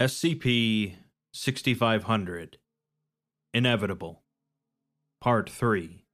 SCP 0.00 0.94
6500 1.34 2.56
Inevitable 3.52 4.22
Part 5.20 5.50
3 5.50 6.06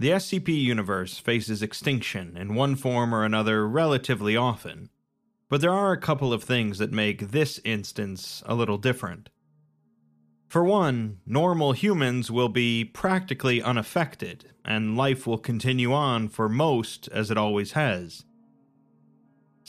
The 0.00 0.10
SCP 0.10 0.48
universe 0.48 1.18
faces 1.18 1.62
extinction 1.62 2.36
in 2.36 2.56
one 2.56 2.74
form 2.74 3.14
or 3.14 3.22
another 3.22 3.68
relatively 3.68 4.36
often, 4.36 4.90
but 5.48 5.60
there 5.60 5.70
are 5.70 5.92
a 5.92 6.00
couple 6.00 6.32
of 6.32 6.42
things 6.42 6.78
that 6.78 6.90
make 6.90 7.30
this 7.30 7.60
instance 7.64 8.42
a 8.46 8.56
little 8.56 8.78
different. 8.78 9.28
For 10.48 10.64
one, 10.64 11.20
normal 11.24 11.70
humans 11.70 12.32
will 12.32 12.48
be 12.48 12.84
practically 12.84 13.62
unaffected, 13.62 14.50
and 14.64 14.96
life 14.96 15.24
will 15.24 15.38
continue 15.38 15.92
on 15.92 16.26
for 16.26 16.48
most 16.48 17.08
as 17.12 17.30
it 17.30 17.38
always 17.38 17.72
has. 17.72 18.24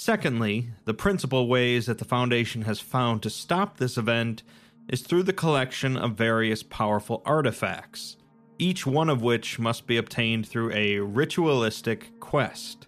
Secondly, 0.02 0.70
the 0.86 0.94
principal 0.94 1.50
ways 1.50 1.88
that 1.88 1.98
the 1.98 2.06
Foundation 2.06 2.62
has 2.62 2.80
found 2.80 3.22
to 3.22 3.30
stop 3.30 3.76
this 3.76 3.98
event 3.98 4.44
is 4.88 5.02
through 5.02 5.24
the 5.24 5.34
collection 5.34 5.98
of 5.98 6.14
various 6.16 6.64
powerful 6.64 7.22
artifacts, 7.26 8.16
each 8.58 8.88
one 8.88 9.10
of 9.10 9.22
which 9.22 9.60
must 9.60 9.88
be 9.88 9.98
obtained 9.98 10.48
through 10.48 10.72
a 10.72 11.00
ritualistic 11.00 12.18
quest. 12.22 12.88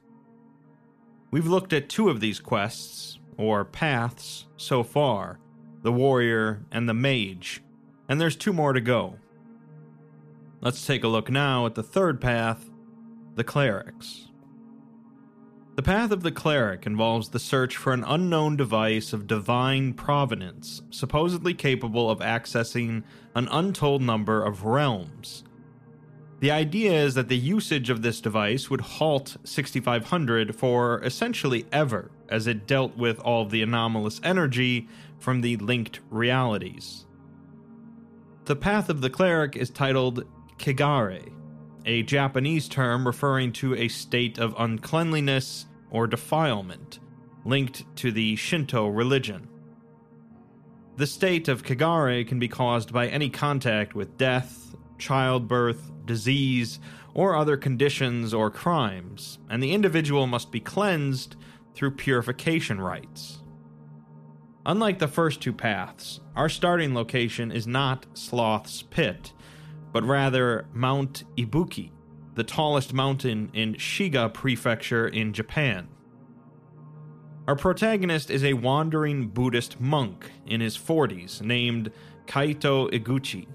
We've 1.31 1.47
looked 1.47 1.73
at 1.73 1.89
two 1.89 2.07
of 2.07 2.21
these 2.21 2.39
quests, 2.39 3.19
or 3.35 3.65
paths, 3.65 4.47
so 4.55 4.81
far 4.81 5.37
the 5.81 5.91
warrior 5.91 6.63
and 6.71 6.87
the 6.87 6.93
mage, 6.93 7.61
and 8.07 8.21
there's 8.21 8.37
two 8.37 8.53
more 8.53 8.71
to 8.71 8.79
go. 8.79 9.17
Let's 10.61 10.87
take 10.87 11.03
a 11.03 11.09
look 11.09 11.29
now 11.29 11.65
at 11.65 11.75
the 11.75 11.83
third 11.83 12.21
path 12.21 12.69
the 13.35 13.43
clerics. 13.43 14.30
The 15.75 15.83
path 15.83 16.11
of 16.11 16.21
the 16.21 16.33
cleric 16.33 16.85
involves 16.85 17.29
the 17.29 17.39
search 17.39 17.77
for 17.77 17.93
an 17.93 18.03
unknown 18.05 18.57
device 18.57 19.13
of 19.13 19.25
divine 19.25 19.93
provenance, 19.93 20.81
supposedly 20.89 21.53
capable 21.53 22.09
of 22.09 22.19
accessing 22.19 23.03
an 23.35 23.47
untold 23.49 24.01
number 24.01 24.43
of 24.43 24.65
realms. 24.65 25.45
The 26.41 26.51
idea 26.51 26.91
is 26.91 27.13
that 27.13 27.29
the 27.29 27.37
usage 27.37 27.89
of 27.89 28.01
this 28.01 28.19
device 28.19 28.69
would 28.69 28.81
halt 28.81 29.37
6500 29.45 30.55
for 30.55 31.01
essentially 31.03 31.65
ever, 31.71 32.11
as 32.27 32.47
it 32.47 32.67
dealt 32.67 32.97
with 32.97 33.19
all 33.19 33.43
of 33.43 33.51
the 33.51 33.61
anomalous 33.61 34.19
energy 34.23 34.89
from 35.19 35.39
the 35.39 35.55
linked 35.57 36.01
realities. 36.09 37.05
The 38.45 38.55
path 38.57 38.89
of 38.89 38.99
the 38.99 39.09
cleric 39.09 39.55
is 39.55 39.69
titled 39.69 40.25
Kegare, 40.57 41.31
a 41.85 42.03
Japanese 42.03 42.67
term 42.67 43.05
referring 43.05 43.51
to 43.53 43.75
a 43.75 43.87
state 43.87 44.37
of 44.37 44.55
uncleanliness 44.57 45.65
or 45.89 46.07
defilement 46.07 46.99
linked 47.45 47.83
to 47.97 48.11
the 48.11 48.35
Shinto 48.35 48.87
religion. 48.87 49.47
The 50.97 51.07
state 51.07 51.47
of 51.47 51.63
Kegare 51.63 52.27
can 52.27 52.39
be 52.39 52.47
caused 52.47 52.93
by 52.93 53.07
any 53.07 53.29
contact 53.29 53.95
with 53.95 54.17
death, 54.17 54.75
childbirth, 54.97 55.91
disease, 56.05 56.79
or 57.13 57.35
other 57.35 57.57
conditions 57.57 58.33
or 58.33 58.49
crimes, 58.49 59.39
and 59.49 59.61
the 59.61 59.73
individual 59.73 60.27
must 60.27 60.51
be 60.51 60.59
cleansed 60.59 61.35
through 61.73 61.91
purification 61.91 62.79
rites. 62.79 63.41
Unlike 64.65 64.99
the 64.99 65.07
first 65.07 65.41
two 65.41 65.53
paths, 65.53 66.19
our 66.35 66.47
starting 66.47 66.93
location 66.93 67.51
is 67.51 67.65
not 67.65 68.05
Sloth's 68.13 68.83
Pit, 68.83 69.33
but 69.91 70.03
rather 70.03 70.65
Mount 70.73 71.23
Ibuki, 71.37 71.91
the 72.35 72.43
tallest 72.43 72.93
mountain 72.93 73.49
in 73.53 73.75
Shiga 73.75 74.33
Prefecture 74.33 75.07
in 75.07 75.33
Japan. 75.33 75.87
Our 77.47 77.55
protagonist 77.55 78.29
is 78.29 78.43
a 78.43 78.53
wandering 78.53 79.27
Buddhist 79.27 79.79
monk 79.81 80.31
in 80.45 80.61
his 80.61 80.77
40s 80.77 81.41
named 81.41 81.91
Kaito 82.25 82.89
Iguchi. 82.91 83.47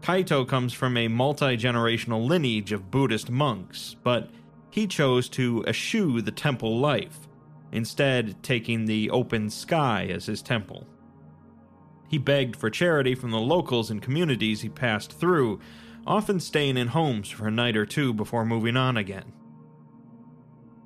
Kaito 0.00 0.46
comes 0.46 0.72
from 0.72 0.96
a 0.96 1.08
multi 1.08 1.56
generational 1.56 2.26
lineage 2.26 2.72
of 2.72 2.90
Buddhist 2.90 3.30
monks, 3.30 3.96
but 4.02 4.30
he 4.70 4.86
chose 4.86 5.28
to 5.30 5.64
eschew 5.66 6.20
the 6.20 6.32
temple 6.32 6.78
life, 6.78 7.28
instead, 7.70 8.42
taking 8.42 8.86
the 8.86 9.08
open 9.10 9.48
sky 9.50 10.08
as 10.10 10.26
his 10.26 10.42
temple. 10.42 10.86
He 12.08 12.18
begged 12.18 12.56
for 12.56 12.70
charity 12.70 13.14
from 13.14 13.30
the 13.30 13.40
locals 13.40 13.90
and 13.90 14.02
communities 14.02 14.60
he 14.60 14.68
passed 14.68 15.12
through, 15.12 15.60
often 16.06 16.38
staying 16.40 16.76
in 16.76 16.88
homes 16.88 17.30
for 17.30 17.48
a 17.48 17.50
night 17.50 17.76
or 17.76 17.86
two 17.86 18.12
before 18.12 18.44
moving 18.44 18.76
on 18.76 18.96
again. 18.96 19.32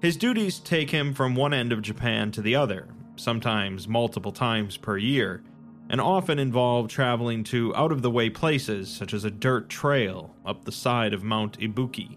His 0.00 0.16
duties 0.16 0.60
take 0.60 0.90
him 0.90 1.12
from 1.12 1.34
one 1.34 1.52
end 1.52 1.72
of 1.72 1.82
Japan 1.82 2.30
to 2.32 2.42
the 2.42 2.54
other, 2.54 2.88
sometimes 3.16 3.88
multiple 3.88 4.30
times 4.30 4.76
per 4.76 4.96
year, 4.96 5.42
and 5.90 6.00
often 6.00 6.38
involve 6.38 6.88
traveling 6.88 7.42
to 7.44 7.74
out 7.74 7.90
of 7.90 8.02
the 8.02 8.10
way 8.10 8.30
places 8.30 8.88
such 8.88 9.12
as 9.12 9.24
a 9.24 9.30
dirt 9.30 9.68
trail 9.68 10.36
up 10.46 10.64
the 10.64 10.72
side 10.72 11.12
of 11.12 11.24
Mount 11.24 11.58
Ibuki. 11.58 12.16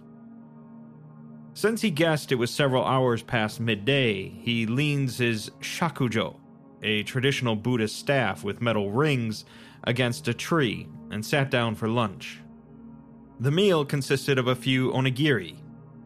Since 1.53 1.81
he 1.81 1.89
guessed 1.89 2.31
it 2.31 2.35
was 2.35 2.51
several 2.51 2.85
hours 2.85 3.23
past 3.23 3.59
midday, 3.59 4.29
he 4.29 4.65
leans 4.65 5.17
his 5.17 5.49
shakujo, 5.59 6.35
a 6.81 7.03
traditional 7.03 7.55
Buddhist 7.55 7.97
staff 7.97 8.43
with 8.43 8.61
metal 8.61 8.91
rings, 8.91 9.45
against 9.83 10.27
a 10.27 10.33
tree 10.33 10.87
and 11.09 11.25
sat 11.25 11.49
down 11.49 11.75
for 11.75 11.87
lunch. 11.87 12.39
The 13.39 13.51
meal 13.51 13.85
consisted 13.85 14.37
of 14.37 14.47
a 14.47 14.55
few 14.55 14.91
onigiri, 14.91 15.57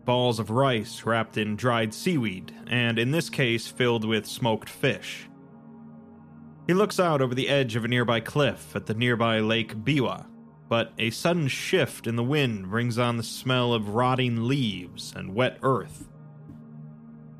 balls 0.05 0.39
of 0.39 0.49
rice 0.49 1.03
wrapped 1.03 1.37
in 1.37 1.55
dried 1.55 1.93
seaweed, 1.93 2.53
and 2.67 2.97
in 2.97 3.11
this 3.11 3.29
case 3.29 3.67
filled 3.67 4.05
with 4.05 4.25
smoked 4.25 4.69
fish. 4.69 5.27
He 6.67 6.73
looks 6.73 6.99
out 6.99 7.21
over 7.21 7.35
the 7.35 7.49
edge 7.49 7.75
of 7.75 7.85
a 7.85 7.87
nearby 7.87 8.21
cliff 8.21 8.75
at 8.75 8.85
the 8.85 8.93
nearby 8.93 9.39
Lake 9.39 9.75
Biwa, 9.75 10.25
but 10.67 10.93
a 10.97 11.11
sudden 11.11 11.47
shift 11.47 12.07
in 12.07 12.15
the 12.15 12.23
wind 12.23 12.69
brings 12.69 12.97
on 12.97 13.17
the 13.17 13.23
smell 13.23 13.73
of 13.73 13.89
rotting 13.89 14.47
leaves 14.47 15.13
and 15.15 15.35
wet 15.35 15.59
earth. 15.61 16.07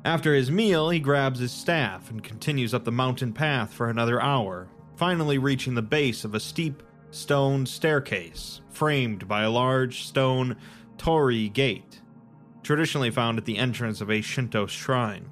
After 0.06 0.36
his 0.36 0.52
meal, 0.52 0.90
he 0.90 1.00
grabs 1.00 1.40
his 1.40 1.50
staff 1.50 2.10
and 2.10 2.22
continues 2.22 2.72
up 2.72 2.84
the 2.84 2.92
mountain 2.92 3.32
path 3.32 3.74
for 3.74 3.90
another 3.90 4.22
hour, 4.22 4.68
finally 4.94 5.36
reaching 5.36 5.74
the 5.74 5.82
base 5.82 6.24
of 6.24 6.32
a 6.32 6.38
steep 6.38 6.84
stone 7.10 7.66
staircase 7.66 8.60
framed 8.70 9.26
by 9.26 9.42
a 9.42 9.50
large 9.50 10.04
stone 10.04 10.54
torii 10.96 11.48
gate, 11.48 12.02
traditionally 12.62 13.10
found 13.10 13.36
at 13.36 13.46
the 13.46 13.58
entrance 13.58 14.00
of 14.00 14.08
a 14.08 14.20
Shinto 14.20 14.68
shrine. 14.68 15.28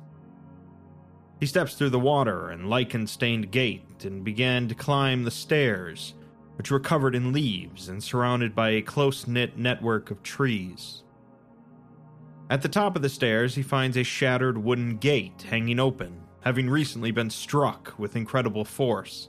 He 1.38 1.46
steps 1.46 1.74
through 1.74 1.90
the 1.90 2.00
water 2.00 2.50
and 2.50 2.68
lichen 2.68 3.06
stained 3.06 3.52
gate 3.52 4.04
and 4.04 4.24
began 4.24 4.66
to 4.66 4.74
climb 4.74 5.22
the 5.22 5.30
stairs, 5.30 6.14
which 6.56 6.72
were 6.72 6.80
covered 6.80 7.14
in 7.14 7.32
leaves 7.32 7.88
and 7.88 8.02
surrounded 8.02 8.56
by 8.56 8.70
a 8.70 8.82
close 8.82 9.28
knit 9.28 9.56
network 9.56 10.10
of 10.10 10.24
trees. 10.24 11.03
At 12.50 12.60
the 12.60 12.68
top 12.68 12.94
of 12.94 13.02
the 13.02 13.08
stairs, 13.08 13.54
he 13.54 13.62
finds 13.62 13.96
a 13.96 14.02
shattered 14.02 14.58
wooden 14.58 14.98
gate 14.98 15.46
hanging 15.48 15.80
open, 15.80 16.20
having 16.40 16.68
recently 16.68 17.10
been 17.10 17.30
struck 17.30 17.94
with 17.98 18.16
incredible 18.16 18.64
force. 18.64 19.28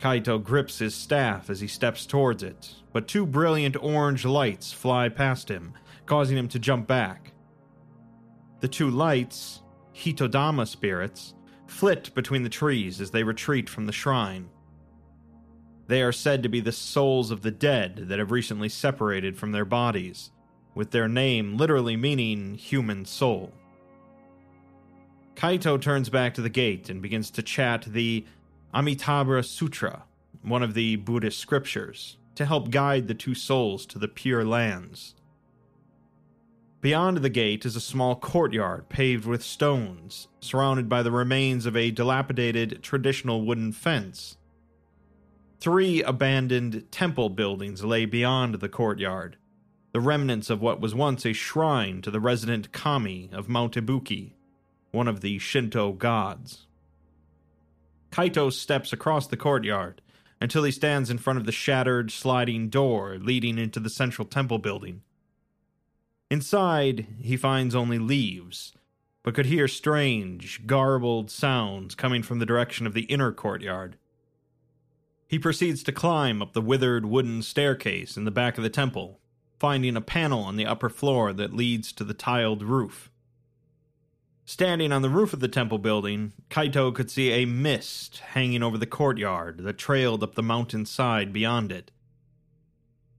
Kaito 0.00 0.42
grips 0.42 0.78
his 0.78 0.94
staff 0.94 1.50
as 1.50 1.60
he 1.60 1.66
steps 1.66 2.06
towards 2.06 2.42
it, 2.42 2.74
but 2.92 3.06
two 3.06 3.26
brilliant 3.26 3.76
orange 3.82 4.24
lights 4.24 4.72
fly 4.72 5.08
past 5.08 5.50
him, 5.50 5.74
causing 6.06 6.36
him 6.36 6.48
to 6.48 6.58
jump 6.58 6.86
back. 6.86 7.32
The 8.60 8.68
two 8.68 8.90
lights, 8.90 9.62
Hitodama 9.94 10.66
spirits, 10.66 11.34
flit 11.66 12.14
between 12.14 12.42
the 12.42 12.48
trees 12.48 13.00
as 13.00 13.10
they 13.10 13.22
retreat 13.22 13.68
from 13.68 13.86
the 13.86 13.92
shrine. 13.92 14.48
They 15.86 16.02
are 16.02 16.12
said 16.12 16.42
to 16.42 16.48
be 16.48 16.60
the 16.60 16.72
souls 16.72 17.30
of 17.30 17.42
the 17.42 17.50
dead 17.50 18.08
that 18.08 18.18
have 18.18 18.30
recently 18.30 18.70
separated 18.70 19.36
from 19.36 19.52
their 19.52 19.66
bodies, 19.66 20.30
with 20.74 20.90
their 20.90 21.08
name 21.08 21.56
literally 21.56 21.96
meaning 21.96 22.54
human 22.54 23.04
soul. 23.04 23.52
Kaito 25.34 25.80
turns 25.80 26.08
back 26.08 26.34
to 26.34 26.40
the 26.40 26.48
gate 26.48 26.88
and 26.88 27.02
begins 27.02 27.30
to 27.32 27.42
chat 27.42 27.84
the 27.86 28.24
Amitabha 28.72 29.42
Sutra, 29.42 30.04
one 30.42 30.62
of 30.62 30.74
the 30.74 30.96
Buddhist 30.96 31.38
scriptures, 31.38 32.16
to 32.34 32.46
help 32.46 32.70
guide 32.70 33.08
the 33.08 33.14
two 33.14 33.34
souls 33.34 33.86
to 33.86 33.98
the 33.98 34.08
pure 34.08 34.44
lands. 34.44 35.14
Beyond 36.80 37.18
the 37.18 37.30
gate 37.30 37.64
is 37.64 37.76
a 37.76 37.80
small 37.80 38.14
courtyard 38.14 38.90
paved 38.90 39.24
with 39.24 39.42
stones, 39.42 40.28
surrounded 40.40 40.88
by 40.88 41.02
the 41.02 41.10
remains 41.10 41.64
of 41.64 41.76
a 41.76 41.90
dilapidated 41.90 42.82
traditional 42.82 43.44
wooden 43.44 43.72
fence. 43.72 44.36
Three 45.60 46.02
abandoned 46.02 46.92
temple 46.92 47.30
buildings 47.30 47.84
lay 47.84 48.04
beyond 48.04 48.56
the 48.56 48.68
courtyard, 48.68 49.38
the 49.94 50.00
remnants 50.00 50.50
of 50.50 50.60
what 50.60 50.80
was 50.80 50.92
once 50.92 51.24
a 51.24 51.32
shrine 51.32 52.02
to 52.02 52.10
the 52.10 52.18
resident 52.18 52.72
kami 52.72 53.30
of 53.32 53.48
Mount 53.48 53.74
Ibuki, 53.74 54.32
one 54.90 55.06
of 55.06 55.20
the 55.20 55.38
Shinto 55.38 55.92
gods. 55.92 56.66
Kaito 58.10 58.52
steps 58.52 58.92
across 58.92 59.28
the 59.28 59.36
courtyard 59.36 60.02
until 60.40 60.64
he 60.64 60.72
stands 60.72 61.10
in 61.10 61.18
front 61.18 61.38
of 61.38 61.46
the 61.46 61.52
shattered 61.52 62.10
sliding 62.10 62.68
door 62.70 63.18
leading 63.20 63.56
into 63.56 63.78
the 63.78 63.88
central 63.88 64.26
temple 64.26 64.58
building. 64.58 65.02
Inside, 66.28 67.06
he 67.20 67.36
finds 67.36 67.76
only 67.76 68.00
leaves, 68.00 68.72
but 69.22 69.36
could 69.36 69.46
hear 69.46 69.68
strange, 69.68 70.66
garbled 70.66 71.30
sounds 71.30 71.94
coming 71.94 72.24
from 72.24 72.40
the 72.40 72.46
direction 72.46 72.88
of 72.88 72.94
the 72.94 73.02
inner 73.02 73.30
courtyard. 73.30 73.96
He 75.28 75.38
proceeds 75.38 75.84
to 75.84 75.92
climb 75.92 76.42
up 76.42 76.52
the 76.52 76.60
withered 76.60 77.06
wooden 77.06 77.42
staircase 77.42 78.16
in 78.16 78.24
the 78.24 78.32
back 78.32 78.58
of 78.58 78.64
the 78.64 78.70
temple, 78.70 79.20
finding 79.64 79.96
a 79.96 80.00
panel 80.02 80.42
on 80.42 80.56
the 80.56 80.66
upper 80.66 80.90
floor 80.90 81.32
that 81.32 81.54
leads 81.54 81.90
to 81.90 82.04
the 82.04 82.12
tiled 82.12 82.62
roof. 82.62 83.10
Standing 84.44 84.92
on 84.92 85.00
the 85.00 85.08
roof 85.08 85.32
of 85.32 85.40
the 85.40 85.48
temple 85.48 85.78
building, 85.78 86.34
Kaito 86.50 86.94
could 86.94 87.10
see 87.10 87.30
a 87.30 87.46
mist 87.46 88.18
hanging 88.18 88.62
over 88.62 88.76
the 88.76 88.84
courtyard 88.84 89.60
that 89.60 89.78
trailed 89.78 90.22
up 90.22 90.34
the 90.34 90.42
mountain 90.42 90.84
side 90.84 91.32
beyond 91.32 91.72
it. 91.72 91.90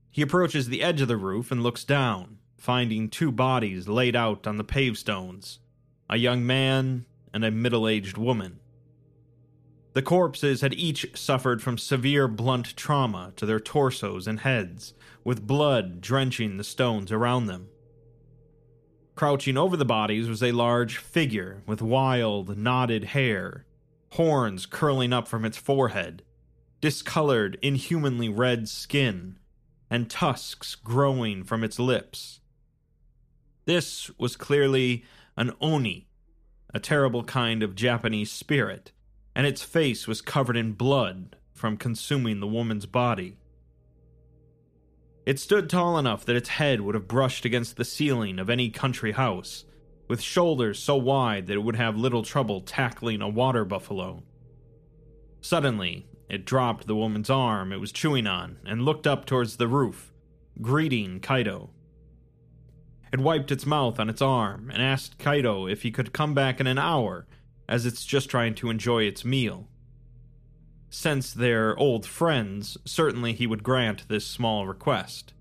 He 0.08 0.22
approaches 0.22 0.68
the 0.68 0.84
edge 0.84 1.00
of 1.00 1.08
the 1.08 1.16
roof 1.16 1.50
and 1.50 1.64
looks 1.64 1.82
down, 1.82 2.38
finding 2.56 3.08
two 3.08 3.32
bodies 3.32 3.88
laid 3.88 4.14
out 4.14 4.46
on 4.46 4.56
the 4.56 4.62
pavestones 4.62 5.58
a 6.08 6.16
young 6.16 6.46
man 6.46 7.06
and 7.34 7.44
a 7.44 7.50
middle 7.50 7.88
aged 7.88 8.16
woman. 8.16 8.60
The 9.96 10.02
corpses 10.02 10.60
had 10.60 10.74
each 10.74 11.06
suffered 11.18 11.62
from 11.62 11.78
severe 11.78 12.28
blunt 12.28 12.76
trauma 12.76 13.32
to 13.36 13.46
their 13.46 13.58
torsos 13.58 14.26
and 14.26 14.40
heads, 14.40 14.92
with 15.24 15.46
blood 15.46 16.02
drenching 16.02 16.58
the 16.58 16.64
stones 16.64 17.10
around 17.10 17.46
them. 17.46 17.68
Crouching 19.14 19.56
over 19.56 19.74
the 19.74 19.86
bodies 19.86 20.28
was 20.28 20.42
a 20.42 20.52
large 20.52 20.98
figure 20.98 21.62
with 21.64 21.80
wild, 21.80 22.58
knotted 22.58 23.04
hair, 23.04 23.64
horns 24.10 24.66
curling 24.66 25.14
up 25.14 25.26
from 25.26 25.46
its 25.46 25.56
forehead, 25.56 26.22
discolored, 26.82 27.58
inhumanly 27.62 28.28
red 28.28 28.68
skin, 28.68 29.38
and 29.88 30.10
tusks 30.10 30.74
growing 30.74 31.42
from 31.42 31.64
its 31.64 31.78
lips. 31.78 32.40
This 33.64 34.10
was 34.18 34.36
clearly 34.36 35.06
an 35.38 35.52
oni, 35.58 36.06
a 36.74 36.80
terrible 36.80 37.24
kind 37.24 37.62
of 37.62 37.74
Japanese 37.74 38.30
spirit, 38.30 38.92
and 39.36 39.46
its 39.46 39.62
face 39.62 40.08
was 40.08 40.22
covered 40.22 40.56
in 40.56 40.72
blood 40.72 41.36
from 41.52 41.76
consuming 41.76 42.40
the 42.40 42.46
woman's 42.46 42.86
body. 42.86 43.36
It 45.26 45.38
stood 45.38 45.68
tall 45.68 45.98
enough 45.98 46.24
that 46.24 46.36
its 46.36 46.48
head 46.48 46.80
would 46.80 46.94
have 46.94 47.06
brushed 47.06 47.44
against 47.44 47.76
the 47.76 47.84
ceiling 47.84 48.38
of 48.38 48.48
any 48.48 48.70
country 48.70 49.12
house, 49.12 49.66
with 50.08 50.22
shoulders 50.22 50.78
so 50.78 50.96
wide 50.96 51.48
that 51.48 51.52
it 51.52 51.62
would 51.62 51.76
have 51.76 51.98
little 51.98 52.22
trouble 52.22 52.62
tackling 52.62 53.20
a 53.20 53.28
water 53.28 53.66
buffalo. 53.66 54.22
Suddenly, 55.42 56.06
it 56.30 56.46
dropped 56.46 56.86
the 56.86 56.96
woman's 56.96 57.28
arm 57.28 57.74
it 57.74 57.80
was 57.80 57.92
chewing 57.92 58.26
on 58.26 58.56
and 58.64 58.86
looked 58.86 59.06
up 59.06 59.26
towards 59.26 59.58
the 59.58 59.68
roof, 59.68 60.14
greeting 60.62 61.20
Kaito. 61.20 61.68
It 63.12 63.20
wiped 63.20 63.52
its 63.52 63.66
mouth 63.66 64.00
on 64.00 64.08
its 64.08 64.22
arm 64.22 64.70
and 64.72 64.82
asked 64.82 65.18
Kaito 65.18 65.70
if 65.70 65.82
he 65.82 65.90
could 65.90 66.14
come 66.14 66.32
back 66.32 66.58
in 66.58 66.66
an 66.66 66.78
hour, 66.78 67.26
as 67.68 67.86
it's 67.86 68.04
just 68.04 68.30
trying 68.30 68.54
to 68.54 68.70
enjoy 68.70 69.02
its 69.02 69.24
meal. 69.24 69.68
Since 70.88 71.32
they're 71.32 71.76
old 71.78 72.06
friends, 72.06 72.78
certainly 72.84 73.32
he 73.32 73.46
would 73.46 73.62
grant 73.62 74.08
this 74.08 74.26
small 74.26 74.66
request. 74.66 75.34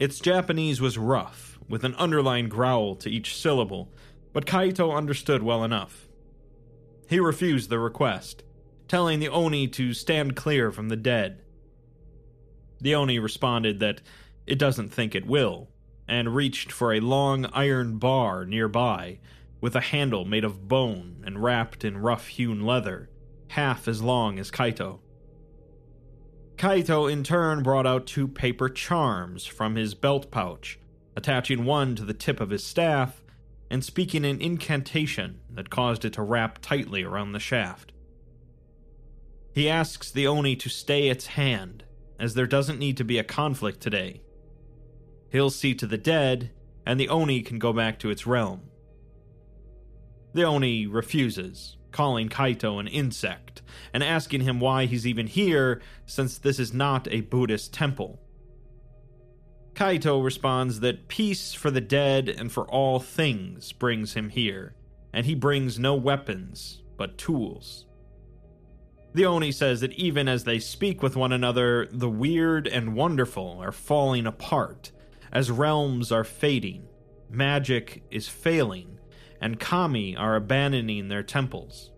Its 0.00 0.18
Japanese 0.18 0.80
was 0.80 0.98
rough, 0.98 1.58
with 1.68 1.84
an 1.84 1.94
underlined 1.94 2.50
growl 2.50 2.96
to 2.96 3.10
each 3.10 3.36
syllable, 3.36 3.92
but 4.32 4.46
Kaito 4.46 4.94
understood 4.94 5.42
well 5.42 5.62
enough. 5.62 6.08
He 7.08 7.20
refused 7.20 7.70
the 7.70 7.78
request, 7.78 8.42
telling 8.88 9.20
the 9.20 9.28
Oni 9.28 9.68
to 9.68 9.94
stand 9.94 10.34
clear 10.34 10.72
from 10.72 10.88
the 10.88 10.96
dead. 10.96 11.42
The 12.80 12.94
Oni 12.94 13.18
responded 13.18 13.80
that 13.80 14.00
it 14.46 14.58
doesn't 14.58 14.88
think 14.88 15.14
it 15.14 15.26
will, 15.26 15.68
and 16.08 16.34
reached 16.34 16.72
for 16.72 16.92
a 16.92 17.00
long 17.00 17.46
iron 17.46 17.98
bar 17.98 18.44
nearby, 18.44 19.20
with 19.62 19.74
a 19.74 19.80
handle 19.80 20.26
made 20.26 20.44
of 20.44 20.68
bone 20.68 21.22
and 21.24 21.42
wrapped 21.42 21.84
in 21.84 21.96
rough 21.96 22.26
hewn 22.26 22.60
leather, 22.60 23.08
half 23.48 23.88
as 23.88 24.02
long 24.02 24.38
as 24.38 24.50
Kaito. 24.50 24.98
Kaito 26.56 27.10
in 27.10 27.24
turn 27.24 27.62
brought 27.62 27.86
out 27.86 28.06
two 28.06 28.28
paper 28.28 28.68
charms 28.68 29.46
from 29.46 29.76
his 29.76 29.94
belt 29.94 30.30
pouch, 30.30 30.78
attaching 31.16 31.64
one 31.64 31.94
to 31.94 32.04
the 32.04 32.12
tip 32.12 32.40
of 32.40 32.50
his 32.50 32.66
staff 32.66 33.22
and 33.70 33.84
speaking 33.84 34.24
an 34.24 34.40
incantation 34.40 35.40
that 35.48 35.70
caused 35.70 36.04
it 36.04 36.12
to 36.12 36.22
wrap 36.22 36.58
tightly 36.60 37.04
around 37.04 37.32
the 37.32 37.40
shaft. 37.40 37.92
He 39.54 39.68
asks 39.68 40.10
the 40.10 40.26
Oni 40.26 40.56
to 40.56 40.68
stay 40.68 41.08
its 41.08 41.26
hand, 41.28 41.84
as 42.18 42.34
there 42.34 42.46
doesn't 42.46 42.78
need 42.78 42.96
to 42.96 43.04
be 43.04 43.18
a 43.18 43.24
conflict 43.24 43.80
today. 43.80 44.22
He'll 45.30 45.50
see 45.50 45.74
to 45.76 45.86
the 45.86 45.96
dead, 45.96 46.50
and 46.84 46.98
the 46.98 47.08
Oni 47.08 47.42
can 47.42 47.58
go 47.58 47.72
back 47.72 47.98
to 48.00 48.10
its 48.10 48.26
realm. 48.26 48.62
The 50.34 50.44
Oni 50.44 50.86
refuses, 50.86 51.76
calling 51.90 52.28
Kaito 52.28 52.80
an 52.80 52.88
insect, 52.88 53.62
and 53.92 54.02
asking 54.02 54.42
him 54.42 54.60
why 54.60 54.86
he's 54.86 55.06
even 55.06 55.26
here 55.26 55.82
since 56.06 56.38
this 56.38 56.58
is 56.58 56.72
not 56.72 57.06
a 57.10 57.20
Buddhist 57.20 57.74
temple. 57.74 58.18
Kaito 59.74 60.22
responds 60.22 60.80
that 60.80 61.08
peace 61.08 61.54
for 61.54 61.70
the 61.70 61.80
dead 61.80 62.28
and 62.28 62.52
for 62.52 62.68
all 62.68 62.98
things 62.98 63.72
brings 63.72 64.14
him 64.14 64.28
here, 64.28 64.74
and 65.12 65.26
he 65.26 65.34
brings 65.34 65.78
no 65.78 65.94
weapons, 65.94 66.82
but 66.96 67.18
tools. 67.18 67.86
The 69.14 69.26
Oni 69.26 69.52
says 69.52 69.80
that 69.80 69.92
even 69.92 70.28
as 70.28 70.44
they 70.44 70.58
speak 70.58 71.02
with 71.02 71.16
one 71.16 71.32
another, 71.32 71.86
the 71.92 72.08
weird 72.08 72.66
and 72.66 72.94
wonderful 72.94 73.58
are 73.60 73.72
falling 73.72 74.26
apart, 74.26 74.92
as 75.30 75.50
realms 75.50 76.10
are 76.10 76.24
fading, 76.24 76.86
magic 77.28 78.02
is 78.10 78.28
failing, 78.28 78.91
and 79.42 79.60
kami 79.60 80.16
are 80.16 80.36
abandoning 80.36 81.08
their 81.08 81.22
temples. 81.22 81.90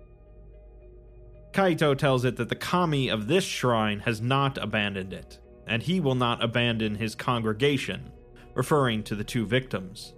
Kaito 1.52 1.96
tells 1.96 2.24
it 2.24 2.36
that 2.36 2.48
the 2.48 2.56
kami 2.56 3.08
of 3.08 3.28
this 3.28 3.44
shrine 3.44 4.00
has 4.00 4.20
not 4.20 4.58
abandoned 4.58 5.12
it, 5.12 5.38
and 5.68 5.82
he 5.82 6.00
will 6.00 6.16
not 6.16 6.42
abandon 6.42 6.96
his 6.96 7.14
congregation, 7.14 8.10
referring 8.54 9.04
to 9.04 9.14
the 9.14 9.22
two 9.22 9.46
victims. 9.46 10.14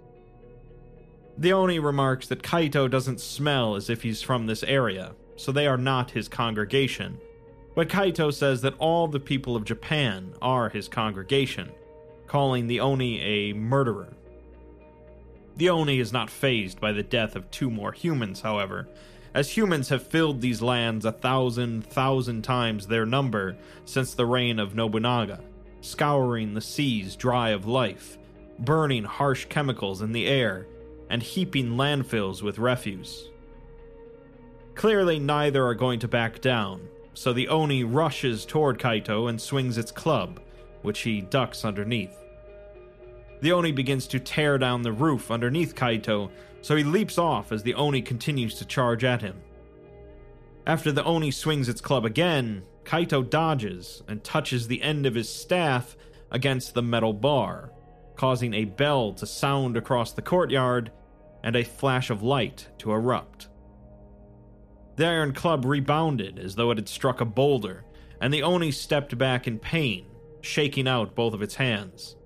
The 1.37 1.53
Oni 1.53 1.77
remarks 1.77 2.27
that 2.29 2.41
Kaito 2.41 2.89
doesn't 2.89 3.19
smell 3.19 3.75
as 3.75 3.89
if 3.91 4.01
he's 4.01 4.23
from 4.23 4.47
this 4.47 4.63
area, 4.63 5.13
so 5.35 5.51
they 5.51 5.67
are 5.67 5.77
not 5.77 6.09
his 6.11 6.27
congregation, 6.27 7.19
but 7.75 7.89
Kaito 7.89 8.33
says 8.33 8.61
that 8.61 8.73
all 8.79 9.07
the 9.07 9.19
people 9.19 9.55
of 9.55 9.65
Japan 9.65 10.33
are 10.41 10.69
his 10.69 10.87
congregation, 10.87 11.69
calling 12.25 12.65
the 12.65 12.79
Oni 12.79 13.21
a 13.21 13.53
murderer. 13.53 14.15
The 15.57 15.69
Oni 15.69 15.99
is 15.99 16.13
not 16.13 16.29
fazed 16.29 16.79
by 16.79 16.91
the 16.91 17.01
death 17.01 17.35
of 17.35 17.49
two 17.49 17.71
more 17.71 17.91
humans, 17.91 18.41
however, 18.41 18.87
as 19.33 19.57
humans 19.57 19.89
have 19.89 20.05
filled 20.05 20.39
these 20.39 20.61
lands 20.61 21.03
a 21.03 21.11
thousand, 21.11 21.83
thousand 21.83 22.43
times 22.43 22.85
their 22.85 23.07
number 23.07 23.57
since 23.83 24.13
the 24.13 24.27
reign 24.27 24.59
of 24.59 24.75
Nobunaga, 24.75 25.41
scouring 25.81 26.53
the 26.53 26.61
seas 26.61 27.15
dry 27.15 27.49
of 27.49 27.65
life, 27.65 28.19
burning 28.59 29.03
harsh 29.03 29.45
chemicals 29.45 30.03
in 30.03 30.11
the 30.11 30.27
air, 30.27 30.67
and 31.09 31.23
heaping 31.23 31.71
landfills 31.71 32.43
with 32.43 32.59
refuse. 32.59 33.29
Clearly, 34.75 35.17
neither 35.17 35.65
are 35.65 35.73
going 35.73 35.99
to 36.01 36.07
back 36.07 36.39
down, 36.39 36.87
so 37.15 37.33
the 37.33 37.47
Oni 37.47 37.83
rushes 37.83 38.45
toward 38.45 38.77
Kaito 38.77 39.27
and 39.27 39.41
swings 39.41 39.79
its 39.79 39.91
club, 39.91 40.39
which 40.83 40.99
he 40.99 41.21
ducks 41.21 41.65
underneath. 41.65 42.15
The 43.39 43.51
Oni 43.51 43.71
begins 43.71 44.07
to 44.07 44.19
tear 44.19 44.57
down 44.57 44.81
the 44.81 44.91
roof 44.91 45.29
underneath 45.29 45.75
Kaito, 45.75 46.29
so 46.61 46.75
he 46.75 46.83
leaps 46.83 47.17
off 47.17 47.51
as 47.51 47.63
the 47.63 47.75
Oni 47.75 48.01
continues 48.01 48.55
to 48.55 48.65
charge 48.65 49.03
at 49.03 49.21
him. 49.21 49.39
After 50.65 50.91
the 50.91 51.03
Oni 51.03 51.31
swings 51.31 51.69
its 51.69 51.79
club 51.79 52.03
again, 52.03 52.63
Kaito 52.83 53.27
dodges 53.27 54.03
and 54.07 54.23
touches 54.23 54.67
the 54.67 54.81
end 54.81 55.05
of 55.05 55.15
his 55.15 55.29
staff 55.29 55.95
against 56.31 56.73
the 56.73 56.81
metal 56.81 57.13
bar, 57.13 57.71
causing 58.15 58.53
a 58.53 58.65
bell 58.65 59.13
to 59.13 59.25
sound 59.25 59.77
across 59.77 60.11
the 60.11 60.21
courtyard 60.21 60.91
and 61.43 61.55
a 61.55 61.63
flash 61.63 62.09
of 62.09 62.23
light 62.23 62.67
to 62.79 62.91
erupt. 62.91 63.47
The 64.97 65.05
iron 65.05 65.33
club 65.33 65.63
rebounded 65.63 66.39
as 66.39 66.55
though 66.55 66.71
it 66.71 66.77
had 66.77 66.89
struck 66.89 67.21
a 67.21 67.25
boulder, 67.25 67.85
and 68.19 68.33
the 68.33 68.43
Oni 68.43 68.71
stepped 68.71 69.17
back 69.17 69.47
in 69.47 69.59
pain, 69.59 70.07
shaking 70.41 70.87
out 70.87 71.15
both 71.15 71.33
of 71.33 71.41
its 71.41 71.55
hands. 71.55 72.16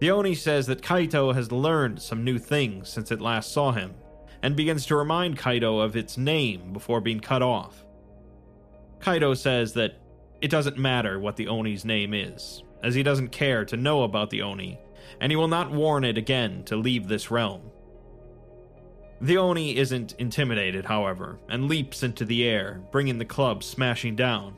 The 0.00 0.10
Oni 0.12 0.34
says 0.34 0.66
that 0.66 0.82
Kaito 0.82 1.34
has 1.34 1.50
learned 1.50 2.00
some 2.00 2.22
new 2.22 2.38
things 2.38 2.88
since 2.88 3.10
it 3.10 3.20
last 3.20 3.52
saw 3.52 3.72
him, 3.72 3.94
and 4.42 4.54
begins 4.54 4.86
to 4.86 4.96
remind 4.96 5.38
Kaito 5.38 5.84
of 5.84 5.96
its 5.96 6.16
name 6.16 6.72
before 6.72 7.00
being 7.00 7.18
cut 7.18 7.42
off. 7.42 7.84
Kaito 9.00 9.36
says 9.36 9.72
that 9.74 10.00
it 10.40 10.50
doesn't 10.50 10.78
matter 10.78 11.18
what 11.18 11.36
the 11.36 11.48
Oni's 11.48 11.84
name 11.84 12.14
is, 12.14 12.62
as 12.82 12.94
he 12.94 13.02
doesn't 13.02 13.32
care 13.32 13.64
to 13.64 13.76
know 13.76 14.04
about 14.04 14.30
the 14.30 14.42
Oni, 14.42 14.78
and 15.20 15.32
he 15.32 15.36
will 15.36 15.48
not 15.48 15.72
warn 15.72 16.04
it 16.04 16.16
again 16.16 16.62
to 16.64 16.76
leave 16.76 17.08
this 17.08 17.30
realm. 17.30 17.62
The 19.20 19.38
Oni 19.38 19.76
isn't 19.76 20.12
intimidated, 20.12 20.84
however, 20.84 21.40
and 21.48 21.68
leaps 21.68 22.04
into 22.04 22.24
the 22.24 22.44
air, 22.44 22.80
bringing 22.92 23.18
the 23.18 23.24
club 23.24 23.64
smashing 23.64 24.14
down. 24.14 24.56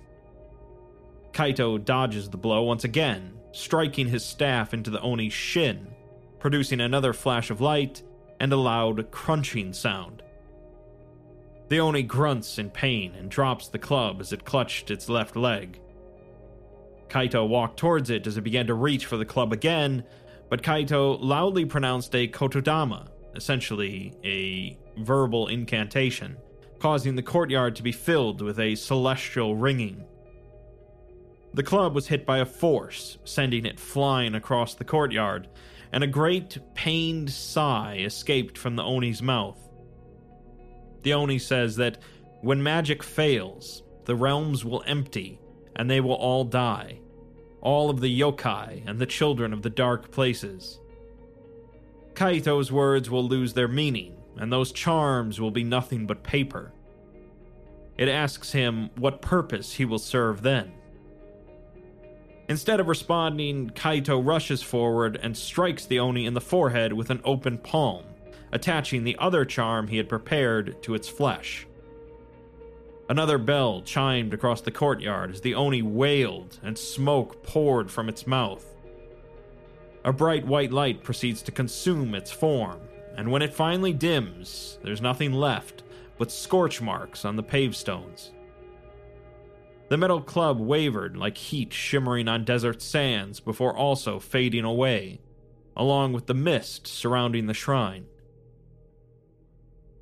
Kaito 1.33 1.83
dodges 1.83 2.29
the 2.29 2.37
blow 2.37 2.63
once 2.63 2.85
again 2.85 3.40
striking 3.53 4.09
his 4.09 4.25
staff 4.25 4.73
into 4.75 4.91
the 4.91 5.03
Oni's 5.03 5.33
shin, 5.33 5.89
producing 6.39 6.81
another 6.81 7.13
flash 7.13 7.51
of 7.51 7.61
light 7.61 8.03
and 8.39 8.53
a 8.53 8.57
loud 8.57 9.11
crunching 9.11 9.73
sound. 9.73 10.23
The 11.69 11.81
Oni 11.81 12.03
grunts 12.03 12.59
in 12.59 12.71
pain 12.71 13.15
and 13.15 13.31
drops 13.31 13.69
the 13.69 13.79
club 13.79 14.21
as 14.21 14.33
it 14.33 14.45
clutched 14.45 14.91
its 14.91 15.09
left 15.09 15.37
leg. 15.37 15.81
Kaito 17.09 17.47
walked 17.47 17.79
towards 17.79 18.11
it 18.11 18.27
as 18.27 18.37
it 18.37 18.43
began 18.43 18.67
to 18.67 18.75
reach 18.75 19.07
for 19.07 19.17
the 19.17 19.25
club 19.25 19.53
again, 19.53 20.05
but 20.49 20.63
Kaito 20.63 21.19
loudly 21.21 21.65
pronounced 21.65 22.15
a 22.15 22.29
kotodama, 22.29 23.09
essentially 23.37 24.15
a 24.25 24.77
verbal 24.99 25.49
incantation, 25.49 26.37
causing 26.79 27.15
the 27.15 27.23
courtyard 27.23 27.77
to 27.77 27.83
be 27.83 27.93
filled 27.93 28.43
with 28.43 28.59
a 28.59 28.75
celestial 28.75 29.55
ringing. 29.55 30.05
The 31.53 31.63
club 31.63 31.95
was 31.95 32.07
hit 32.07 32.25
by 32.25 32.39
a 32.39 32.47
force, 32.47 33.19
sending 33.25 33.67
it 33.67 33.81
flying 33.81 34.35
across 34.35 34.75
the 34.75 34.85
courtyard, 34.85 35.49
and 35.93 36.05
a 36.05 36.09
great 36.09 36.59
pained 36.75 37.31
sigh 37.31 37.99
escaped 38.05 38.57
from 38.57 38.77
the 38.77 38.85
Oni's 38.85 39.21
mouth. 39.21 39.59
The 41.03 41.15
Oni 41.15 41.39
says 41.39 41.77
that 41.77 41.99
when 42.41 42.63
magic 42.63 43.03
fails, 43.03 43.83
the 44.05 44.15
realms 44.15 44.65
will 44.65 44.85
empty 44.87 45.41
and 45.77 45.91
they 45.91 46.01
will 46.01 46.15
all 46.15 46.45
die. 46.45 46.99
All 47.61 47.91
of 47.91 48.01
the 48.01 48.21
yokai 48.21 48.83
and 48.87 48.99
the 48.99 49.07
children 49.07 49.53
of 49.53 49.63
the 49.63 49.71
dark 49.71 50.11
places. 50.11 50.81
Kaito's 52.15 52.71
words 52.71 53.11
will 53.11 53.27
lose 53.27 53.53
their 53.53 53.69
meaning, 53.69 54.17
and 54.37 54.53
those 54.53 54.73
charms 54.73 55.41
will 55.41 55.51
be 55.51 55.65
nothing 55.65 56.07
but 56.07 56.23
paper. 56.23 56.73
It 57.97 58.09
asks 58.09 58.53
him 58.53 58.91
what 58.97 59.23
purpose 59.23 59.75
he 59.75 59.85
will 59.85 59.99
serve 59.99 60.43
then. 60.43 60.73
Instead 62.51 62.81
of 62.81 62.89
responding, 62.89 63.71
Kaito 63.71 64.21
rushes 64.27 64.61
forward 64.61 65.17
and 65.23 65.37
strikes 65.37 65.87
the 65.87 66.01
Oni 66.01 66.27
in 66.27 66.35
the 66.35 66.41
forehead 66.41 66.93
with 66.93 67.09
an 67.09 67.21
open 67.25 67.57
palm, 67.59 68.03
attaching 68.51 69.05
the 69.05 69.17
other 69.21 69.45
charm 69.45 69.87
he 69.87 69.97
had 69.97 70.09
prepared 70.09 70.83
to 70.83 70.97
its 70.97 71.09
flesh. 71.09 71.69
Another 73.09 73.39
bell 73.39 73.83
chimed 73.83 74.35
across 74.35 74.63
the 74.63 74.73
courtyard 74.73 75.31
as 75.31 75.41
the 75.41 75.55
Oni 75.55 75.83
wailed 75.83 76.59
and 76.65 76.77
smoke 76.77 77.41
poured 77.45 77.89
from 77.89 78.09
its 78.09 78.27
mouth. 78.27 78.67
A 80.05 80.13
bright 80.13 80.45
white 80.45 80.73
light 80.73 81.05
proceeds 81.05 81.43
to 81.43 81.53
consume 81.53 82.17
its 82.17 82.33
form, 82.33 82.81
and 83.17 83.31
when 83.31 83.43
it 83.43 83.55
finally 83.55 83.93
dims, 83.93 84.81
there's 84.83 85.01
nothing 85.01 85.33
left 85.33 85.85
but 86.19 86.33
scorch 86.33 86.83
marks 86.83 87.25
on 87.25 87.37
the 87.37 87.45
pavestones. 87.45 88.33
The 89.91 89.97
metal 89.97 90.21
club 90.21 90.61
wavered 90.61 91.17
like 91.17 91.37
heat 91.37 91.73
shimmering 91.73 92.29
on 92.29 92.45
desert 92.45 92.81
sands 92.81 93.41
before 93.41 93.77
also 93.77 94.21
fading 94.21 94.65
away, 94.65 95.21
along 95.77 96.13
with 96.13 96.29
the 96.29 96.35
mist 96.35 96.87
surrounding 96.87 97.49
the 97.49 97.55
shrine. 97.55 98.07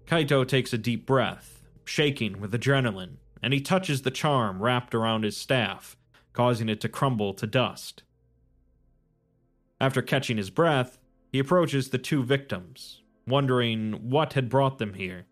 Kaito 0.04 0.46
takes 0.46 0.74
a 0.74 0.78
deep 0.78 1.06
breath, 1.06 1.62
shaking 1.86 2.38
with 2.38 2.52
adrenaline, 2.52 3.16
and 3.42 3.54
he 3.54 3.62
touches 3.62 4.02
the 4.02 4.10
charm 4.10 4.62
wrapped 4.62 4.94
around 4.94 5.24
his 5.24 5.38
staff, 5.38 5.96
causing 6.34 6.68
it 6.68 6.82
to 6.82 6.88
crumble 6.90 7.32
to 7.32 7.46
dust. 7.46 8.02
After 9.80 10.02
catching 10.02 10.36
his 10.36 10.50
breath, 10.50 10.98
he 11.32 11.38
approaches 11.38 11.88
the 11.88 11.98
two 11.98 12.22
victims, 12.22 13.00
wondering 13.26 14.10
what 14.10 14.34
had 14.34 14.50
brought 14.50 14.76
them 14.76 14.92
here. 14.94 15.24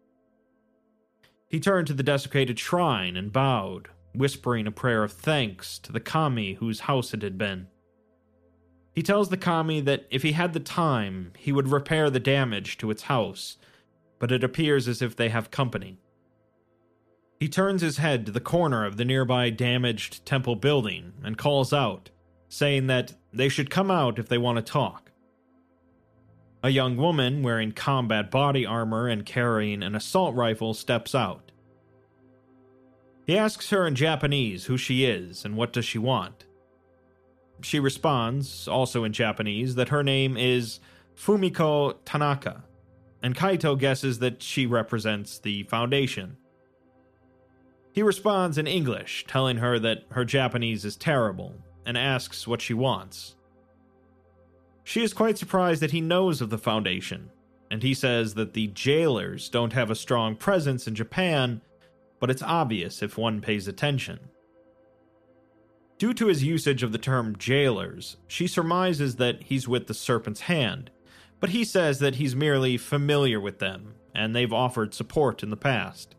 He 1.47 1.61
turned 1.61 1.89
to 1.89 1.95
the 1.95 2.03
desecrated 2.03 2.59
shrine 2.59 3.19
and 3.19 3.31
bowed, 3.31 3.91
whispering 4.17 4.67
a 4.67 4.73
prayer 4.73 5.03
of 5.03 5.13
thanks 5.13 5.79
to 5.81 5.93
the 5.93 6.01
kami 6.01 6.55
whose 6.55 6.81
house 6.81 7.15
it 7.15 7.23
had 7.23 7.39
been. 7.39 7.69
He 8.93 9.03
tells 9.03 9.29
the 9.29 9.37
kami 9.37 9.81
that 9.83 10.07
if 10.11 10.23
he 10.23 10.33
had 10.33 10.55
the 10.55 10.61
time, 10.61 11.33
he 11.37 11.53
would 11.53 11.69
repair 11.69 12.09
the 12.09 12.19
damage 12.19 12.79
to 12.79 12.91
its 12.91 13.03
house, 13.03 13.59
but 14.19 14.33
it 14.33 14.43
appears 14.43 14.89
as 14.89 15.03
if 15.03 15.15
they 15.15 15.29
have 15.29 15.51
company. 15.51 15.99
He 17.39 17.49
turns 17.49 17.83
his 17.83 17.99
head 17.99 18.25
to 18.25 18.33
the 18.33 18.41
corner 18.41 18.87
of 18.87 18.97
the 18.97 19.05
nearby 19.05 19.51
damaged 19.51 20.25
temple 20.25 20.57
building 20.57 21.13
and 21.23 21.37
calls 21.37 21.73
out, 21.73 22.09
saying 22.49 22.87
that 22.87 23.13
they 23.33 23.51
should 23.51 23.69
come 23.69 23.91
out 23.91 24.19
if 24.19 24.29
they 24.29 24.39
want 24.39 24.57
to 24.57 24.63
talk. 24.63 25.11
A 26.63 26.71
young 26.71 26.97
woman 26.97 27.43
wearing 27.43 27.73
combat 27.73 28.31
body 28.31 28.65
armor 28.65 29.09
and 29.09 29.27
carrying 29.27 29.83
an 29.83 29.95
assault 29.95 30.35
rifle 30.35 30.73
steps 30.73 31.15
out. 31.15 31.46
He 33.27 33.37
asks 33.37 33.71
her 33.71 33.87
in 33.87 33.97
Japanese 33.97 34.67
who 34.67 34.79
she 34.79 35.05
is 35.05 35.45
and 35.45 35.57
what 35.57 35.73
does 35.73 35.85
she 35.85 35.99
want. 35.99 36.45
She 37.61 37.81
responds, 37.81 38.69
also 38.69 39.03
in 39.03 39.13
Japanese, 39.13 39.75
that 39.75 39.89
her 39.89 40.05
name 40.05 40.37
is 40.37 40.79
Fumiko 41.17 41.97
Tanaka, 42.05 42.63
and 43.23 43.35
Kaito 43.35 43.77
guesses 43.77 44.21
that 44.21 44.43
she 44.43 44.65
represents 44.65 45.39
the 45.39 45.65
Foundation. 45.65 46.37
He 47.91 48.03
responds 48.03 48.59
in 48.59 48.67
English, 48.67 49.25
telling 49.27 49.57
her 49.57 49.79
that 49.81 50.05
her 50.11 50.25
Japanese 50.25 50.85
is 50.85 50.97
terrible, 50.97 51.55
and 51.85 51.97
asks 51.97 52.47
what 52.47 52.61
she 52.61 52.75
wants. 52.75 53.35
She 54.85 55.03
is 55.03 55.15
quite 55.15 55.39
surprised 55.39 55.83
that 55.83 55.93
he 55.93 56.01
knows 56.01 56.41
of 56.41 56.51
the 56.51 56.59
Foundation, 56.59 57.31
and 57.71 57.83
he 57.83 57.95
says 57.95 58.35
that 58.35 58.53
the 58.53 58.69
jailers 58.69 59.49
don't 59.49 59.73
have 59.73 59.91
a 59.91 59.97
strong 59.97 60.37
presence 60.37 60.87
in 60.87 60.95
Japan 60.95 61.63
but 62.21 62.31
it's 62.31 62.43
obvious 62.43 63.03
if 63.03 63.19
one 63.19 63.41
pays 63.41 63.69
attention. 63.69 64.19
Due 65.99 66.13
to 66.13 66.27
his 66.27 66.45
usage 66.45 66.83
of 66.83 66.93
the 66.93 66.99
term 66.99 67.37
jailers, 67.39 68.19
she 68.27 68.47
surmises 68.47 69.17
that 69.17 69.45
he's 69.45 69.67
with 69.67 69.87
the 69.87 69.95
Serpent's 69.95 70.43
Hand, 70.43 70.91
but 71.41 71.51
he 71.51 71.65
says 71.65 71.99
that 72.01 72.17
he's 72.17 72.37
merely 72.37 72.77
familiar 72.77 73.41
with 73.41 73.59
them, 73.59 73.95
and 74.15 74.35
they've 74.35 74.53
offered 74.53 74.93
support 74.93 75.43
in 75.43 75.51
the 75.51 75.57
past. 75.57 76.15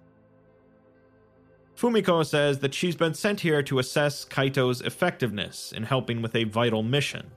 Fumiko 1.75 2.25
says 2.25 2.59
that 2.59 2.73
she's 2.73 2.95
been 2.95 3.13
sent 3.13 3.41
here 3.41 3.61
to 3.61 3.77
assess 3.77 4.25
Kaito's 4.25 4.81
effectiveness 4.81 5.71
in 5.71 5.83
helping 5.83 6.23
with 6.23 6.35
a 6.35 6.45
vital 6.45 6.81
mission. 6.81 7.29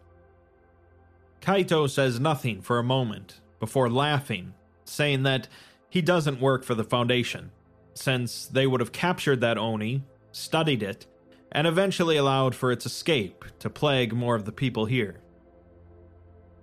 Kaito 1.43 1.89
says 1.89 2.19
nothing 2.19 2.63
for 2.63 2.79
a 2.79 2.85
moment, 2.85 3.41
before 3.59 3.91
laughing, 3.91 4.55
saying 4.85 5.25
that 5.25 5.47
he 5.91 6.01
doesn't 6.01 6.41
work 6.41 6.65
for 6.65 6.75
the 6.75 6.85
Foundation, 6.85 7.51
since 7.95 8.47
they 8.47 8.67
would 8.67 8.81
have 8.81 8.93
captured 8.93 9.41
that 9.41 9.59
Oni, 9.59 10.05
studied 10.33 10.83
it, 10.83 11.07
and 11.53 11.67
eventually 11.67 12.17
allowed 12.17 12.55
for 12.55 12.71
its 12.71 12.87
escape 12.87 13.45
to 13.59 13.69
plague 13.69 14.13
more 14.13 14.37
of 14.37 14.45
the 14.45 14.53
people 14.53 14.87
here. 14.87 15.21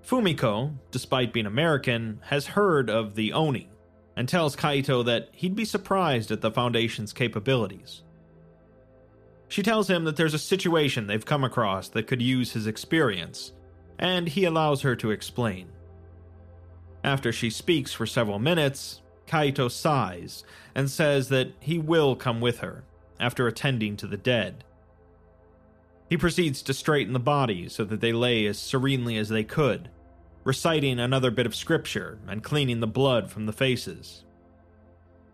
Fumiko, 0.05 0.74
despite 0.91 1.34
being 1.34 1.46
American, 1.46 2.19
has 2.24 2.48
heard 2.48 2.89
of 2.89 3.15
the 3.15 3.34
Oni 3.34 3.69
and 4.15 4.27
tells 4.27 4.55
Kaito 4.55 5.03
that 5.05 5.29
he'd 5.34 5.55
be 5.55 5.65
surprised 5.65 6.31
at 6.31 6.41
the 6.41 6.50
Foundation's 6.51 7.12
capabilities. 7.12 8.03
She 9.50 9.62
tells 9.62 9.89
him 9.89 10.05
that 10.05 10.15
there's 10.15 10.34
a 10.34 10.39
situation 10.39 11.07
they've 11.07 11.25
come 11.25 11.43
across 11.43 11.89
that 11.89 12.07
could 12.07 12.22
use 12.22 12.53
his 12.53 12.67
experience, 12.67 13.53
and 14.00 14.27
he 14.27 14.46
allows 14.46 14.81
her 14.81 14.96
to 14.96 15.12
explain. 15.12 15.69
After 17.03 17.31
she 17.31 17.50
speaks 17.50 17.93
for 17.93 18.05
several 18.05 18.39
minutes, 18.39 19.01
Kaito 19.27 19.69
sighs 19.69 20.43
and 20.74 20.89
says 20.89 21.29
that 21.29 21.51
he 21.60 21.77
will 21.77 22.15
come 22.15 22.41
with 22.41 22.60
her 22.60 22.84
after 23.19 23.48
attending 23.48 23.98
to 23.98 24.07
the 24.07 24.17
dead. 24.17 24.63
He 26.10 26.17
proceeds 26.17 26.62
to 26.63 26.74
straighten 26.74 27.13
the 27.13 27.19
bodies 27.19 27.74
so 27.74 27.84
that 27.86 28.00
they 28.00 28.13
lay 28.13 28.46
as 28.46 28.57
serenely 28.57 29.17
as 29.17 29.29
they 29.29 29.43
could, 29.43 29.89
reciting 30.43 31.00
another 31.00 31.31
bit 31.31 31.46
of 31.46 31.55
scripture 31.55 32.19
and 32.27 32.43
cleaning 32.43 32.79
the 32.79 32.88
blood 32.88 33.29
from 33.29 33.46
the 33.46 33.53
faces. 33.53 34.24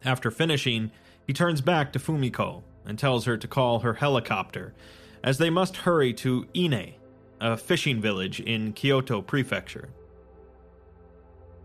After 0.04 0.32
finishing, 0.32 0.92
he 1.28 1.34
turns 1.34 1.62
back 1.62 1.94
to 1.94 2.00
Fumiko 2.00 2.64
and 2.86 2.98
tells 2.98 3.26
her 3.26 3.38
to 3.38 3.48
call 3.48 3.80
her 3.80 3.94
helicopter, 3.94 4.74
as 5.24 5.38
they 5.38 5.50
must 5.50 5.78
hurry 5.78 6.14
to 6.16 6.48
Ine, 6.56 6.96
a 7.40 7.56
fishing 7.56 8.02
village 8.02 8.40
in 8.40 8.74
Kyoto 8.74 9.22
Prefecture. 9.22 9.90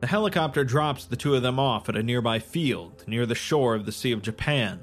The 0.01 0.07
helicopter 0.07 0.63
drops 0.63 1.05
the 1.05 1.17
two 1.17 1.35
of 1.35 1.43
them 1.43 1.59
off 1.59 1.89
at 1.89 1.97
a 1.97 2.03
nearby 2.03 2.39
field 2.39 3.05
near 3.07 3.27
the 3.27 3.35
shore 3.35 3.75
of 3.75 3.85
the 3.85 3.93
Sea 3.93 4.13
of 4.13 4.23
Japan. 4.23 4.79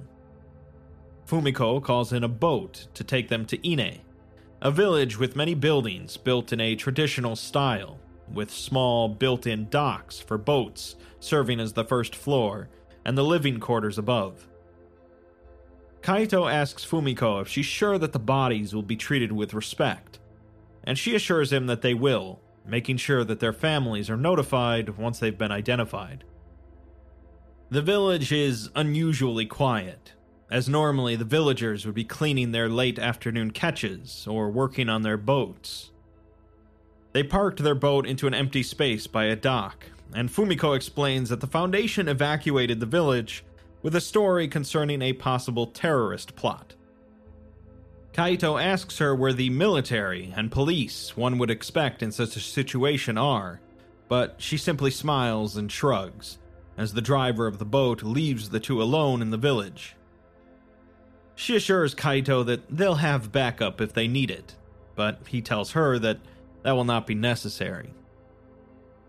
Fumiko 1.25 1.81
calls 1.81 2.12
in 2.12 2.24
a 2.24 2.27
boat 2.27 2.88
to 2.93 3.03
take 3.03 3.29
them 3.29 3.45
to 3.45 3.67
Ine, 3.67 4.01
a 4.62 4.72
village 4.72 5.17
with 5.17 5.36
many 5.36 5.53
buildings 5.53 6.17
built 6.17 6.51
in 6.51 6.60
a 6.60 6.75
traditional 6.75 7.36
style, 7.36 7.98
with 8.31 8.51
small 8.51 9.07
built 9.07 9.48
in 9.48 9.69
docks 9.69 10.19
for 10.19 10.38
boats 10.38 10.95
serving 11.19 11.60
as 11.60 11.74
the 11.74 11.86
first 11.86 12.15
floor 12.15 12.69
and 13.05 13.17
the 13.17 13.24
living 13.24 13.60
quarters 13.60 13.98
above. 13.98 14.48
Kaito 16.01 16.51
asks 16.51 16.86
Fumiko 16.86 17.41
if 17.41 17.48
she's 17.48 17.65
sure 17.65 17.98
that 17.98 18.12
the 18.12 18.19
bodies 18.19 18.75
will 18.75 18.84
be 18.84 18.95
treated 18.95 19.31
with 19.31 19.53
respect, 19.53 20.19
and 20.84 20.98
she 20.98 21.15
assures 21.15 21.53
him 21.53 21.67
that 21.67 21.81
they 21.81 21.93
will, 21.93 22.41
making 22.65 22.98
sure 22.98 23.24
that 23.24 23.39
their 23.39 23.53
families 23.53 24.10
are 24.10 24.17
notified 24.17 24.98
once 24.98 25.19
they've 25.19 25.38
been 25.38 25.51
identified. 25.51 26.24
The 27.69 27.81
village 27.81 28.31
is 28.31 28.69
unusually 28.75 29.45
quiet, 29.45 30.13
as 30.51 30.69
normally 30.69 31.15
the 31.15 31.25
villagers 31.25 31.86
would 31.86 31.95
be 31.95 32.03
cleaning 32.03 32.51
their 32.51 32.69
late 32.69 33.00
afternoon 33.00 33.51
catches 33.51 34.27
or 34.27 34.50
working 34.50 34.89
on 34.89 35.01
their 35.01 35.17
boats. 35.17 35.91
They 37.13 37.24
parked 37.24 37.63
their 37.63 37.75
boat 37.75 38.05
into 38.05 38.27
an 38.27 38.34
empty 38.34 38.62
space 38.62 39.07
by 39.07 39.25
a 39.25 39.36
dock 39.36 39.86
and 40.13 40.29
Fumiko 40.29 40.75
explains 40.75 41.29
that 41.29 41.41
the 41.41 41.48
Foundation 41.48 42.07
evacuated 42.07 42.79
the 42.79 42.86
village 42.86 43.43
with 43.81 43.95
a 43.95 44.01
story 44.01 44.48
concerning 44.48 45.01
a 45.01 45.13
possible 45.13 45.67
terrorist 45.67 46.36
plot. 46.36 46.75
Kaito 48.15 48.63
asks 48.63 49.00
her 49.00 49.13
where 49.13 49.34
the 49.34 49.50
military 49.50 50.31
and 50.38 50.50
police 50.50 51.17
one 51.17 51.38
would 51.38 51.51
expect 51.51 52.01
in 52.01 52.13
such 52.13 52.38
a 52.38 52.39
situation 52.39 53.17
are, 53.17 53.60
but 54.07 54.36
she 54.38 54.55
simply 54.55 54.89
smiles 54.89 55.57
and 55.57 55.69
shrugs 55.69 56.38
as 56.77 56.93
the 56.93 57.01
driver 57.01 57.45
of 57.45 57.60
the 57.60 57.65
boat 57.65 58.03
leaves 58.03 58.50
the 58.50 58.60
two 58.62 58.81
alone 58.81 59.22
in 59.22 59.31
the 59.31 59.38
village. 59.38 59.98
She 61.36 61.57
assures 61.57 61.93
Kaito 61.93 62.45
that 62.45 62.62
they'll 62.69 62.95
have 62.95 63.34
backup 63.34 63.81
if 63.81 63.91
they 63.91 64.07
need 64.07 64.31
it, 64.31 64.55
but 64.95 65.19
he 65.27 65.41
tells 65.41 65.72
her 65.72 66.00
that 66.00 66.19
that 66.63 66.72
will 66.72 66.86
not 66.86 67.05
be 67.05 67.15
necessary. 67.15 67.93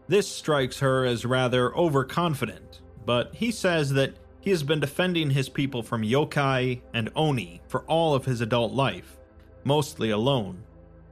This 0.09 0.27
strikes 0.29 0.81
her 0.81 1.05
as 1.05 1.25
rather 1.25 1.73
overconfident, 1.77 2.81
but 3.05 3.37
he 3.37 3.53
says 3.53 3.93
that 3.93 4.17
he 4.47 4.53
has 4.53 4.63
been 4.63 4.79
defending 4.79 5.29
his 5.29 5.49
people 5.49 5.83
from 5.83 6.05
yokai 6.05 6.81
and 6.95 7.11
oni 7.17 7.61
for 7.67 7.81
all 7.87 8.15
of 8.15 8.25
his 8.25 8.41
adult 8.41 8.73
life, 8.73 9.17
mostly 9.65 10.11
alone, 10.11 10.63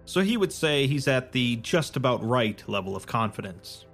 so 0.04 0.20
he 0.20 0.36
would 0.36 0.52
say 0.52 0.86
he's 0.86 1.08
at 1.08 1.32
the 1.32 1.56
just 1.56 1.96
about 1.96 2.24
right 2.24 2.62
level 2.68 2.94
of 2.94 3.08
confidence. 3.08 3.86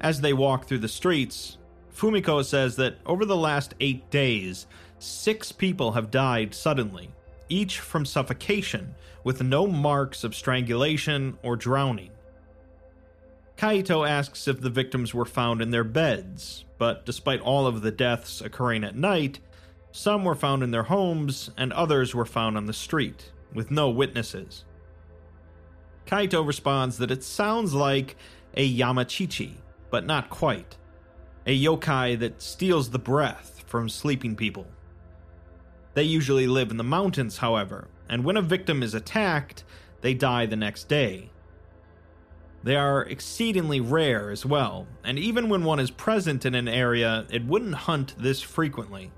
As 0.00 0.18
they 0.18 0.32
walk 0.32 0.64
through 0.64 0.78
the 0.78 0.88
streets, 0.88 1.58
Fumiko 1.94 2.42
says 2.42 2.74
that 2.76 2.96
over 3.04 3.26
the 3.26 3.36
last 3.36 3.74
eight 3.80 4.08
days, 4.08 4.66
six 4.98 5.52
people 5.52 5.92
have 5.92 6.10
died 6.10 6.54
suddenly, 6.54 7.10
each 7.50 7.80
from 7.80 8.06
suffocation, 8.06 8.94
with 9.24 9.42
no 9.42 9.66
marks 9.66 10.24
of 10.24 10.34
strangulation 10.34 11.36
or 11.42 11.54
drowning. 11.54 12.12
Kaito 13.60 14.08
asks 14.08 14.48
if 14.48 14.62
the 14.62 14.70
victims 14.70 15.12
were 15.12 15.26
found 15.26 15.60
in 15.60 15.70
their 15.70 15.84
beds, 15.84 16.64
but 16.78 17.04
despite 17.04 17.42
all 17.42 17.66
of 17.66 17.82
the 17.82 17.90
deaths 17.90 18.40
occurring 18.40 18.84
at 18.84 18.96
night, 18.96 19.38
some 19.92 20.24
were 20.24 20.34
found 20.34 20.62
in 20.62 20.70
their 20.70 20.84
homes 20.84 21.50
and 21.58 21.70
others 21.74 22.14
were 22.14 22.24
found 22.24 22.56
on 22.56 22.64
the 22.64 22.72
street, 22.72 23.30
with 23.52 23.70
no 23.70 23.90
witnesses. 23.90 24.64
Kaito 26.06 26.44
responds 26.46 26.96
that 26.96 27.10
it 27.10 27.22
sounds 27.22 27.74
like 27.74 28.16
a 28.54 28.78
Yamachichi, 28.78 29.56
but 29.90 30.06
not 30.06 30.30
quite. 30.30 30.78
A 31.44 31.62
yokai 31.62 32.18
that 32.18 32.40
steals 32.40 32.88
the 32.88 32.98
breath 32.98 33.62
from 33.66 33.90
sleeping 33.90 34.36
people. 34.36 34.68
They 35.92 36.04
usually 36.04 36.46
live 36.46 36.70
in 36.70 36.78
the 36.78 36.82
mountains, 36.82 37.36
however, 37.36 37.88
and 38.08 38.24
when 38.24 38.38
a 38.38 38.42
victim 38.42 38.82
is 38.82 38.94
attacked, 38.94 39.64
they 40.00 40.14
die 40.14 40.46
the 40.46 40.56
next 40.56 40.88
day. 40.88 41.28
They 42.62 42.76
are 42.76 43.02
exceedingly 43.02 43.80
rare 43.80 44.30
as 44.30 44.44
well, 44.44 44.86
and 45.02 45.18
even 45.18 45.48
when 45.48 45.64
one 45.64 45.80
is 45.80 45.90
present 45.90 46.44
in 46.44 46.54
an 46.54 46.68
area, 46.68 47.26
it 47.30 47.46
wouldn't 47.46 47.74
hunt 47.74 48.14
this 48.18 48.42
frequently. 48.42 49.12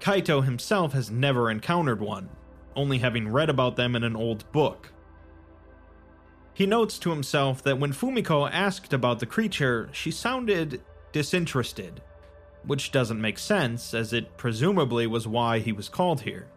Kaito 0.00 0.42
himself 0.42 0.94
has 0.94 1.10
never 1.10 1.50
encountered 1.50 2.00
one, 2.00 2.30
only 2.74 2.98
having 2.98 3.28
read 3.28 3.50
about 3.50 3.76
them 3.76 3.94
in 3.94 4.04
an 4.04 4.16
old 4.16 4.50
book. 4.52 4.92
He 6.54 6.66
notes 6.66 6.98
to 7.00 7.10
himself 7.10 7.62
that 7.62 7.78
when 7.78 7.92
Fumiko 7.92 8.50
asked 8.50 8.92
about 8.92 9.20
the 9.20 9.26
creature, 9.26 9.88
she 9.92 10.10
sounded 10.10 10.82
disinterested, 11.12 12.02
which 12.64 12.90
doesn't 12.90 13.20
make 13.20 13.38
sense, 13.38 13.92
as 13.92 14.12
it 14.12 14.36
presumably 14.36 15.06
was 15.06 15.28
why 15.28 15.58
he 15.58 15.72
was 15.72 15.88
called 15.88 16.22
here. 16.22 16.48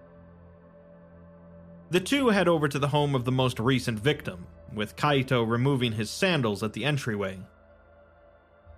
The 1.90 2.00
two 2.00 2.30
head 2.30 2.48
over 2.48 2.68
to 2.68 2.80
the 2.80 2.88
home 2.88 3.16
of 3.16 3.26
the 3.26 3.32
most 3.32 3.60
recent 3.60 4.00
victim, 4.00 4.48
with 4.76 4.96
Kaito 4.96 5.48
removing 5.48 5.94
his 5.94 6.10
sandals 6.10 6.62
at 6.62 6.74
the 6.74 6.86
entryway. 6.86 7.40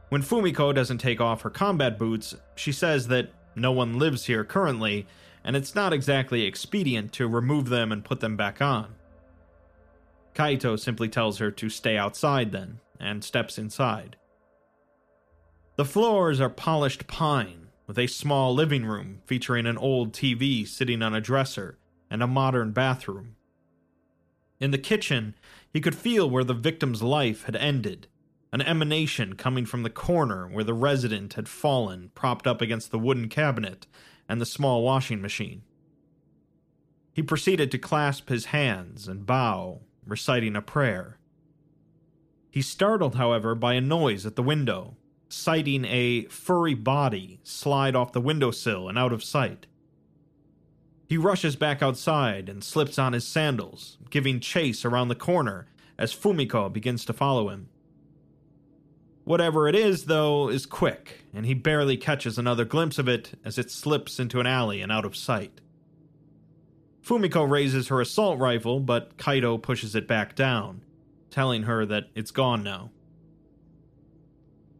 When 0.09 0.21
Fumiko 0.21 0.73
doesn't 0.73 0.99
take 0.99 1.19
off 1.19 1.41
her 1.41 1.49
combat 1.49 1.97
boots, 1.97 2.35
she 2.55 2.71
says 2.71 3.07
that 3.09 3.31
no 3.55 3.71
one 3.71 3.99
lives 3.99 4.25
here 4.25 4.45
currently, 4.45 5.05
and 5.43 5.55
it's 5.55 5.75
not 5.75 5.93
exactly 5.93 6.43
expedient 6.43 7.11
to 7.13 7.27
remove 7.27 7.69
them 7.69 7.91
and 7.91 8.05
put 8.05 8.19
them 8.19 8.37
back 8.37 8.61
on. 8.61 8.95
Kaito 10.33 10.79
simply 10.79 11.09
tells 11.09 11.39
her 11.39 11.51
to 11.51 11.69
stay 11.69 11.97
outside 11.97 12.51
then, 12.51 12.79
and 12.99 13.23
steps 13.23 13.57
inside. 13.57 14.15
The 15.75 15.85
floors 15.85 16.39
are 16.39 16.49
polished 16.49 17.07
pine, 17.07 17.67
with 17.87 17.97
a 17.97 18.07
small 18.07 18.53
living 18.53 18.85
room 18.85 19.21
featuring 19.25 19.65
an 19.65 19.77
old 19.77 20.11
TV 20.11 20.67
sitting 20.67 21.01
on 21.01 21.15
a 21.15 21.21
dresser 21.21 21.77
and 22.09 22.21
a 22.21 22.27
modern 22.27 22.71
bathroom. 22.71 23.35
In 24.59 24.71
the 24.71 24.77
kitchen, 24.77 25.35
he 25.77 25.81
could 25.81 25.93
feel 25.93 26.27
where 26.27 26.43
the 26.43 26.55
victim's 26.55 27.03
life 27.03 27.43
had 27.43 27.55
ended, 27.55 28.07
an 28.51 28.63
emanation 28.63 29.35
coming 29.35 29.63
from 29.63 29.83
the 29.83 29.91
corner 29.91 30.47
where 30.47 30.63
the 30.63 30.73
resident 30.73 31.35
had 31.35 31.47
fallen, 31.47 32.09
propped 32.15 32.47
up 32.47 32.63
against 32.63 32.89
the 32.89 32.97
wooden 32.97 33.29
cabinet 33.29 33.85
and 34.27 34.41
the 34.41 34.45
small 34.47 34.81
washing 34.81 35.21
machine. 35.21 35.61
He 37.13 37.21
proceeded 37.21 37.69
to 37.69 37.77
clasp 37.77 38.29
his 38.29 38.45
hands 38.45 39.07
and 39.07 39.27
bow 39.27 39.81
reciting 40.03 40.55
a 40.55 40.63
prayer. 40.63 41.19
He's 42.49 42.65
startled, 42.65 43.13
however, 43.13 43.53
by 43.53 43.75
a 43.75 43.79
noise 43.79 44.25
at 44.25 44.35
the 44.35 44.41
window, 44.41 44.97
sighting 45.29 45.85
a 45.85 46.23
furry 46.23 46.73
body 46.73 47.39
slide 47.43 47.95
off 47.95 48.13
the 48.13 48.19
windowsill 48.19 48.89
and 48.89 48.97
out 48.97 49.13
of 49.13 49.23
sight. 49.23 49.67
He 51.07 51.17
rushes 51.17 51.55
back 51.55 51.81
outside 51.81 52.49
and 52.49 52.63
slips 52.63 52.99
on 52.99 53.13
his 53.13 53.25
sandals, 53.25 53.97
giving 54.09 54.41
chase 54.41 54.83
around 54.83 55.07
the 55.07 55.15
corner 55.15 55.67
as 55.97 56.13
Fumiko 56.13 56.71
begins 56.71 57.05
to 57.05 57.13
follow 57.13 57.49
him. 57.49 57.69
Whatever 59.23 59.67
it 59.67 59.75
is, 59.75 60.05
though, 60.05 60.49
is 60.49 60.65
quick, 60.65 61.25
and 61.33 61.45
he 61.45 61.53
barely 61.53 61.97
catches 61.97 62.37
another 62.37 62.65
glimpse 62.65 62.97
of 62.97 63.07
it 63.07 63.37
as 63.43 63.57
it 63.57 63.71
slips 63.71 64.19
into 64.19 64.39
an 64.39 64.47
alley 64.47 64.81
and 64.81 64.91
out 64.91 65.05
of 65.05 65.15
sight. 65.15 65.61
Fumiko 67.01 67.49
raises 67.49 67.87
her 67.87 68.01
assault 68.01 68.37
rifle, 68.39 68.79
but 68.79 69.17
Kaito 69.17 69.61
pushes 69.61 69.95
it 69.95 70.07
back 70.07 70.35
down, 70.35 70.83
telling 71.29 71.63
her 71.63 71.85
that 71.85 72.05
it's 72.15 72.31
gone 72.31 72.63
now. 72.63 72.91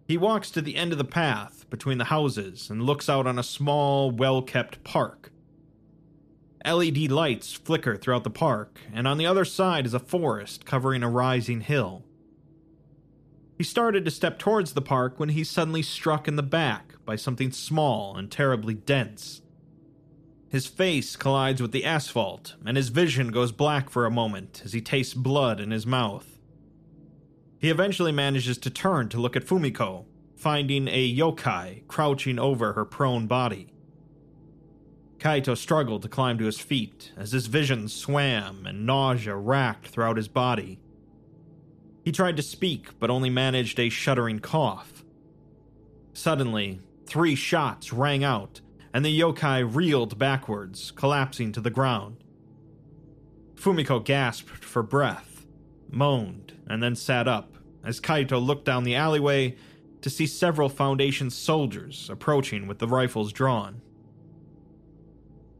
He 0.08 0.18
walks 0.18 0.52
to 0.52 0.62
the 0.62 0.76
end 0.76 0.92
of 0.92 0.98
the 0.98 1.04
path 1.04 1.70
between 1.70 1.98
the 1.98 2.06
houses 2.06 2.70
and 2.70 2.84
looks 2.84 3.10
out 3.10 3.28
on 3.28 3.40
a 3.40 3.44
small, 3.44 4.12
well 4.12 4.42
kept 4.42 4.84
park. 4.84 5.32
LED 6.70 7.10
lights 7.10 7.54
flicker 7.54 7.96
throughout 7.96 8.24
the 8.24 8.30
park, 8.30 8.80
and 8.94 9.08
on 9.08 9.18
the 9.18 9.26
other 9.26 9.46
side 9.46 9.86
is 9.86 9.94
a 9.94 10.00
forest 10.00 10.66
covering 10.66 11.04
a 11.04 11.10
rising 11.10 11.62
hill. 11.62 12.04
He 13.58 13.64
started 13.64 14.06
to 14.06 14.12
step 14.12 14.38
towards 14.38 14.74
the 14.74 14.82
park 14.82 15.20
when 15.20 15.30
he's 15.30 15.50
suddenly 15.50 15.82
struck 15.82 16.28
in 16.28 16.36
the 16.36 16.44
back 16.44 16.94
by 17.06 17.16
something 17.16 17.52
small 17.52 18.16
and 18.16 18.30
terribly 18.30 18.74
dense. 18.74 19.42
His 20.50 20.68
face 20.68 21.16
collides 21.16 21.62
with 21.62 21.72
the 21.72 21.84
asphalt, 21.84 22.56
and 22.66 22.78
his 22.78 22.90
vision 22.90 23.30
goes 23.30 23.52
black 23.52 23.90
for 23.90 24.06
a 24.06 24.12
moment 24.12 24.62
as 24.64 24.74
he 24.74 24.82
tastes 24.82 25.14
blood 25.14 25.60
in 25.60 25.72
his 25.72 25.88
mouth. 25.88 26.40
He 27.60 27.70
eventually 27.70 28.12
manages 28.12 28.58
to 28.60 28.70
turn 28.70 29.10
to 29.10 29.20
look 29.20 29.36
at 29.36 29.46
Fumiko, 29.46 30.06
finding 30.36 30.88
a 30.88 31.16
yokai 31.16 31.88
crouching 31.88 32.38
over 32.38 32.74
her 32.74 32.86
prone 32.86 33.26
body. 33.26 33.74
Kaito 35.20 35.58
struggled 35.58 36.04
to 36.04 36.10
climb 36.10 36.38
to 36.38 36.46
his 36.46 36.60
feet 36.60 37.12
as 37.18 37.32
his 37.32 37.48
vision 37.48 37.88
swam 37.88 38.66
and 38.66 38.86
nausea 38.86 39.36
racked 39.36 39.88
throughout 39.88 40.18
his 40.18 40.28
body. 40.28 40.80
He 42.04 42.12
tried 42.12 42.38
to 42.38 42.44
speak, 42.44 42.98
but 43.00 43.10
only 43.10 43.30
managed 43.30 43.80
a 43.80 43.90
shuddering 43.90 44.40
cough. 44.40 45.04
Suddenly, 46.14 46.82
three 47.06 47.36
shots 47.36 47.92
rang 47.92 48.24
out 48.24 48.62
and 48.94 49.04
the 49.04 49.20
yokai 49.20 49.64
reeled 49.64 50.18
backwards, 50.18 50.92
collapsing 50.92 51.52
to 51.52 51.62
the 51.62 51.70
ground. 51.70 52.24
Fumiko 53.56 54.04
gasped 54.04 54.64
for 54.64 54.82
breath, 54.82 55.46
moaned, 55.90 56.54
and 56.68 56.82
then 56.82 56.96
sat 56.96 57.28
up 57.28 57.58
as 57.84 58.00
Kaito 58.00 58.44
looked 58.44 58.66
down 58.66 58.84
the 58.84 58.96
alleyway 58.96 59.56
to 60.02 60.10
see 60.10 60.28
several 60.28 60.70
Foundation 60.70 61.30
soldiers 61.30 62.10
approaching 62.10 62.68
with 62.68 62.80
the 62.80 62.88
rifles 62.88 63.32
drawn. 63.34 63.82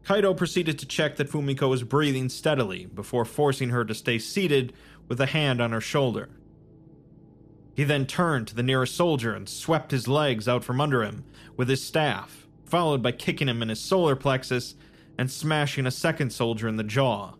Kaito 0.04 0.36
proceeded 0.36 0.78
to 0.78 0.86
check 0.86 1.16
that 1.16 1.28
Fumiko 1.28 1.68
was 1.68 1.82
breathing 1.82 2.28
steadily 2.28 2.86
before 2.86 3.24
forcing 3.24 3.70
her 3.70 3.84
to 3.84 3.94
stay 3.94 4.18
seated 4.18 4.72
with 5.06 5.20
a 5.20 5.26
hand 5.26 5.60
on 5.60 5.72
her 5.72 5.80
shoulder. 5.80 6.30
He 7.74 7.84
then 7.84 8.06
turned 8.06 8.48
to 8.48 8.54
the 8.54 8.62
nearest 8.62 8.96
soldier 8.96 9.34
and 9.34 9.48
swept 9.48 9.92
his 9.92 10.08
legs 10.08 10.48
out 10.48 10.64
from 10.64 10.80
under 10.80 11.02
him 11.04 11.24
with 11.56 11.68
his 11.68 11.84
staff, 11.84 12.46
followed 12.64 13.02
by 13.02 13.12
kicking 13.12 13.48
him 13.48 13.62
in 13.62 13.68
his 13.68 13.80
solar 13.80 14.16
plexus 14.16 14.74
and 15.16 15.30
smashing 15.30 15.86
a 15.86 15.90
second 15.90 16.30
soldier 16.30 16.68
in 16.68 16.76
the 16.76 16.84
jaw. 16.84 17.34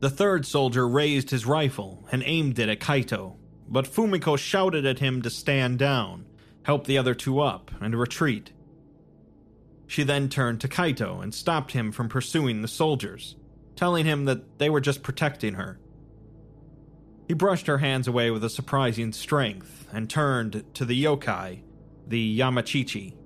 The 0.00 0.10
third 0.10 0.46
soldier 0.46 0.88
raised 0.88 1.30
his 1.30 1.46
rifle 1.46 2.08
and 2.10 2.22
aimed 2.24 2.58
it 2.58 2.68
at 2.68 2.80
Kaito, 2.80 3.36
but 3.68 3.86
Fumiko 3.86 4.36
shouted 4.36 4.86
at 4.86 4.98
him 4.98 5.22
to 5.22 5.30
stand 5.30 5.78
down, 5.78 6.24
help 6.62 6.86
the 6.86 6.98
other 6.98 7.14
two 7.14 7.40
up, 7.40 7.70
and 7.80 7.94
retreat. 7.94 8.50
She 9.90 10.04
then 10.04 10.28
turned 10.28 10.60
to 10.60 10.68
Kaito 10.68 11.20
and 11.20 11.34
stopped 11.34 11.72
him 11.72 11.90
from 11.90 12.08
pursuing 12.08 12.62
the 12.62 12.68
soldiers, 12.68 13.34
telling 13.74 14.06
him 14.06 14.24
that 14.26 14.60
they 14.60 14.70
were 14.70 14.80
just 14.80 15.02
protecting 15.02 15.54
her. 15.54 15.80
He 17.26 17.34
brushed 17.34 17.66
her 17.66 17.78
hands 17.78 18.06
away 18.06 18.30
with 18.30 18.44
a 18.44 18.50
surprising 18.50 19.12
strength 19.12 19.88
and 19.92 20.08
turned 20.08 20.62
to 20.74 20.84
the 20.84 21.02
yokai, 21.02 21.62
the 22.06 22.38
Yamachichi. 22.38 23.16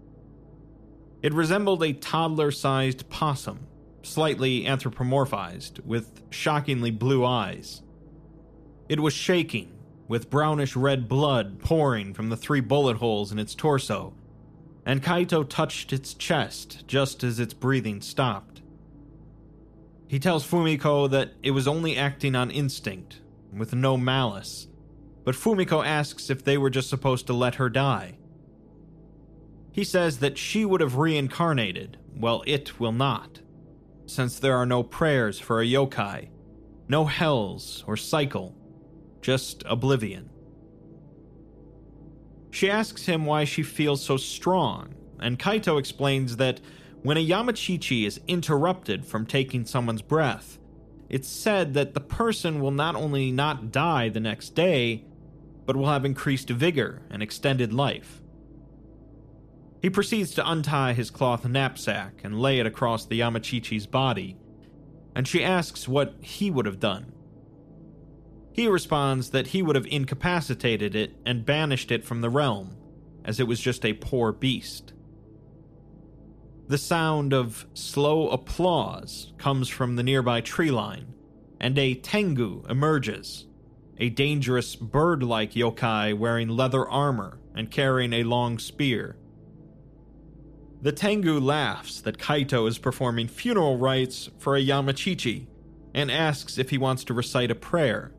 It 1.21 1.35
resembled 1.35 1.83
a 1.83 1.93
toddler 1.93 2.51
sized 2.51 3.11
possum, 3.11 3.67
slightly 4.03 4.65
anthropomorphized, 4.65 5.85
with 5.85 6.23
shockingly 6.31 6.91
blue 6.91 7.27
eyes. 7.27 7.83
It 8.89 9.01
was 9.01 9.13
shaking, 9.13 9.71
with 10.09 10.31
brownish 10.31 10.77
red 10.77 11.11
blood 11.11 11.59
pouring 11.59 12.15
from 12.15 12.31
the 12.31 12.39
three 12.39 12.61
bullet 12.61 12.97
holes 12.97 13.33
in 13.33 13.39
its 13.39 13.55
torso, 13.55 14.15
and 14.87 15.03
Kaito 15.03 15.49
touched 15.49 15.93
its 15.93 16.15
chest 16.15 16.85
just 16.87 17.25
as 17.25 17.41
its 17.41 17.55
breathing 17.55 18.01
stopped. 18.01 18.63
He 20.07 20.19
tells 20.19 20.47
Fumiko 20.47 21.11
that 21.11 21.33
it 21.43 21.53
was 21.53 21.67
only 21.67 21.97
acting 21.97 22.35
on 22.35 22.51
instinct, 22.51 23.21
with 23.53 23.75
no 23.75 23.97
malice, 23.97 24.69
but 25.25 25.35
Fumiko 25.35 25.85
asks 25.85 26.29
if 26.29 26.45
they 26.45 26.59
were 26.59 26.71
just 26.71 26.91
supposed 26.91 27.27
to 27.27 27.33
let 27.33 27.55
her 27.57 27.71
die. 27.71 28.19
He 29.73 29.85
says 29.85 30.19
that 30.19 30.39
she 30.39 30.65
would 30.65 30.81
have 30.81 30.99
reincarnated, 30.99 31.99
while 32.15 32.45
it 32.47 32.79
will 32.79 32.93
not, 32.93 33.41
since 34.07 34.39
there 34.39 34.57
are 34.57 34.67
no 34.67 34.83
prayers 34.83 35.41
for 35.41 35.61
a 35.61 35.67
yokai, 35.67 36.29
no 36.89 37.07
hells 37.07 37.83
or 37.87 37.97
cycle, 37.97 38.55
just 39.21 39.65
oblivion. 39.67 40.31
She 42.55 42.71
asks 42.71 43.07
him 43.07 43.27
why 43.27 43.47
she 43.47 43.65
feels 43.65 44.01
so 44.01 44.17
strong, 44.17 44.95
and 45.19 45.41
Kaito 45.41 45.77
explains 45.77 46.37
that 46.37 46.61
when 47.03 47.17
a 47.17 47.29
Yamachichi 47.29 48.07
is 48.07 48.21
interrupted 48.29 49.05
from 49.05 49.27
taking 49.27 49.65
someone's 49.65 50.03
breath, 50.03 50.61
it's 51.09 51.27
said 51.27 51.75
that 51.75 51.95
the 51.95 52.01
person 52.01 52.61
will 52.61 52.71
not 52.71 52.95
only 52.95 53.33
not 53.33 53.73
die 53.73 54.09
the 54.09 54.21
next 54.21 54.51
day, 54.51 55.05
but 55.67 55.75
will 55.75 55.89
have 55.89 56.05
increased 56.05 56.49
vigor 56.49 57.03
and 57.11 57.25
extended 57.25 57.73
life. 57.73 58.23
He 59.83 59.91
proceeds 59.91 60.31
to 60.37 60.49
untie 60.49 60.93
his 60.93 61.11
cloth 61.11 61.45
knapsack 61.45 62.21
and 62.23 62.41
lay 62.41 62.61
it 62.61 62.67
across 62.67 63.05
the 63.05 63.19
Yamachichi's 63.19 63.89
body, 63.89 64.37
and 65.17 65.27
she 65.27 65.43
asks 65.43 65.89
what 65.89 66.15
he 66.21 66.53
would 66.53 66.67
have 66.67 66.79
done. 66.79 67.14
He 68.55 68.69
responds 68.69 69.31
that 69.31 69.49
he 69.49 69.63
would 69.63 69.75
have 69.75 69.87
incapacitated 69.87 70.95
it 70.95 71.17
and 71.27 71.45
banished 71.45 71.91
it 71.91 72.05
from 72.05 72.21
the 72.21 72.31
realm, 72.31 72.77
as 73.25 73.41
it 73.41 73.49
was 73.49 73.61
just 73.61 73.85
a 73.85 73.95
poor 73.95 74.31
beast. 74.31 74.93
The 76.69 76.79
sound 76.79 77.35
of 77.35 77.67
slow 77.75 78.29
applause 78.31 79.33
comes 79.39 79.69
from 79.69 79.97
the 79.97 80.05
nearby 80.05 80.41
tree 80.41 80.71
line, 80.71 81.15
and 81.61 81.77
a 81.77 81.95
tengu 81.95 82.65
emerges, 82.71 83.47
a 83.99 84.09
dangerous 84.09 84.77
bird 84.77 85.25
like 85.25 85.55
yokai 85.55 86.17
wearing 86.17 86.49
leather 86.49 86.89
armor 86.89 87.41
and 87.57 87.73
carrying 87.73 88.13
a 88.13 88.23
long 88.23 88.61
spear. 88.61 89.17
The 90.81 90.93
Tengu 90.93 91.41
laughs 91.41 92.01
that 92.03 92.19
Kaito 92.19 92.69
is 92.69 92.79
performing 92.79 93.27
funeral 93.27 93.79
rites 93.79 94.31
for 94.39 94.55
a 94.55 94.65
Yamachichi 94.65 95.47
and 95.93 96.11
asks 96.11 96.57
if 96.57 96.71
he 96.71 96.79
wants 96.79 97.03
to 97.05 97.15
recite 97.15 97.51
a 97.51 97.55
prayer. 97.57 98.14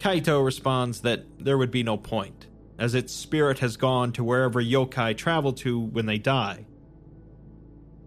Kaito 0.00 0.42
responds 0.42 1.02
that 1.02 1.26
there 1.38 1.58
would 1.58 1.70
be 1.70 1.82
no 1.82 1.98
point, 1.98 2.46
as 2.78 2.94
its 2.94 3.12
spirit 3.12 3.58
has 3.58 3.76
gone 3.76 4.12
to 4.12 4.24
wherever 4.24 4.62
yokai 4.62 5.16
travel 5.16 5.52
to 5.52 5.78
when 5.78 6.06
they 6.06 6.18
die. 6.18 6.64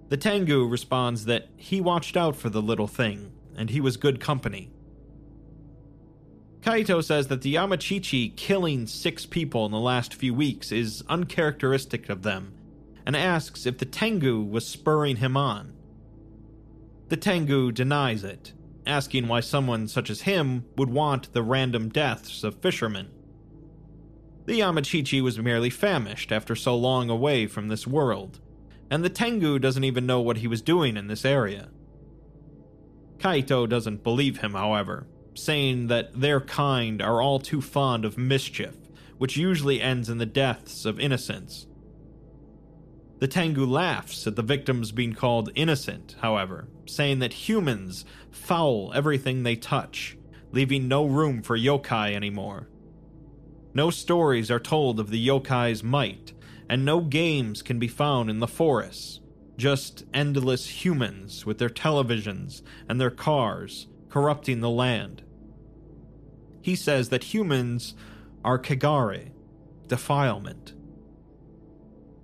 The 0.10 0.18
Tengu 0.18 0.68
responds 0.68 1.26
that 1.26 1.50
he 1.56 1.80
watched 1.80 2.18
out 2.18 2.36
for 2.36 2.50
the 2.50 2.62
little 2.62 2.88
thing, 2.88 3.32
and 3.56 3.70
he 3.70 3.80
was 3.80 3.98
good 3.98 4.20
company. 4.20 4.72
Kaito 6.62 7.04
says 7.04 7.28
that 7.28 7.42
the 7.42 7.56
Yamachichi 7.56 8.36
killing 8.36 8.88
six 8.88 9.26
people 9.26 9.66
in 9.66 9.72
the 9.72 9.80
last 9.80 10.16
few 10.16 10.34
weeks 10.34 10.72
is 10.72 11.04
uncharacteristic 11.10 12.10
of 12.10 12.24
them 12.24 12.54
and 13.06 13.16
asks 13.16 13.66
if 13.66 13.78
the 13.78 13.86
Tengu 13.86 14.42
was 14.42 14.66
spurring 14.66 15.18
him 15.18 15.36
on. 15.36 15.74
The 17.10 17.18
Tengu 17.18 17.72
denies 17.72 18.24
it, 18.24 18.54
asking 18.86 19.28
why 19.28 19.40
someone 19.40 19.88
such 19.88 20.10
as 20.10 20.22
him 20.22 20.66
would 20.76 20.90
want 20.90 21.34
the 21.34 21.44
random 21.44 21.90
deaths 21.90 22.44
of 22.44 22.62
fishermen. 22.62 23.10
The 24.46 24.60
Yamachichi 24.60 25.22
was 25.22 25.40
merely 25.40 25.70
famished 25.70 26.32
after 26.32 26.56
so 26.56 26.76
long 26.76 27.10
away 27.10 27.48
from 27.48 27.70
this 27.70 27.88
world, 27.88 28.40
and 28.90 29.04
the 29.04 29.10
Tengu 29.10 29.58
doesn't 29.58 29.86
even 29.86 30.06
know 30.06 30.20
what 30.20 30.38
he 30.38 30.48
was 30.48 30.62
doing 30.62 30.98
in 30.98 31.08
this 31.08 31.24
area. 31.24 31.70
Kaito 33.18 33.68
doesn't 33.70 34.04
believe 34.04 34.40
him, 34.40 34.54
however, 34.54 35.08
saying 35.34 35.88
that 35.88 36.20
their 36.20 36.42
kind 36.42 37.02
are 37.02 37.22
all 37.22 37.40
too 37.40 37.62
fond 37.62 38.04
of 38.04 38.18
mischief, 38.18 38.76
which 39.18 39.38
usually 39.38 39.82
ends 39.82 40.10
in 40.10 40.18
the 40.18 40.26
deaths 40.26 40.84
of 40.84 41.00
innocents. 41.00 41.68
The 43.20 43.28
Tengu 43.30 43.66
laughs 43.66 44.28
at 44.28 44.36
the 44.36 44.42
victims 44.42 44.92
being 44.92 45.14
called 45.14 45.50
innocent, 45.56 46.18
however, 46.20 46.68
saying 46.86 47.20
that 47.20 47.32
humans 47.32 48.04
foul 48.34 48.92
everything 48.94 49.44
they 49.44 49.56
touch, 49.56 50.18
leaving 50.52 50.88
no 50.88 51.06
room 51.06 51.42
for 51.42 51.58
yokai 51.58 52.14
anymore. 52.14 52.68
No 53.74 53.90
stories 53.90 54.52
are 54.52 54.60
told 54.60 55.00
of 55.00 55.10
the 55.10 55.28
yokai's 55.28 55.84
might, 55.84 56.34
and 56.70 56.84
no 56.84 57.02
games 57.02 57.62
can 57.62 57.80
be 57.80 57.88
found 57.88 58.30
in 58.30 58.40
the 58.40 58.48
forests, 58.48 59.20
just 59.58 60.04
endless 60.14 60.68
humans 60.84 61.46
with 61.46 61.58
their 61.58 61.70
televisions 61.70 62.62
and 62.90 63.00
their 63.00 63.12
cars 63.12 63.88
corrupting 64.10 64.60
the 64.60 64.70
land. 64.70 65.24
He 66.62 66.76
says 66.76 67.10
that 67.10 67.34
humans 67.34 67.96
are 68.44 68.60
kegare, 68.60 69.32
defilement. 69.88 70.74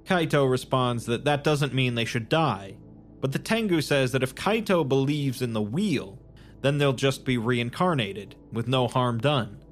Kaito 0.06 0.50
responds 0.50 1.06
that 1.06 1.26
that 1.26 1.44
doesn't 1.44 1.74
mean 1.74 1.96
they 1.96 2.06
should 2.06 2.30
die, 2.30 2.78
but 3.22 3.32
the 3.32 3.40
Tengu 3.40 3.82
says 3.82 4.12
that 4.12 4.24
if 4.24 4.36
Kaito 4.36 4.88
believes 4.88 5.42
in 5.42 5.54
the 5.54 5.62
wheel, 5.62 6.20
then 6.62 6.78
they'll 6.78 6.94
just 6.94 7.26
be 7.26 7.38
reincarnated, 7.38 8.36
with 8.52 8.68
no 8.68 8.88
harm 8.88 9.20
done. 9.20 9.64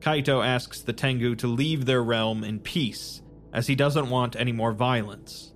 Kaito 0.00 0.44
asks 0.44 0.80
the 0.80 0.92
Tengu 0.92 1.34
to 1.36 1.46
leave 1.46 1.84
their 1.84 2.02
realm 2.02 2.42
in 2.44 2.58
peace, 2.58 3.22
as 3.52 3.66
he 3.66 3.74
doesn't 3.74 4.10
want 4.10 4.36
any 4.36 4.52
more 4.52 4.72
violence. 4.72 5.52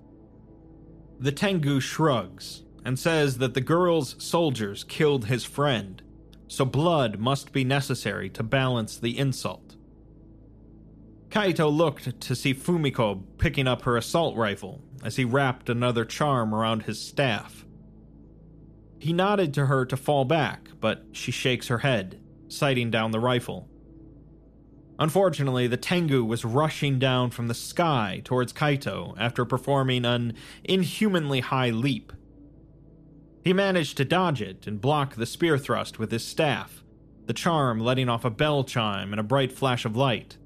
The 1.19 1.31
Tengu 1.31 1.79
shrugs 1.79 2.63
and 2.85 2.97
says 2.97 3.39
that 3.39 3.53
the 3.53 3.61
girl's 3.61 4.15
soldiers 4.23 4.83
killed 4.83 5.25
his 5.25 5.43
friend, 5.43 6.01
so 6.47 6.63
blood 6.63 7.19
must 7.19 7.51
be 7.51 7.63
necessary 7.63 8.29
to 8.29 8.43
balance 8.43 8.97
the 8.97 9.17
insult. 9.17 9.76
Kaito 11.29 11.71
looked 11.71 12.19
to 12.21 12.35
see 12.35 12.53
Fumiko 12.53 13.21
picking 13.37 13.67
up 13.67 13.81
her 13.83 13.97
assault 13.97 14.35
rifle 14.35 14.81
as 15.03 15.17
he 15.17 15.25
wrapped 15.25 15.69
another 15.69 16.05
charm 16.05 16.53
around 16.55 16.83
his 16.83 16.99
staff. 16.99 17.65
He 18.99 19.13
nodded 19.13 19.53
to 19.55 19.67
her 19.67 19.85
to 19.85 19.97
fall 19.97 20.25
back, 20.25 20.69
but 20.79 21.05
she 21.11 21.31
shakes 21.31 21.67
her 21.67 21.79
head, 21.79 22.19
sighting 22.47 22.89
down 22.89 23.11
the 23.11 23.19
rifle. 23.19 23.67
Unfortunately, 24.99 25.67
the 25.67 25.77
Tengu 25.77 26.23
was 26.23 26.43
rushing 26.43 26.97
down 26.97 27.29
from 27.29 27.47
the 27.47 27.53
sky 27.53 28.21
towards 28.23 28.53
Kaito 28.53 29.13
after 29.19 29.45
performing 29.45 30.05
an 30.05 30.33
inhumanly 30.63 31.41
high 31.41 31.69
leap. 31.69 32.11
He 33.43 33.53
managed 33.53 33.97
to 33.97 34.05
dodge 34.05 34.41
it 34.41 34.65
and 34.65 34.81
block 34.81 35.15
the 35.15 35.27
spear 35.27 35.57
thrust 35.57 35.99
with 35.99 36.11
his 36.11 36.25
staff, 36.25 36.83
the 37.27 37.33
charm 37.33 37.79
letting 37.79 38.09
off 38.09 38.25
a 38.25 38.31
bell 38.31 38.63
chime 38.63 39.13
and 39.13 39.19
a 39.19 39.23
bright 39.23 39.51
flash 39.51 39.85
of 39.85 39.95
light. 39.95 40.37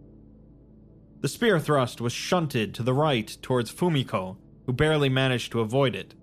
The 1.22 1.28
spear 1.28 1.60
thrust 1.60 2.02
was 2.02 2.14
shunted 2.14 2.74
to 2.74 2.84
the 2.84 2.94
right 2.94 3.38
towards 3.44 3.72
Fumiko, 3.72 4.38
who 4.66 4.74
barely 4.74 5.08
managed 5.08 5.52
to 5.52 5.62
avoid 5.62 5.96
it. 5.96 6.16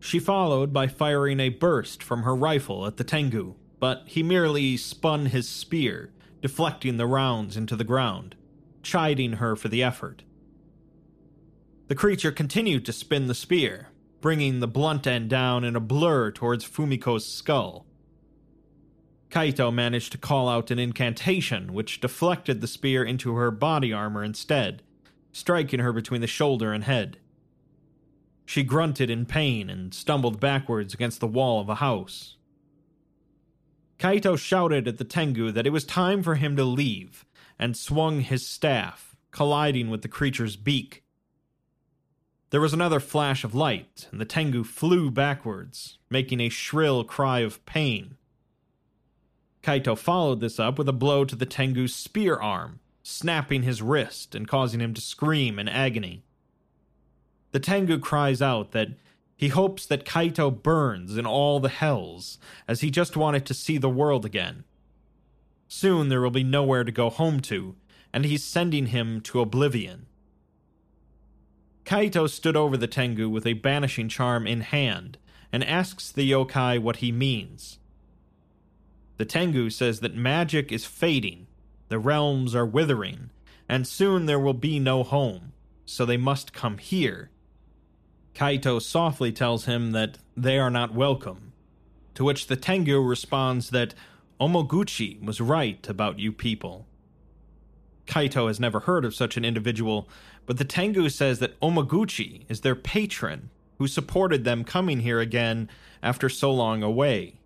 She 0.00 0.18
followed 0.18 0.72
by 0.72 0.88
firing 0.88 1.38
a 1.38 1.50
burst 1.50 2.02
from 2.02 2.24
her 2.24 2.34
rifle 2.34 2.86
at 2.86 2.96
the 2.96 3.04
Tengu, 3.04 3.54
but 3.78 4.02
he 4.06 4.22
merely 4.22 4.76
spun 4.76 5.26
his 5.26 5.48
spear, 5.48 6.12
deflecting 6.42 6.96
the 6.96 7.06
rounds 7.06 7.56
into 7.56 7.76
the 7.76 7.84
ground, 7.84 8.34
chiding 8.82 9.34
her 9.34 9.54
for 9.54 9.68
the 9.68 9.82
effort. 9.82 10.24
The 11.86 11.94
creature 11.94 12.32
continued 12.32 12.84
to 12.86 12.92
spin 12.92 13.26
the 13.26 13.34
spear, 13.34 13.88
bringing 14.20 14.60
the 14.60 14.68
blunt 14.68 15.06
end 15.06 15.30
down 15.30 15.64
in 15.64 15.76
a 15.76 15.80
blur 15.80 16.30
towards 16.30 16.64
Fumiko's 16.64 17.26
skull. 17.26 17.86
Kaito 19.30 19.72
managed 19.72 20.12
to 20.12 20.18
call 20.18 20.48
out 20.48 20.70
an 20.70 20.78
incantation 20.78 21.72
which 21.72 22.00
deflected 22.00 22.60
the 22.60 22.66
spear 22.66 23.04
into 23.04 23.34
her 23.36 23.50
body 23.50 23.92
armor 23.92 24.24
instead, 24.24 24.82
striking 25.32 25.80
her 25.80 25.92
between 25.92 26.20
the 26.20 26.26
shoulder 26.26 26.72
and 26.72 26.84
head. 26.84 27.18
She 28.44 28.64
grunted 28.64 29.08
in 29.08 29.26
pain 29.26 29.70
and 29.70 29.94
stumbled 29.94 30.40
backwards 30.40 30.92
against 30.92 31.20
the 31.20 31.28
wall 31.28 31.60
of 31.60 31.68
a 31.68 31.76
house. 31.76 32.36
Kaito 34.00 34.36
shouted 34.36 34.88
at 34.88 34.98
the 34.98 35.04
Tengu 35.04 35.52
that 35.52 35.66
it 35.66 35.70
was 35.70 35.84
time 35.84 36.22
for 36.22 36.34
him 36.34 36.56
to 36.56 36.64
leave 36.64 37.24
and 37.58 37.76
swung 37.76 38.20
his 38.20 38.44
staff, 38.44 39.14
colliding 39.30 39.90
with 39.90 40.02
the 40.02 40.08
creature's 40.08 40.56
beak. 40.56 41.04
There 42.48 42.60
was 42.60 42.72
another 42.72 42.98
flash 42.98 43.44
of 43.44 43.54
light, 43.54 44.08
and 44.10 44.20
the 44.20 44.24
Tengu 44.24 44.64
flew 44.64 45.10
backwards, 45.10 45.98
making 46.08 46.40
a 46.40 46.48
shrill 46.48 47.04
cry 47.04 47.40
of 47.40 47.64
pain. 47.66 48.16
Kaito 49.62 49.96
followed 49.96 50.40
this 50.40 50.58
up 50.58 50.78
with 50.78 50.88
a 50.88 50.92
blow 50.92 51.24
to 51.24 51.36
the 51.36 51.46
Tengu's 51.46 51.94
spear 51.94 52.36
arm, 52.36 52.80
snapping 53.02 53.62
his 53.62 53.82
wrist 53.82 54.34
and 54.34 54.48
causing 54.48 54.80
him 54.80 54.94
to 54.94 55.00
scream 55.00 55.58
in 55.58 55.68
agony. 55.68 56.22
The 57.52 57.60
Tengu 57.60 57.98
cries 57.98 58.40
out 58.40 58.72
that 58.72 58.90
he 59.36 59.48
hopes 59.48 59.86
that 59.86 60.04
Kaito 60.04 60.62
burns 60.62 61.16
in 61.16 61.26
all 61.26 61.60
the 61.60 61.68
hells, 61.68 62.38
as 62.68 62.82
he 62.82 62.90
just 62.90 63.16
wanted 63.16 63.46
to 63.46 63.54
see 63.54 63.78
the 63.78 63.88
world 63.88 64.24
again. 64.24 64.64
Soon 65.66 66.08
there 66.08 66.20
will 66.20 66.30
be 66.30 66.44
nowhere 66.44 66.84
to 66.84 66.92
go 66.92 67.10
home 67.10 67.40
to, 67.40 67.74
and 68.12 68.24
he's 68.24 68.44
sending 68.44 68.86
him 68.86 69.20
to 69.22 69.40
oblivion. 69.40 70.06
Kaito 71.84 72.28
stood 72.28 72.56
over 72.56 72.76
the 72.76 72.86
Tengu 72.86 73.28
with 73.28 73.46
a 73.46 73.54
banishing 73.54 74.08
charm 74.08 74.46
in 74.46 74.60
hand 74.60 75.18
and 75.52 75.64
asks 75.64 76.12
the 76.12 76.30
yokai 76.30 76.78
what 76.78 76.96
he 76.96 77.10
means. 77.10 77.79
The 79.20 79.26
Tengu 79.26 79.68
says 79.68 80.00
that 80.00 80.16
magic 80.16 80.72
is 80.72 80.86
fading, 80.86 81.46
the 81.88 81.98
realms 81.98 82.54
are 82.54 82.64
withering, 82.64 83.28
and 83.68 83.86
soon 83.86 84.24
there 84.24 84.40
will 84.40 84.54
be 84.54 84.78
no 84.78 85.02
home, 85.02 85.52
so 85.84 86.06
they 86.06 86.16
must 86.16 86.54
come 86.54 86.78
here. 86.78 87.28
Kaito 88.34 88.80
softly 88.80 89.30
tells 89.30 89.66
him 89.66 89.92
that 89.92 90.16
they 90.38 90.58
are 90.58 90.70
not 90.70 90.94
welcome, 90.94 91.52
to 92.14 92.24
which 92.24 92.46
the 92.46 92.56
Tengu 92.56 92.98
responds 93.02 93.68
that 93.68 93.92
Omoguchi 94.40 95.22
was 95.22 95.38
right 95.38 95.86
about 95.86 96.18
you 96.18 96.32
people. 96.32 96.86
Kaito 98.06 98.48
has 98.48 98.58
never 98.58 98.80
heard 98.80 99.04
of 99.04 99.14
such 99.14 99.36
an 99.36 99.44
individual, 99.44 100.08
but 100.46 100.56
the 100.56 100.64
Tengu 100.64 101.10
says 101.10 101.40
that 101.40 101.60
Omoguchi 101.60 102.46
is 102.48 102.62
their 102.62 102.74
patron 102.74 103.50
who 103.76 103.86
supported 103.86 104.44
them 104.44 104.64
coming 104.64 105.00
here 105.00 105.20
again 105.20 105.68
after 106.02 106.30
so 106.30 106.50
long 106.50 106.82
away. 106.82 107.39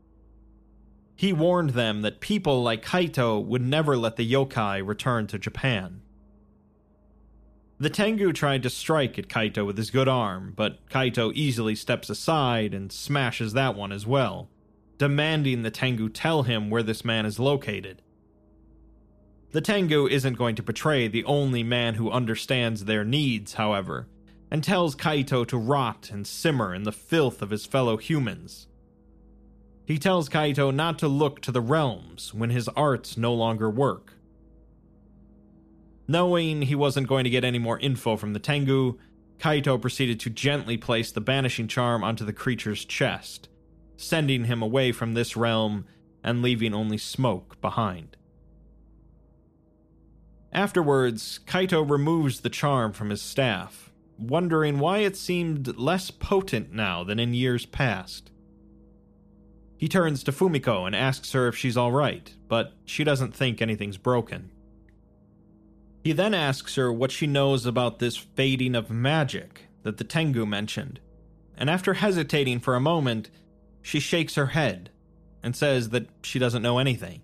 He 1.17 1.33
warned 1.33 1.71
them 1.71 2.03
that 2.03 2.21
people 2.21 2.63
like 2.63 2.85
Kaito 2.85 3.45
would 3.45 3.63
never 3.63 3.97
let 3.97 4.17
the 4.17 4.31
yokai 4.31 4.87
return 4.87 5.27
to 5.29 5.39
Japan. 5.39 6.01
The 7.79 7.91
Tengu 7.91 8.33
tried 8.33 8.63
to 8.63 8.71
strike 8.71 9.19
at 9.19 9.29
Kaito 9.29 9.67
with 9.67 9.77
his 9.77 9.91
good 9.91 10.09
arm, 10.09 10.53
but 10.57 10.89
Kaito 10.89 11.33
easily 11.35 11.75
steps 11.75 12.09
aside 12.09 12.73
and 12.73 12.91
smashes 12.91 13.53
that 13.53 13.75
one 13.75 13.93
as 13.93 14.07
well, 14.07 14.49
demanding 14.97 15.63
the 15.63 15.71
Tengu 15.71 16.09
tell 16.09 16.45
him 16.45 16.71
where 16.71 16.83
this 16.83 17.05
man 17.05 17.27
is 17.27 17.39
located. 17.39 18.01
The 19.51 19.61
Tengu 19.61 20.09
isn't 20.09 20.35
going 20.39 20.57
to 20.57 20.63
betray 20.63 21.07
the 21.07 21.25
only 21.25 21.63
man 21.63 21.95
who 21.95 22.11
understands 22.11 22.85
their 22.85 23.05
needs, 23.05 23.55
however, 23.55 24.09
and 24.51 24.65
tells 24.65 24.97
Kaito 24.97 25.47
to 25.47 25.57
rot 25.57 26.11
and 26.13 26.27
simmer 26.27 26.75
in 26.75 26.85
the 26.85 26.93
filth 26.93 27.43
of 27.43 27.51
his 27.51 27.67
fellow 27.67 27.97
humans. 27.97 28.67
He 29.87 29.99
tells 29.99 30.29
Kaito 30.29 30.75
not 30.75 30.99
to 31.01 31.09
look 31.09 31.41
to 31.43 31.53
the 31.53 31.61
realms 31.61 32.33
when 32.33 32.51
his 32.51 32.69
arts 32.69 33.17
no 33.17 33.35
longer 33.35 33.69
work. 33.69 34.15
Knowing 36.09 36.63
he 36.63 36.75
wasn't 36.75 37.09
going 37.09 37.25
to 37.25 37.31
get 37.31 37.45
any 37.45 37.59
more 37.59 37.79
info 37.79 38.17
from 38.17 38.33
the 38.33 38.39
Tengu, 38.39 38.99
Kaito 39.39 39.81
proceeded 39.81 40.21
to 40.21 40.31
gently 40.31 40.77
place 40.77 41.11
the 41.13 41.21
banishing 41.21 41.69
charm 41.69 42.03
onto 42.03 42.25
the 42.25 42.33
creature's 42.33 42.85
chest, 42.85 43.49
sending 43.97 44.45
him 44.45 44.63
away 44.63 44.93
from 44.93 45.15
this 45.15 45.37
realm 45.37 45.87
and 46.23 46.43
leaving 46.43 46.73
only 46.73 46.99
smoke 46.99 47.61
behind. 47.61 48.17
Afterwards, 50.53 51.41
Kaito 51.47 51.89
removes 51.89 52.41
the 52.41 52.51
charm 52.51 52.93
from 52.93 53.11
his 53.11 53.21
staff, 53.21 53.91
wondering 54.19 54.79
why 54.79 54.99
it 54.99 55.17
seemed 55.17 55.77
less 55.77 56.11
potent 56.11 56.73
now 56.73 57.03
than 57.03 57.19
in 57.19 57.35
years 57.35 57.67
past. 57.67 58.31
He 59.77 59.89
turns 59.89 60.23
to 60.25 60.33
Fumiko 60.33 60.87
and 60.87 60.95
asks 60.95 61.33
her 61.33 61.49
if 61.49 61.57
she's 61.57 61.77
alright, 61.77 62.35
but 62.49 62.73
she 62.85 63.05
doesn't 63.05 63.35
think 63.35 63.61
anything's 63.61 63.97
broken. 63.97 64.51
He 66.03 66.13
then 66.13 66.35
asks 66.35 66.75
her 66.77 66.93
what 66.93 67.11
she 67.11 67.27
knows 67.27 67.67
about 67.67 67.99
this 67.99 68.17
fading 68.17 68.75
of 68.75 68.91
magic 68.91 69.63
that 69.83 69.97
the 69.97 70.05
Tengu 70.05 70.47
mentioned, 70.47 71.01
and 71.57 71.71
after 71.71 71.95
hesitating 71.95 72.61
for 72.61 72.75
a 72.75 72.81
moment, 72.81 73.31
she 73.83 74.01
shakes 74.01 74.35
her 74.35 74.47
head 74.47 74.91
and 75.43 75.55
says 75.55 75.91
that 75.91 76.09
she 76.23 76.39
doesn't 76.39 76.63
know 76.63 76.79
anything. 76.79 77.23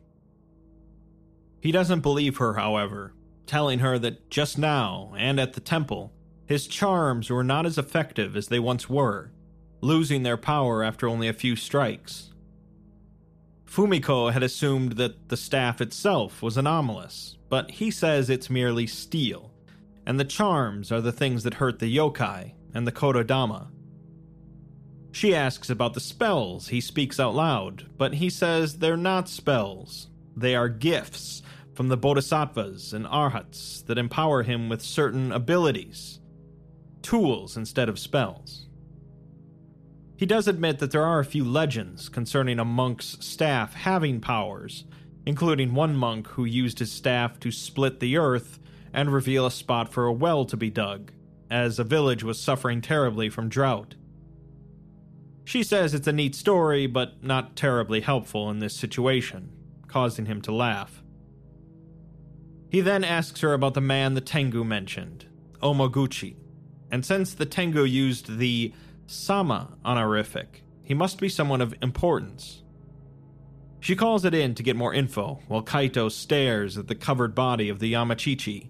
He 1.61 1.73
doesn't 1.73 2.01
believe 2.01 2.39
her, 2.39 2.55
however, 2.55 3.13
telling 3.47 3.81
her 3.81 3.99
that 3.99 4.31
just 4.31 4.57
now, 4.57 5.13
and 5.17 5.39
at 5.39 5.53
the 5.55 5.61
temple, 5.61 6.13
his 6.47 6.67
charms 6.67 7.31
were 7.31 7.45
not 7.45 7.67
as 7.67 7.79
effective 7.79 8.35
as 8.37 8.49
they 8.49 8.59
once 8.59 8.89
were, 8.89 9.31
losing 9.81 10.23
their 10.23 10.37
power 10.37 10.83
after 10.83 11.07
only 11.07 11.29
a 11.29 11.33
few 11.33 11.57
strikes. 11.57 12.30
Fumiko 13.71 14.33
had 14.33 14.43
assumed 14.43 14.93
that 14.93 15.29
the 15.29 15.37
staff 15.37 15.81
itself 15.81 16.43
was 16.43 16.57
anomalous, 16.57 17.37
but 17.49 17.71
he 17.71 17.89
says 17.89 18.29
it's 18.29 18.51
merely 18.51 18.85
steel, 18.85 19.53
and 20.05 20.19
the 20.19 20.25
charms 20.25 20.91
are 20.91 21.01
the 21.01 21.13
things 21.13 21.45
that 21.45 21.55
hurt 21.55 21.79
the 21.79 21.97
yokai 21.97 22.55
and 22.75 22.85
the 22.85 22.91
kotodama. 22.91 23.69
She 25.13 25.37
asks 25.37 25.71
about 25.71 25.95
the 25.95 26.01
spells 26.01 26.67
he 26.67 26.81
speaks 26.81 27.21
out 27.21 27.37
loud, 27.37 27.87
but 27.97 28.15
he 28.15 28.29
says 28.29 28.79
they're 28.79 28.97
not 28.97 29.29
spells, 29.29 30.09
they 30.37 30.57
are 30.57 30.69
gifts 30.69 31.41
from 31.73 31.87
the 31.87 31.97
bodhisattvas 31.97 32.93
and 32.93 33.07
arhats 33.07 33.83
that 33.83 33.99
empower 33.99 34.43
him 34.43 34.69
with 34.69 34.83
certain 34.83 35.31
abilities, 35.31 36.19
tools 37.03 37.57
instead 37.57 37.89
of 37.89 38.01
spells. 38.01 38.67
He 40.21 40.27
does 40.27 40.47
admit 40.47 40.81
that 40.81 40.91
there 40.91 41.07
are 41.07 41.19
a 41.19 41.25
few 41.25 41.45
legends 41.45 42.11
concerning 42.11 42.59
a 42.59 42.65
monk's 42.65 43.17
staff 43.21 43.73
having 43.73 44.21
powers, 44.21 44.85
including 45.25 45.73
one 45.73 45.97
monk 45.97 46.27
who 46.29 46.45
used 46.45 46.79
his 46.79 46.93
staff 46.93 47.41
to 47.41 47.51
split 47.51 48.01
the 48.01 48.19
earth 48.19 48.59
and 48.93 49.11
reveal 49.11 49.47
a 49.47 49.51
spot 49.51 49.91
for 49.91 50.05
a 50.05 50.13
well 50.13 50.45
to 50.45 50.59
be 50.59 50.69
dug, 50.69 51.11
as 51.51 51.79
a 51.79 51.85
village 51.85 52.23
was 52.23 52.39
suffering 52.39 52.83
terribly 52.83 53.31
from 53.31 53.49
drought. 53.49 53.95
She 55.47 55.63
says 55.63 55.95
it's 55.95 56.07
a 56.07 56.13
neat 56.13 56.35
story, 56.35 56.87
but 56.87 57.25
not 57.25 57.57
terribly 57.57 58.03
helpful 58.03 58.51
in 58.51 58.59
this 58.59 58.77
situation, 58.77 59.51
causing 59.89 60.27
him 60.27 60.43
to 60.43 60.53
laugh. 60.53 61.03
He 62.69 62.83
then 62.83 63.05
asks 63.05 63.41
her 63.41 63.55
about 63.55 63.73
the 63.73 63.81
man 63.81 64.13
the 64.13 64.21
Tengu 64.21 64.65
mentioned, 64.65 65.25
Omoguchi, 65.63 66.37
and 66.91 67.07
since 67.07 67.33
the 67.33 67.47
Tengu 67.47 67.85
used 67.85 68.37
the 68.37 68.75
Sama 69.13 69.77
honorific, 69.85 70.63
he 70.85 70.95
must 70.95 71.19
be 71.19 71.29
someone 71.29 71.61
of 71.61 71.75
importance. 71.83 72.63
She 73.81 73.97
calls 73.97 74.25
it 74.25 74.35
in 74.35 74.55
to 74.55 74.63
get 74.63 74.77
more 74.77 74.95
info 74.95 75.41
while 75.49 75.65
Kaito 75.65 76.13
stares 76.13 76.79
at 76.79 76.87
the 76.87 76.95
covered 76.95 77.35
body 77.35 77.69
of 77.69 77.81
the 77.81 77.93
Yamachichi, 77.93 78.69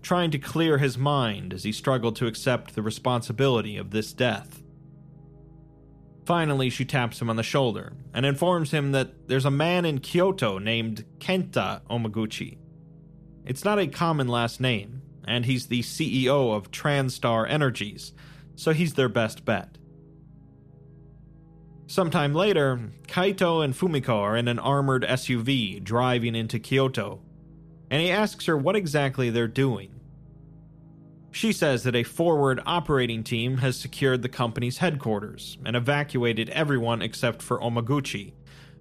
trying 0.00 0.30
to 0.30 0.38
clear 0.38 0.78
his 0.78 0.96
mind 0.96 1.52
as 1.52 1.64
he 1.64 1.72
struggled 1.72 2.16
to 2.16 2.26
accept 2.26 2.74
the 2.74 2.80
responsibility 2.80 3.76
of 3.76 3.90
this 3.90 4.14
death. 4.14 4.62
Finally, 6.24 6.70
she 6.70 6.86
taps 6.86 7.20
him 7.20 7.28
on 7.28 7.36
the 7.36 7.42
shoulder 7.42 7.92
and 8.14 8.24
informs 8.24 8.70
him 8.70 8.92
that 8.92 9.28
there's 9.28 9.44
a 9.44 9.50
man 9.50 9.84
in 9.84 9.98
Kyoto 9.98 10.56
named 10.56 11.04
Kenta 11.18 11.82
Omaguchi. 11.90 12.56
It's 13.44 13.62
not 13.62 13.78
a 13.78 13.86
common 13.88 14.28
last 14.28 14.58
name, 14.58 15.02
and 15.26 15.44
he's 15.44 15.66
the 15.66 15.82
CEO 15.82 16.56
of 16.56 16.70
Transstar 16.70 17.46
Energies, 17.46 18.14
so 18.56 18.72
he's 18.72 18.94
their 18.94 19.10
best 19.10 19.44
bet. 19.44 19.76
Sometime 21.86 22.34
later, 22.34 22.90
Kaito 23.06 23.64
and 23.64 23.74
Fumiko 23.74 24.16
are 24.16 24.36
in 24.36 24.48
an 24.48 24.58
armored 24.58 25.02
SUV 25.02 25.82
driving 25.82 26.34
into 26.34 26.58
Kyoto, 26.58 27.20
and 27.90 28.00
he 28.00 28.10
asks 28.10 28.46
her 28.46 28.56
what 28.56 28.76
exactly 28.76 29.28
they're 29.28 29.48
doing. 29.48 30.00
She 31.32 31.52
says 31.52 31.82
that 31.82 31.96
a 31.96 32.02
forward 32.02 32.60
operating 32.66 33.24
team 33.24 33.58
has 33.58 33.78
secured 33.78 34.22
the 34.22 34.28
company's 34.28 34.78
headquarters 34.78 35.56
and 35.64 35.74
evacuated 35.74 36.50
everyone 36.50 37.02
except 37.02 37.42
for 37.42 37.58
Omaguchi, 37.58 38.32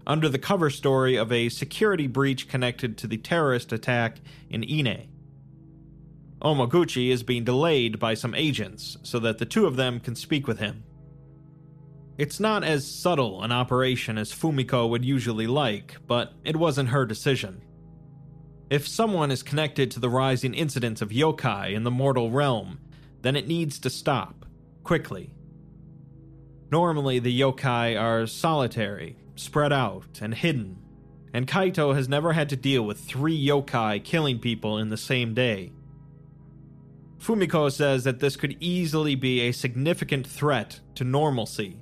under 0.06 0.28
the 0.28 0.40
cover 0.40 0.70
story 0.70 1.16
of 1.16 1.32
a 1.32 1.50
security 1.50 2.08
breach 2.08 2.48
connected 2.48 2.98
to 2.98 3.08
the 3.08 3.18
terrorist 3.18 3.72
attack 3.72 4.20
in 4.50 4.64
Ine. 4.64 5.08
Omaguchi 6.42 7.10
is 7.10 7.24
being 7.24 7.44
delayed 7.44 8.00
by 8.00 8.16
some 8.16 8.36
agents 8.36 8.98
so 9.04 9.20
that 9.20 9.38
the 9.38 9.46
two 9.46 9.66
of 9.66 9.76
them 9.76 10.00
can 10.00 10.16
speak 10.16 10.48
with 10.48 10.60
him. 10.60 10.84
It's 12.22 12.40
not 12.40 12.64
as 12.64 12.86
subtle 12.86 13.42
an 13.42 13.52
operation 13.52 14.20
as 14.20 14.32
Fumiko 14.32 14.88
would 14.88 15.04
usually 15.04 15.48
like, 15.48 15.98
but 16.06 16.34
it 16.44 16.56
wasn't 16.56 16.90
her 16.90 17.04
decision. 17.04 17.64
If 18.70 18.88
someone 18.88 19.32
is 19.32 19.42
connected 19.42 19.90
to 19.90 20.00
the 20.00 20.08
rising 20.08 20.54
incidence 20.54 21.02
of 21.02 21.10
yokai 21.10 21.74
in 21.74 21.84
the 21.84 21.90
mortal 21.90 22.30
realm, 22.30 22.80
then 23.24 23.36
it 23.36 23.48
needs 23.48 23.80
to 23.80 23.90
stop, 23.90 24.46
quickly. 24.84 25.34
Normally, 26.72 27.18
the 27.18 27.42
yokai 27.42 28.00
are 28.00 28.28
solitary, 28.28 29.18
spread 29.36 29.74
out, 29.74 30.20
and 30.22 30.36
hidden, 30.36 30.78
and 31.34 31.48
Kaito 31.48 31.96
has 31.96 32.08
never 32.08 32.34
had 32.34 32.50
to 32.50 32.56
deal 32.56 32.84
with 32.84 33.00
three 33.00 33.48
yokai 33.48 34.04
killing 34.04 34.38
people 34.38 34.78
in 34.78 34.90
the 34.90 34.96
same 34.96 35.34
day. 35.34 35.72
Fumiko 37.18 37.72
says 37.72 38.04
that 38.04 38.20
this 38.20 38.36
could 38.36 38.58
easily 38.60 39.16
be 39.16 39.40
a 39.40 39.52
significant 39.52 40.28
threat 40.28 40.82
to 40.94 41.04
normalcy 41.04 41.80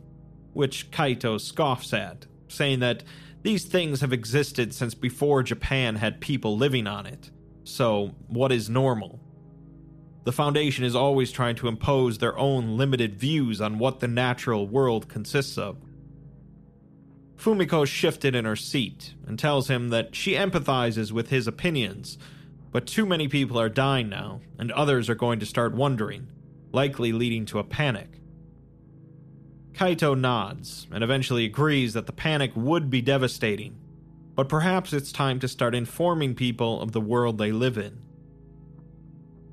which 0.54 0.92
Kaito 0.92 1.40
scoffs 1.40 1.94
at, 1.94 2.26
saying 2.48 2.80
that 2.80 3.04
These 3.42 3.66
things 3.66 4.02
have 4.02 4.12
existed 4.12 4.74
since 4.74 4.94
before 4.94 5.44
Japan 5.44 5.96
had 5.96 6.20
people 6.20 6.58
living 6.58 6.88
on 6.88 7.06
it. 7.06 7.32
So, 7.64 8.16
what 8.28 8.52
is 8.52 8.70
normal? 8.70 9.22
The 10.26 10.32
Foundation 10.34 10.84
is 10.84 10.96
always 10.96 11.32
trying 11.32 11.56
to 11.56 11.68
impose 11.68 12.18
their 12.18 12.38
own 12.38 12.78
limited 12.78 13.16
views 13.16 13.62
on 13.62 13.80
what 13.80 14.00
the 14.00 14.08
natural 14.08 14.68
world 14.68 15.08
consists 15.08 15.58
of. 15.58 15.78
Fumiko 17.38 17.88
shifted 17.88 18.36
in 18.36 18.44
her 18.44 18.58
seat 18.58 19.14
and 19.26 19.40
tells 19.40 19.70
him 19.70 19.90
that 19.90 20.14
she 20.14 20.34
empathizes 20.34 21.14
with 21.14 21.30
his 21.30 21.48
opinions, 21.48 22.18
but 22.72 22.86
too 22.86 23.06
many 23.06 23.30
people 23.30 23.58
are 23.58 23.70
dying 23.70 24.10
now, 24.10 24.42
and 24.58 24.72
others 24.74 25.10
are 25.10 25.16
going 25.16 25.40
to 25.40 25.46
start 25.46 25.74
wondering, 25.74 26.28
likely 26.74 27.14
leading 27.14 27.46
to 27.46 27.60
a 27.60 27.64
panic. 27.64 28.19
Kaito 29.80 30.20
nods 30.20 30.88
and 30.92 31.06
eventually 31.06 31.46
agrees 31.46 31.94
that 31.94 32.06
the 32.06 32.12
panic 32.12 32.52
would 32.54 32.90
be 32.90 33.02
devastating, 33.02 33.78
but 34.36 34.50
perhaps 34.50 34.92
it's 34.92 35.14
time 35.14 35.40
to 35.40 35.48
start 35.48 35.74
informing 35.74 36.36
people 36.36 36.82
of 36.82 36.92
the 36.92 37.00
world 37.00 37.38
they 37.38 37.54
live 37.54 37.78
in. 37.78 37.98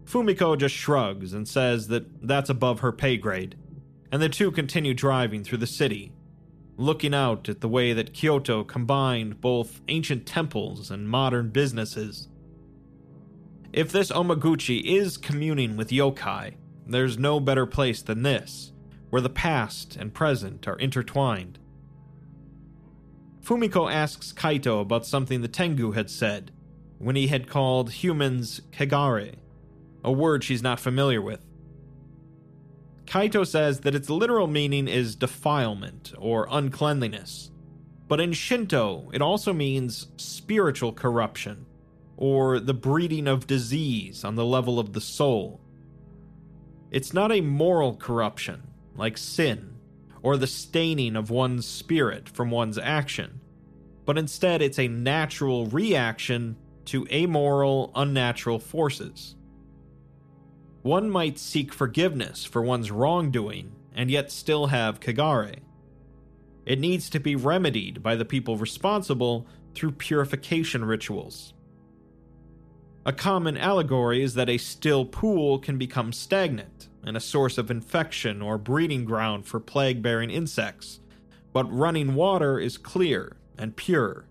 Fumiko 0.04 0.58
just 0.58 0.74
shrugs 0.74 1.32
and 1.32 1.46
says 1.46 1.86
that 1.86 2.26
that's 2.26 2.50
above 2.50 2.80
her 2.80 2.90
pay 2.90 3.16
grade, 3.16 3.54
and 4.10 4.20
the 4.20 4.28
two 4.28 4.50
continue 4.50 4.94
driving 4.94 5.44
through 5.44 5.58
the 5.58 5.64
city, 5.64 6.12
looking 6.76 7.14
out 7.14 7.48
at 7.48 7.60
the 7.60 7.68
way 7.68 7.92
that 7.92 8.12
Kyoto 8.12 8.64
combined 8.64 9.40
both 9.40 9.80
ancient 9.86 10.26
temples 10.26 10.90
and 10.90 11.08
modern 11.08 11.50
businesses. 11.50 12.26
If 13.72 13.92
this 13.92 14.10
Omaguchi 14.10 14.82
is 14.82 15.18
communing 15.18 15.76
with 15.76 15.90
yokai, 15.90 16.56
there's 16.84 17.16
no 17.16 17.38
better 17.38 17.64
place 17.64 18.02
than 18.02 18.24
this, 18.24 18.72
where 19.16 19.22
the 19.22 19.31
past 19.31 19.96
and 19.96 20.12
present 20.12 20.68
are 20.68 20.76
intertwined. 20.76 21.59
Fumiko 23.42 23.90
asks 23.90 24.31
Kaito 24.31 24.83
about 24.83 25.07
something 25.07 25.40
the 25.40 25.48
Tengu 25.48 25.92
had 25.92 26.11
said 26.11 26.50
when 26.98 27.16
he 27.16 27.29
had 27.29 27.48
called 27.48 27.92
humans 27.92 28.61
kegare 28.72 29.37
a 30.05 30.12
word 30.12 30.44
she's 30.44 30.62
not 30.62 30.79
familiar 30.79 31.22
with. 31.22 31.40
Kaito 33.07 33.46
says 33.46 33.81
that 33.81 33.94
its 33.94 34.11
literal 34.11 34.48
meaning 34.48 34.87
is 34.87 35.16
defilement 35.16 36.12
or 36.18 36.46
uncleanliness, 36.50 37.50
but 38.09 38.20
in 38.20 38.35
Shinto, 38.35 39.09
it 39.14 39.22
also 39.22 39.55
means 39.55 40.09
spiritual 40.18 40.92
corruption 40.92 41.64
or 42.18 42.61
the 42.61 42.74
breeding 42.74 43.26
of 43.26 43.46
disease 43.46 44.24
on 44.24 44.35
the 44.35 44.44
level 44.44 44.79
of 44.79 44.92
the 44.92 45.00
soul. 45.00 45.62
It's 46.90 47.14
not 47.14 47.33
a 47.33 47.40
moral 47.40 47.96
corruption, 47.96 48.62
like 48.96 49.18
sin, 49.18 49.76
or 50.22 50.37
the 50.37 50.46
staining 50.46 51.16
of 51.16 51.30
one's 51.30 51.66
spirit 51.66 52.28
from 52.28 52.50
one's 52.50 52.78
action, 52.78 53.40
but 54.04 54.18
instead 54.18 54.62
it's 54.62 54.78
a 54.78 54.88
natural 54.88 55.66
reaction 55.66 56.56
to 56.87 57.06
amoral, 57.12 57.92
unnatural 57.94 58.59
forces. 58.59 59.35
One 60.82 61.11
might 61.11 61.38
seek 61.38 61.72
forgiveness 61.72 62.44
for 62.44 62.62
one's 62.62 62.90
wrongdoing 62.90 63.72
and 63.94 64.11
yet 64.11 64.30
still 64.30 64.66
have 64.66 65.00
Kegare. 65.00 65.61
It 66.64 66.78
needs 66.78 67.11
to 67.11 67.20
be 67.20 67.35
remedied 67.35 68.02
by 68.02 68.14
the 68.14 68.24
people 68.24 68.56
responsible 68.56 69.46
through 69.74 69.92
purification 69.92 70.85
rituals. 70.85 71.54
A 73.04 73.12
common 73.12 73.56
allegory 73.56 74.22
is 74.22 74.35
that 74.35 74.48
a 74.48 74.59
still 74.59 75.04
pool 75.04 75.59
can 75.59 75.78
become 75.78 76.12
stagnant 76.12 76.88
and 77.06 77.16
a 77.16 77.20
source 77.20 77.56
of 77.56 77.70
infection 77.70 78.42
or 78.42 78.58
breeding 78.58 79.04
ground 79.04 79.46
for 79.46 79.60
plague 79.60 80.02
bearing 80.02 80.28
insects, 80.28 81.00
but 81.52 81.72
running 81.72 82.14
water 82.14 82.58
is 82.58 82.76
clear 82.76 83.36
and 83.56 83.76
pure. 83.76 84.26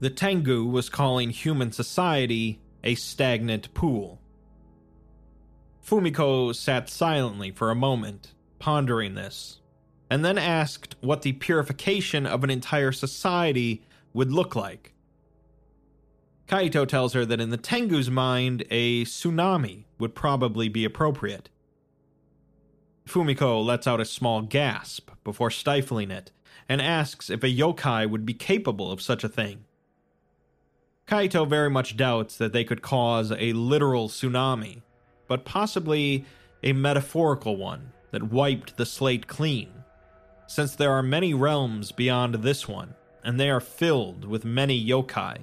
The 0.00 0.10
Tengu 0.10 0.64
was 0.64 0.88
calling 0.88 1.30
human 1.30 1.70
society 1.70 2.60
a 2.82 2.94
stagnant 2.94 3.72
pool. 3.74 4.20
Fumiko 5.86 6.54
sat 6.54 6.88
silently 6.88 7.50
for 7.50 7.70
a 7.70 7.76
moment, 7.76 8.32
pondering 8.58 9.14
this, 9.14 9.60
and 10.10 10.24
then 10.24 10.38
asked 10.38 10.96
what 11.00 11.22
the 11.22 11.32
purification 11.32 12.26
of 12.26 12.42
an 12.42 12.50
entire 12.50 12.92
society 12.92 13.82
would 14.14 14.32
look 14.32 14.56
like. 14.56 14.94
Kaito 16.48 16.86
tells 16.86 17.12
her 17.12 17.24
that 17.26 17.40
in 17.40 17.50
the 17.50 17.58
Tengu's 17.58 18.10
mind, 18.10 18.64
a 18.70 19.04
tsunami 19.04 19.83
would 19.98 20.14
probably 20.14 20.68
be 20.68 20.84
appropriate. 20.84 21.48
Fumiko 23.06 23.64
lets 23.64 23.86
out 23.86 24.00
a 24.00 24.04
small 24.04 24.42
gasp 24.42 25.10
before 25.24 25.50
stifling 25.50 26.10
it 26.10 26.30
and 26.68 26.80
asks 26.80 27.28
if 27.28 27.42
a 27.42 27.54
yokai 27.54 28.08
would 28.08 28.24
be 28.24 28.34
capable 28.34 28.90
of 28.90 29.02
such 29.02 29.24
a 29.24 29.28
thing. 29.28 29.64
Kaito 31.06 31.46
very 31.46 31.68
much 31.68 31.96
doubts 31.96 32.36
that 32.38 32.52
they 32.54 32.64
could 32.64 32.80
cause 32.80 33.30
a 33.32 33.52
literal 33.52 34.08
tsunami, 34.08 34.80
but 35.28 35.44
possibly 35.44 36.24
a 36.62 36.72
metaphorical 36.72 37.56
one 37.56 37.92
that 38.10 38.30
wiped 38.32 38.76
the 38.76 38.86
slate 38.86 39.26
clean, 39.26 39.68
since 40.46 40.74
there 40.74 40.92
are 40.92 41.02
many 41.02 41.34
realms 41.34 41.92
beyond 41.92 42.36
this 42.36 42.66
one, 42.66 42.94
and 43.22 43.38
they 43.38 43.50
are 43.50 43.60
filled 43.60 44.24
with 44.24 44.46
many 44.46 44.82
yokai. 44.82 45.38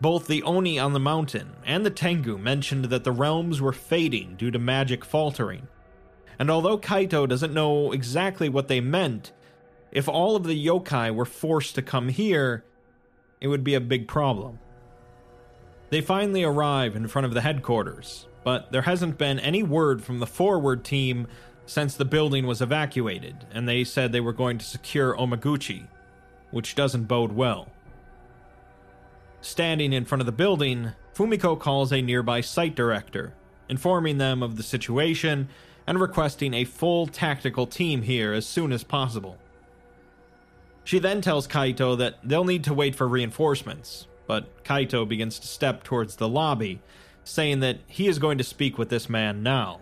Both 0.00 0.26
the 0.26 0.42
Oni 0.42 0.78
on 0.78 0.94
the 0.94 1.00
mountain 1.00 1.52
and 1.64 1.84
the 1.84 1.90
Tengu 1.90 2.38
mentioned 2.38 2.86
that 2.86 3.04
the 3.04 3.12
realms 3.12 3.60
were 3.60 3.72
fading 3.72 4.34
due 4.36 4.50
to 4.50 4.58
magic 4.58 5.04
faltering. 5.04 5.68
And 6.38 6.50
although 6.50 6.78
Kaito 6.78 7.28
doesn't 7.28 7.52
know 7.52 7.92
exactly 7.92 8.48
what 8.48 8.68
they 8.68 8.80
meant, 8.80 9.32
if 9.92 10.08
all 10.08 10.36
of 10.36 10.44
the 10.44 10.66
yokai 10.66 11.14
were 11.14 11.26
forced 11.26 11.74
to 11.74 11.82
come 11.82 12.08
here, 12.08 12.64
it 13.42 13.48
would 13.48 13.62
be 13.62 13.74
a 13.74 13.80
big 13.80 14.08
problem. 14.08 14.58
They 15.90 16.00
finally 16.00 16.44
arrive 16.44 16.96
in 16.96 17.08
front 17.08 17.26
of 17.26 17.34
the 17.34 17.42
headquarters, 17.42 18.26
but 18.42 18.72
there 18.72 18.82
hasn't 18.82 19.18
been 19.18 19.38
any 19.38 19.62
word 19.62 20.02
from 20.02 20.20
the 20.20 20.26
forward 20.26 20.82
team 20.84 21.26
since 21.66 21.94
the 21.94 22.04
building 22.04 22.46
was 22.46 22.62
evacuated, 22.62 23.46
and 23.52 23.68
they 23.68 23.84
said 23.84 24.12
they 24.12 24.20
were 24.20 24.32
going 24.32 24.56
to 24.58 24.64
secure 24.64 25.14
Omaguchi, 25.16 25.88
which 26.52 26.74
doesn't 26.74 27.04
bode 27.04 27.32
well. 27.32 27.68
Standing 29.42 29.92
in 29.92 30.04
front 30.04 30.20
of 30.20 30.26
the 30.26 30.32
building, 30.32 30.92
Fumiko 31.14 31.58
calls 31.58 31.92
a 31.92 32.02
nearby 32.02 32.40
site 32.40 32.74
director, 32.74 33.34
informing 33.68 34.18
them 34.18 34.42
of 34.42 34.56
the 34.56 34.62
situation 34.62 35.48
and 35.86 36.00
requesting 36.00 36.54
a 36.54 36.64
full 36.64 37.06
tactical 37.06 37.66
team 37.66 38.02
here 38.02 38.32
as 38.32 38.46
soon 38.46 38.72
as 38.72 38.84
possible. 38.84 39.38
She 40.84 40.98
then 40.98 41.20
tells 41.20 41.48
Kaito 41.48 41.96
that 41.98 42.16
they'll 42.22 42.44
need 42.44 42.64
to 42.64 42.74
wait 42.74 42.94
for 42.94 43.08
reinforcements, 43.08 44.06
but 44.26 44.62
Kaito 44.64 45.08
begins 45.08 45.38
to 45.38 45.46
step 45.46 45.84
towards 45.84 46.16
the 46.16 46.28
lobby, 46.28 46.80
saying 47.24 47.60
that 47.60 47.78
he 47.86 48.08
is 48.08 48.18
going 48.18 48.38
to 48.38 48.44
speak 48.44 48.76
with 48.76 48.88
this 48.88 49.08
man 49.08 49.42
now. 49.42 49.80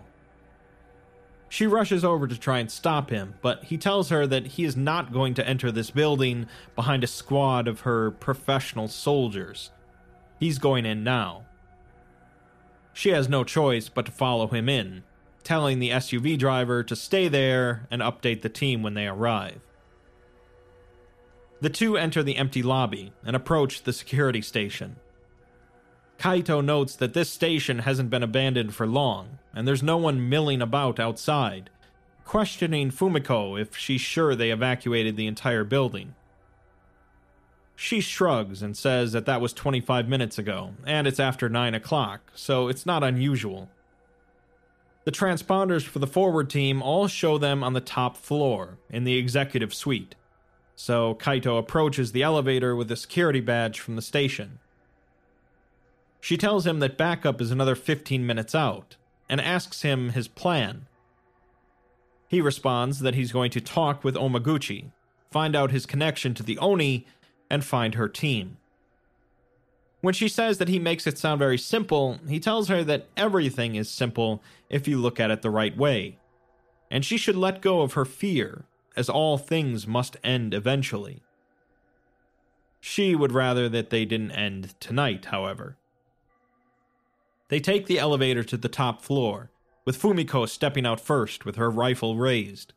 She 1.49 1.65
rushes 1.65 2.05
over 2.05 2.27
to 2.27 2.39
try 2.39 2.59
and 2.59 2.69
stop 2.69 3.09
him, 3.09 3.33
but 3.41 3.63
he 3.63 3.77
tells 3.77 4.09
her 4.09 4.27
that 4.27 4.47
he 4.47 4.63
is 4.63 4.77
not 4.77 5.11
going 5.11 5.33
to 5.33 5.47
enter 5.47 5.71
this 5.71 5.89
building 5.89 6.47
behind 6.75 7.03
a 7.03 7.07
squad 7.07 7.67
of 7.67 7.81
her 7.81 8.11
professional 8.11 8.87
soldiers. 8.87 9.71
He's 10.39 10.59
going 10.59 10.85
in 10.85 11.03
now. 11.03 11.45
She 12.93 13.09
has 13.09 13.27
no 13.27 13.43
choice 13.43 13.89
but 13.89 14.05
to 14.05 14.11
follow 14.11 14.47
him 14.47 14.69
in, 14.69 15.03
telling 15.43 15.79
the 15.79 15.89
SUV 15.89 16.37
driver 16.37 16.83
to 16.83 16.95
stay 16.95 17.27
there 17.27 17.87
and 17.89 18.01
update 18.01 18.41
the 18.41 18.49
team 18.49 18.83
when 18.83 18.93
they 18.93 19.07
arrive. 19.07 19.59
The 21.61 21.69
two 21.69 21.97
enter 21.97 22.21
the 22.21 22.37
empty 22.37 22.61
lobby 22.61 23.11
and 23.25 23.35
approach 23.35 23.83
the 23.83 23.93
security 23.93 24.41
station. 24.41 24.97
Kaito 26.19 26.63
notes 26.63 26.95
that 26.97 27.13
this 27.13 27.29
station 27.29 27.79
hasn't 27.79 28.09
been 28.09 28.23
abandoned 28.23 28.75
for 28.75 28.85
long, 28.85 29.39
and 29.53 29.67
there's 29.67 29.81
no 29.81 29.97
one 29.97 30.29
milling 30.29 30.61
about 30.61 30.99
outside, 30.99 31.69
questioning 32.25 32.91
Fumiko 32.91 33.59
if 33.59 33.75
she's 33.77 34.01
sure 34.01 34.35
they 34.35 34.51
evacuated 34.51 35.15
the 35.15 35.27
entire 35.27 35.63
building. 35.63 36.13
She 37.75 38.01
shrugs 38.01 38.61
and 38.61 38.75
says 38.75 39.13
that 39.13 39.25
that 39.25 39.39
was 39.39 39.53
25 39.53 40.09
minutes 40.09 40.37
ago, 40.37 40.73
and 40.85 41.07
it's 41.07 41.19
after 41.19 41.47
9 41.47 41.73
o'clock, 41.73 42.31
so 42.35 42.67
it's 42.67 42.85
not 42.85 43.03
unusual. 43.03 43.69
The 45.05 45.11
transponders 45.11 45.83
for 45.83 45.99
the 45.99 46.05
forward 46.05 46.49
team 46.49 46.81
all 46.81 47.07
show 47.07 47.37
them 47.37 47.63
on 47.63 47.71
the 47.71 47.79
top 47.79 48.17
floor, 48.17 48.77
in 48.89 49.05
the 49.05 49.17
executive 49.17 49.73
suite 49.73 50.15
so 50.79 51.13
Kaito 51.13 51.59
approaches 51.59 52.13
the 52.13 52.23
elevator 52.23 52.73
with 52.73 52.89
a 52.89 52.95
security 52.95 53.41
badge 53.41 53.81
from 53.81 53.97
the 53.97 54.01
station. 54.01 54.59
She 56.21 56.37
tells 56.37 56.65
him 56.65 56.79
that 56.79 56.97
backup 56.97 57.41
is 57.41 57.51
another 57.51 57.75
15 57.75 58.25
minutes 58.25 58.53
out, 58.53 58.97
and 59.29 59.39
asks 59.39 59.83
him 59.83 60.09
his 60.09 60.27
plan. 60.27 60.87
He 62.27 62.41
responds 62.41 62.99
that 62.99 63.15
he's 63.15 63.31
going 63.31 63.51
to 63.51 63.61
talk 63.61 64.03
with 64.03 64.15
Omaguchi, 64.15 64.91
find 65.31 65.55
out 65.55 65.71
his 65.71 65.85
connection 65.85 66.33
to 66.35 66.43
the 66.43 66.57
Oni, 66.59 67.05
and 67.49 67.63
find 67.63 67.95
her 67.95 68.07
team. 68.07 68.57
When 70.01 70.13
she 70.13 70.27
says 70.27 70.59
that 70.59 70.69
he 70.69 70.79
makes 70.79 71.07
it 71.07 71.17
sound 71.17 71.39
very 71.39 71.57
simple, 71.57 72.19
he 72.27 72.39
tells 72.39 72.69
her 72.69 72.83
that 72.83 73.07
everything 73.17 73.75
is 73.75 73.89
simple 73.89 74.41
if 74.69 74.87
you 74.87 74.97
look 74.97 75.19
at 75.19 75.31
it 75.31 75.41
the 75.41 75.49
right 75.49 75.75
way, 75.75 76.17
and 76.91 77.03
she 77.03 77.17
should 77.17 77.35
let 77.35 77.61
go 77.61 77.81
of 77.81 77.93
her 77.93 78.05
fear 78.05 78.65
as 78.95 79.09
all 79.09 79.37
things 79.37 79.87
must 79.87 80.17
end 80.23 80.53
eventually. 80.53 81.21
She 82.79 83.15
would 83.15 83.31
rather 83.31 83.67
that 83.69 83.89
they 83.89 84.05
didn't 84.05 84.31
end 84.31 84.79
tonight, 84.79 85.25
however. 85.25 85.77
They 87.49 87.59
take 87.59 87.87
the 87.87 87.99
elevator 87.99 88.43
to 88.43 88.57
the 88.57 88.69
top 88.69 89.01
floor, 89.01 89.51
with 89.85 89.99
Fumiko 89.99 90.47
stepping 90.47 90.85
out 90.85 91.01
first 91.01 91.45
with 91.45 91.55
her 91.55 91.69
rifle 91.69 92.15
raised. 92.15 92.73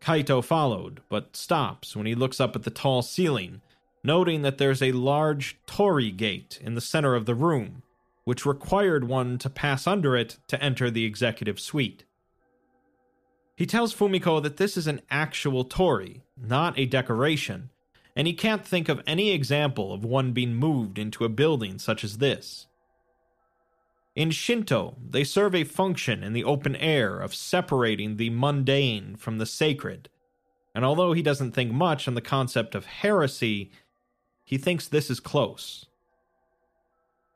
Kaito 0.00 0.42
followed, 0.42 1.00
but 1.08 1.36
stops 1.36 1.94
when 1.94 2.06
he 2.06 2.14
looks 2.14 2.40
up 2.40 2.56
at 2.56 2.64
the 2.64 2.70
tall 2.70 3.02
ceiling, 3.02 3.60
noting 4.02 4.42
that 4.42 4.58
there's 4.58 4.82
a 4.82 4.92
large 4.92 5.58
torii 5.66 6.10
gate 6.10 6.58
in 6.62 6.74
the 6.74 6.80
center 6.80 7.14
of 7.14 7.26
the 7.26 7.34
room, 7.34 7.82
which 8.24 8.46
required 8.46 9.04
one 9.04 9.38
to 9.38 9.50
pass 9.50 9.86
under 9.86 10.16
it 10.16 10.38
to 10.48 10.62
enter 10.62 10.90
the 10.90 11.04
executive 11.04 11.60
suite. 11.60 12.04
He 13.56 13.66
tells 13.66 13.94
Fumiko 13.94 14.42
that 14.42 14.56
this 14.56 14.76
is 14.76 14.86
an 14.86 15.02
actual 15.10 15.64
torii, 15.64 16.22
not 16.36 16.78
a 16.78 16.86
decoration, 16.86 17.70
and 18.16 18.26
he 18.26 18.32
can't 18.32 18.64
think 18.64 18.88
of 18.88 19.02
any 19.06 19.30
example 19.30 19.92
of 19.92 20.04
one 20.04 20.32
being 20.32 20.54
moved 20.54 20.98
into 20.98 21.24
a 21.24 21.28
building 21.28 21.78
such 21.78 22.02
as 22.02 22.18
this. 22.18 22.66
In 24.14 24.30
Shinto, 24.30 24.96
they 25.08 25.24
serve 25.24 25.54
a 25.54 25.64
function 25.64 26.24
in 26.24 26.32
the 26.32 26.44
open 26.44 26.74
air 26.76 27.18
of 27.20 27.34
separating 27.34 28.16
the 28.16 28.30
mundane 28.30 29.16
from 29.16 29.38
the 29.38 29.46
sacred, 29.46 30.08
and 30.74 30.84
although 30.84 31.12
he 31.12 31.22
doesn't 31.22 31.52
think 31.52 31.72
much 31.72 32.08
on 32.08 32.14
the 32.14 32.20
concept 32.20 32.74
of 32.74 32.86
heresy, 32.86 33.70
he 34.44 34.58
thinks 34.58 34.88
this 34.88 35.10
is 35.10 35.20
close. 35.20 35.86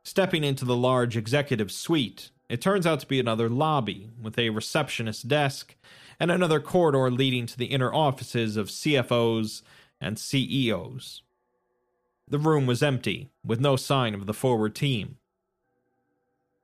Stepping 0.03 0.45
into 0.45 0.65
the 0.65 0.77
large 0.77 1.17
executive 1.17 1.71
suite, 1.71 2.31
it 2.49 2.61
turns 2.61 2.87
out 2.87 3.01
to 3.01 3.07
be 3.07 3.19
another 3.21 3.49
lobby 3.49 4.11
with 4.21 4.39
a 4.39 4.51
receptionist 4.51 5.29
desk 5.29 5.77
and 6.21 6.31
another 6.31 6.61
corridor 6.61 7.11
leading 7.11 7.47
to 7.47 7.57
the 7.57 7.67
inner 7.67 7.93
offices 7.93 8.57
of 8.57 8.69
CFOs 8.69 9.63
and 10.01 10.19
CEOs. 10.19 11.23
The 12.29 12.39
room 12.39 12.67
was 12.67 12.83
empty, 12.83 13.31
with 13.45 13.61
no 13.61 13.77
sign 13.77 14.15
of 14.15 14.27
the 14.27 14.35
forward 14.35 14.75
team. 14.75 15.19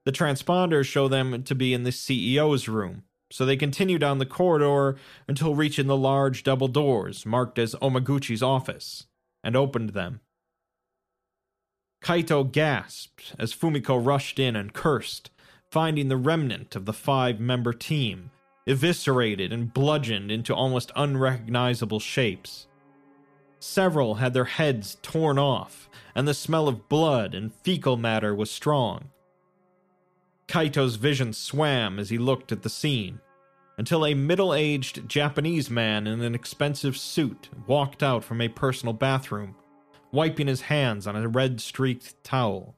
The 0.05 0.13
transponders 0.13 0.87
show 0.87 1.09
them 1.09 1.43
to 1.43 1.55
be 1.55 1.75
in 1.75 1.85
the 1.85 1.91
CEO's 1.91 2.69
room, 2.69 3.05
so 3.31 3.45
they 3.45 3.57
continue 3.57 3.99
down 3.99 4.19
the 4.19 4.27
corridor 4.27 4.97
until 5.29 5.55
reaching 5.55 5.87
the 5.87 5.97
large 5.97 6.43
double 6.43 6.69
doors 6.69 7.27
marked 7.27 7.59
as 7.59 7.75
Omaguchi's 7.77 8.43
office, 8.43 9.07
and 9.45 9.55
opened 9.55 9.91
them. 9.91 10.21
Kaito 12.03 12.51
gasped 12.51 13.35
as 13.39 13.53
Fumiko 13.53 14.05
rushed 14.05 14.39
in 14.39 14.57
and 14.57 14.73
cursed, 14.73 15.31
finding 15.71 16.09
the 16.09 16.17
remnant 16.17 16.75
of 16.75 16.87
the 16.87 16.95
five 16.95 17.39
member 17.39 17.75
team, 17.75 18.31
eviscerated 18.67 19.53
and 19.53 19.73
bludgeoned 19.73 20.31
into 20.31 20.55
almost 20.55 20.91
unrecognizable 20.97 22.01
shapes. 22.01 22.67
Several 23.59 24.15
had 24.15 24.33
their 24.33 24.47
heads 24.47 24.97
torn 25.03 25.39
off, 25.39 25.91
and 26.15 26.27
the 26.27 26.33
smell 26.33 26.69
of 26.69 26.89
blood 26.89 27.35
and 27.35 27.53
fecal 27.53 27.99
matter 27.99 28.35
was 28.35 28.51
strong. 28.51 29.11
Kaito's 30.51 30.97
vision 30.97 31.33
swam 31.33 32.01
as 32.01 32.11
he 32.11 32.19
looked 32.19 32.51
at 32.51 32.63
the 32.63 32.69
scene, 32.69 33.21
until 33.79 34.05
a 34.05 34.15
middle 34.15 34.53
aged 34.53 35.09
Japanese 35.09 35.71
man 35.71 36.09
in 36.09 36.21
an 36.23 36.35
expensive 36.35 36.97
suit 36.97 37.49
walked 37.69 38.03
out 38.03 38.25
from 38.25 38.41
a 38.41 38.49
personal 38.49 38.93
bathroom, 38.93 39.55
wiping 40.11 40.49
his 40.49 40.63
hands 40.63 41.07
on 41.07 41.15
a 41.15 41.29
red 41.29 41.61
streaked 41.61 42.23
towel. 42.25 42.75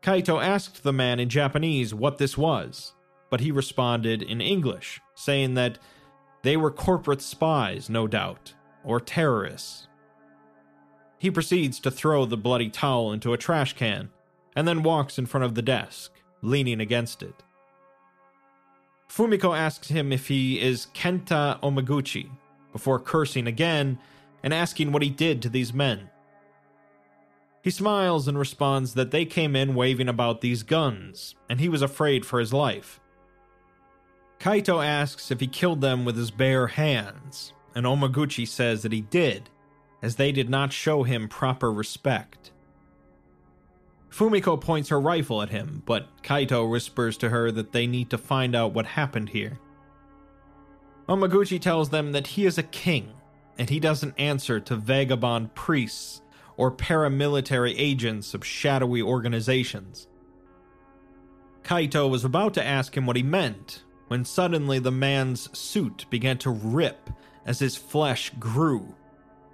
Kaito 0.00 0.42
asked 0.42 0.82
the 0.82 0.94
man 0.94 1.20
in 1.20 1.28
Japanese 1.28 1.92
what 1.92 2.16
this 2.16 2.38
was, 2.38 2.94
but 3.28 3.40
he 3.40 3.52
responded 3.52 4.22
in 4.22 4.40
English, 4.40 4.98
saying 5.14 5.52
that 5.54 5.78
they 6.40 6.56
were 6.56 6.70
corporate 6.70 7.20
spies, 7.20 7.90
no 7.90 8.06
doubt, 8.06 8.54
or 8.82 8.98
terrorists. 8.98 9.88
He 11.18 11.30
proceeds 11.30 11.78
to 11.80 11.90
throw 11.90 12.24
the 12.24 12.38
bloody 12.38 12.70
towel 12.70 13.12
into 13.12 13.34
a 13.34 13.38
trash 13.38 13.74
can 13.74 14.08
and 14.54 14.66
then 14.66 14.82
walks 14.82 15.18
in 15.18 15.26
front 15.26 15.44
of 15.44 15.54
the 15.54 15.62
desk, 15.62 16.12
leaning 16.42 16.80
against 16.80 17.22
it. 17.22 17.42
Fumiko 19.08 19.56
asks 19.56 19.88
him 19.88 20.12
if 20.12 20.28
he 20.28 20.60
is 20.60 20.86
Kenta 20.94 21.60
Omaguchi, 21.60 22.30
before 22.72 22.98
cursing 22.98 23.46
again 23.46 23.98
and 24.42 24.54
asking 24.54 24.90
what 24.90 25.02
he 25.02 25.10
did 25.10 25.42
to 25.42 25.48
these 25.48 25.74
men. 25.74 26.08
He 27.62 27.70
smiles 27.70 28.26
and 28.26 28.38
responds 28.38 28.94
that 28.94 29.10
they 29.10 29.24
came 29.24 29.54
in 29.54 29.74
waving 29.74 30.08
about 30.08 30.40
these 30.40 30.62
guns, 30.62 31.34
and 31.48 31.60
he 31.60 31.68
was 31.68 31.82
afraid 31.82 32.26
for 32.26 32.40
his 32.40 32.52
life. 32.52 32.98
Kaito 34.40 34.84
asks 34.84 35.30
if 35.30 35.38
he 35.38 35.46
killed 35.46 35.80
them 35.80 36.04
with 36.04 36.16
his 36.16 36.32
bare 36.32 36.66
hands, 36.66 37.52
and 37.74 37.86
Omaguchi 37.86 38.48
says 38.48 38.82
that 38.82 38.92
he 38.92 39.02
did, 39.02 39.48
as 40.02 40.16
they 40.16 40.32
did 40.32 40.50
not 40.50 40.72
show 40.72 41.04
him 41.04 41.28
proper 41.28 41.70
respect. 41.70 42.51
Fumiko 44.12 44.60
points 44.60 44.90
her 44.90 45.00
rifle 45.00 45.40
at 45.40 45.48
him, 45.48 45.82
but 45.86 46.22
Kaito 46.22 46.68
whispers 46.68 47.16
to 47.16 47.30
her 47.30 47.50
that 47.50 47.72
they 47.72 47.86
need 47.86 48.10
to 48.10 48.18
find 48.18 48.54
out 48.54 48.74
what 48.74 48.84
happened 48.84 49.30
here. 49.30 49.58
Omaguchi 51.08 51.58
tells 51.58 51.88
them 51.88 52.12
that 52.12 52.26
he 52.28 52.44
is 52.44 52.58
a 52.58 52.62
king, 52.62 53.14
and 53.58 53.70
he 53.70 53.80
doesn't 53.80 54.14
answer 54.18 54.60
to 54.60 54.76
vagabond 54.76 55.54
priests 55.54 56.20
or 56.58 56.70
paramilitary 56.70 57.74
agents 57.78 58.34
of 58.34 58.44
shadowy 58.44 59.00
organizations. 59.00 60.08
Kaito 61.62 62.10
was 62.10 62.24
about 62.24 62.52
to 62.54 62.64
ask 62.64 62.94
him 62.94 63.06
what 63.06 63.16
he 63.16 63.22
meant 63.22 63.82
when 64.08 64.26
suddenly 64.26 64.78
the 64.78 64.90
man's 64.90 65.48
suit 65.58 66.04
began 66.10 66.36
to 66.36 66.50
rip 66.50 67.08
as 67.46 67.60
his 67.60 67.76
flesh 67.76 68.30
grew 68.38 68.94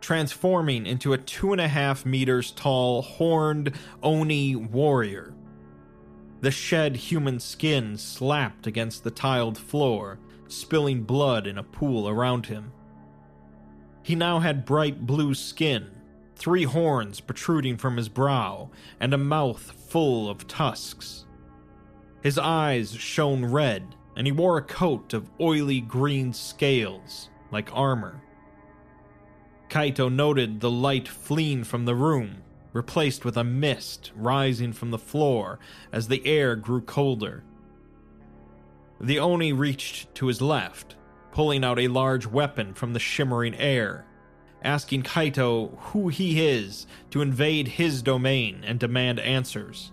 transforming 0.01 0.87
into 0.87 1.13
a 1.13 1.19
two 1.19 1.53
and 1.53 1.61
a 1.61 1.69
half 1.69 2.07
meters 2.07 2.51
tall, 2.53 3.03
horned 3.03 3.73
Oni 4.03 4.57
warrior. 4.57 5.35
The 6.41 6.51
shed 6.51 6.97
human 6.97 7.41
skin 7.41 7.97
slapped 7.97 8.67
against 8.67 9.03
the 9.03 9.11
tiled 9.11 9.59
floor, 9.59 10.21
spilling 10.47 11.03
blood 11.03 11.47
in 11.47 11.59
a 11.59 11.63
pool 11.63 12.09
around 12.09 12.47
him. 12.47 12.73
He 14.03 14.15
now 14.15 14.39
had 14.39 14.65
bright 14.65 15.07
blue 15.07 15.35
skin, 15.35 15.91
three 16.37 16.63
horns 16.63 17.21
protruding 17.21 17.77
from 17.77 17.97
his 17.97 18.09
brow, 18.09 18.71
and 19.01 19.13
a 19.13 19.19
mouth 19.19 19.73
full 19.89 20.31
of 20.31 20.47
tusks. 20.47 21.27
His 22.23 22.39
eyes 22.39 22.95
shone 22.95 23.45
red, 23.45 23.95
and 24.17 24.27
he 24.27 24.33
wore 24.33 24.59
a 24.59 24.63
coat 24.63 25.13
of 25.13 25.31
oily 25.41 25.81
green 25.81 26.33
scales, 26.33 27.31
like 27.51 27.69
armor. 27.73 28.23
Kaito 29.69 30.11
noted 30.11 30.61
the 30.61 30.71
light 30.71 31.07
fleeing 31.07 31.63
from 31.63 31.85
the 31.85 31.95
room, 31.95 32.43
replaced 32.73 33.25
with 33.25 33.37
a 33.37 33.45
mist 33.45 34.13
rising 34.17 34.73
from 34.73 34.91
the 34.91 34.99
floor 34.99 35.59
as 35.93 36.09
the 36.09 36.25
air 36.27 36.57
grew 36.57 36.81
colder. 36.81 37.45
The 39.01 39.19
Oni 39.19 39.53
reached 39.53 40.15
to 40.17 40.27
his 40.27 40.41
left, 40.41 40.97
pulling 41.33 41.65
out 41.65 41.79
a 41.79 41.89
large 41.89 42.27
weapon 42.27 42.75
from 42.75 42.95
the 42.95 42.99
shimmering 42.99 43.55
air, 43.55 44.07
asking 44.63 45.03
Kaito 45.03 45.79
who 45.79 46.09
he 46.09 46.45
is 46.45 46.87
to 47.11 47.23
invade 47.23 47.69
his 47.69 48.03
domain 48.03 48.63
and 48.67 48.81
demand 48.81 49.21
answers. 49.21 49.93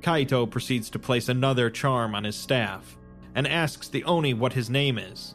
Kaito 0.00 0.50
proceeds 0.50 0.88
to 0.90 0.98
place 0.98 1.28
another 1.28 1.68
charm 1.68 2.14
on 2.14 2.24
his 2.24 2.36
staff 2.36 2.96
and 3.34 3.46
asks 3.46 3.88
the 3.88 4.02
Oni 4.04 4.34
what 4.34 4.54
his 4.54 4.70
name 4.70 4.98
is. 4.98 5.34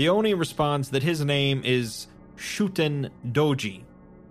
The 0.00 0.08
Oni 0.08 0.32
responds 0.32 0.88
that 0.92 1.02
his 1.02 1.22
name 1.22 1.60
is 1.62 2.06
Shuten 2.34 3.10
Doji, 3.22 3.82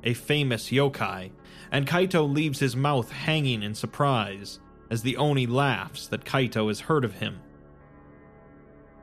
a 0.03 0.15
famous 0.15 0.71
yokai, 0.71 1.29
and 1.71 1.85
Kaito 1.85 2.27
leaves 2.27 2.57
his 2.57 2.75
mouth 2.75 3.11
hanging 3.11 3.61
in 3.61 3.75
surprise 3.75 4.59
as 4.89 5.03
the 5.03 5.15
Oni 5.15 5.45
laughs 5.45 6.07
that 6.07 6.25
Kaito 6.25 6.69
has 6.69 6.79
heard 6.79 7.05
of 7.05 7.19
him. 7.19 7.41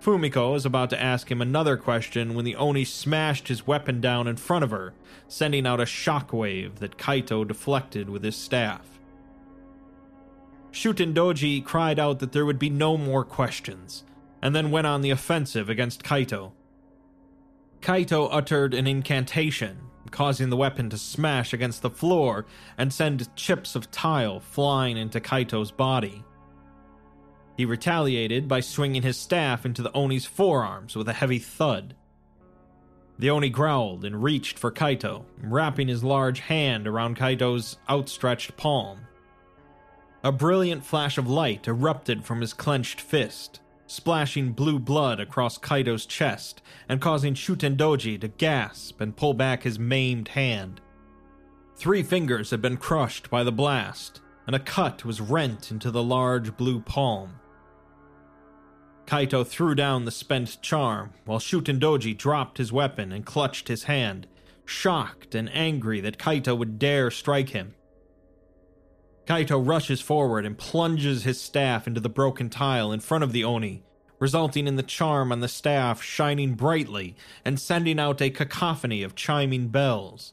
Fumiko 0.03 0.57
is 0.57 0.67
about 0.67 0.91
to 0.91 1.01
ask 1.01 1.31
him 1.31 1.41
another 1.41 1.77
question 1.77 2.35
when 2.35 2.45
the 2.45 2.57
Oni 2.57 2.85
smashed 2.85 3.47
his 3.47 3.65
weapon 3.65 4.01
down 4.01 4.27
in 4.27 4.35
front 4.35 4.65
of 4.65 4.73
her, 4.73 4.93
sending 5.29 5.69
out 5.69 5.79
a 5.79 5.85
shockwave 5.85 6.81
that 6.81 6.99
Kaito 6.99 7.47
deflected 7.47 8.11
with 8.11 8.25
his 8.25 8.35
staff. 8.35 8.99
Shuten 10.73 11.15
Doji 11.15 11.65
cried 11.65 12.01
out 12.01 12.19
that 12.19 12.33
there 12.33 12.45
would 12.45 12.59
be 12.59 12.71
no 12.71 12.97
more 12.97 13.23
questions, 13.23 14.03
and 14.43 14.55
then 14.55 14.71
went 14.71 14.87
on 14.87 15.01
the 15.01 15.11
offensive 15.11 15.69
against 15.69 16.05
Kaito. 16.05 16.53
Kaito 17.81 18.29
uttered 18.31 18.75
an 18.75 18.87
incantation, 18.87 19.79
causing 20.11 20.51
the 20.51 20.57
weapon 20.57 20.91
to 20.91 20.99
smash 20.99 21.53
against 21.53 21.83
the 21.83 21.91
floor 21.91 22.47
and 22.79 22.93
send 22.93 23.35
chips 23.37 23.75
of 23.75 23.91
tile 23.91 24.41
flying 24.41 24.97
into 24.97 25.21
Kaito's 25.21 25.71
body. 25.71 26.25
He 27.57 27.65
retaliated 27.65 28.49
by 28.49 28.61
swinging 28.61 29.03
his 29.03 29.19
staff 29.19 29.65
into 29.65 29.83
the 29.83 29.95
Oni's 29.97 30.27
forearms 30.27 30.95
with 30.95 31.09
a 31.09 31.15
heavy 31.15 31.39
thud. 31.39 31.95
The 33.19 33.31
Oni 33.31 33.49
growled 33.49 34.05
and 34.05 34.23
reached 34.23 34.59
for 34.59 34.71
Kaito, 34.71 35.25
wrapping 35.43 35.89
his 35.89 36.05
large 36.05 36.41
hand 36.41 36.87
around 36.87 37.17
Kaito's 37.17 37.79
outstretched 37.89 38.57
palm. 38.59 39.01
A 40.23 40.33
brilliant 40.33 40.85
flash 40.85 41.17
of 41.17 41.29
light 41.29 41.67
erupted 41.67 42.25
from 42.25 42.43
his 42.43 42.53
clenched 42.53 43.01
fist, 43.01 43.61
splashing 43.87 44.53
blue 44.53 44.79
blood 44.79 45.21
across 45.21 45.59
Kaito's 45.59 46.07
chest 46.07 46.63
and 46.89 47.01
causing 47.01 47.35
Shutendoji 47.35 48.21
to 48.21 48.29
gasp 48.29 49.01
and 49.01 49.17
pull 49.17 49.35
back 49.35 49.63
his 49.63 49.79
maimed 49.79 50.29
hand. 50.29 50.81
Three 51.77 52.03
fingers 52.03 52.51
had 52.51 52.63
been 52.63 52.79
crushed 52.79 53.31
by 53.31 53.45
the 53.45 53.53
blast, 53.53 54.21
and 54.47 54.57
a 54.57 54.61
cut 54.61 55.05
was 55.05 55.21
rent 55.21 55.71
into 55.71 55.91
the 55.91 56.03
large 56.03 56.57
blue 56.57 56.81
palm. 56.81 57.35
Kaito 59.07 59.47
threw 59.47 59.75
down 59.75 60.05
the 60.05 60.11
spent 60.11 60.61
charm, 60.63 61.13
while 61.25 61.39
Shutendoji 61.39 62.17
dropped 62.19 62.59
his 62.59 62.73
weapon 62.73 63.13
and 63.13 63.25
clutched 63.25 63.69
his 63.69 63.85
hand, 63.85 64.27
shocked 64.65 65.37
and 65.37 65.49
angry 65.55 66.01
that 66.01 66.19
Kaito 66.19 66.59
would 66.59 66.79
dare 66.79 67.11
strike 67.13 67.51
him. 67.51 67.76
Kaito 69.27 69.61
rushes 69.67 70.01
forward 70.01 70.47
and 70.47 70.57
plunges 70.57 71.25
his 71.25 71.41
staff 71.41 71.87
into 71.87 72.01
the 72.01 72.09
broken 72.09 72.49
tile 72.49 72.93
in 72.93 73.01
front 73.01 73.25
of 73.25 73.33
the 73.33 73.43
Oni, 73.43 73.83
resulting 74.21 74.69
in 74.69 74.77
the 74.77 74.83
charm 74.85 75.33
on 75.33 75.41
the 75.41 75.49
staff 75.49 76.01
shining 76.01 76.55
brightly 76.55 77.17
and 77.45 77.59
sending 77.59 77.99
out 77.99 78.23
a 78.23 78.31
cacophony 78.31 79.03
of 79.03 79.17
chiming 79.17 79.69
bells. 79.69 80.33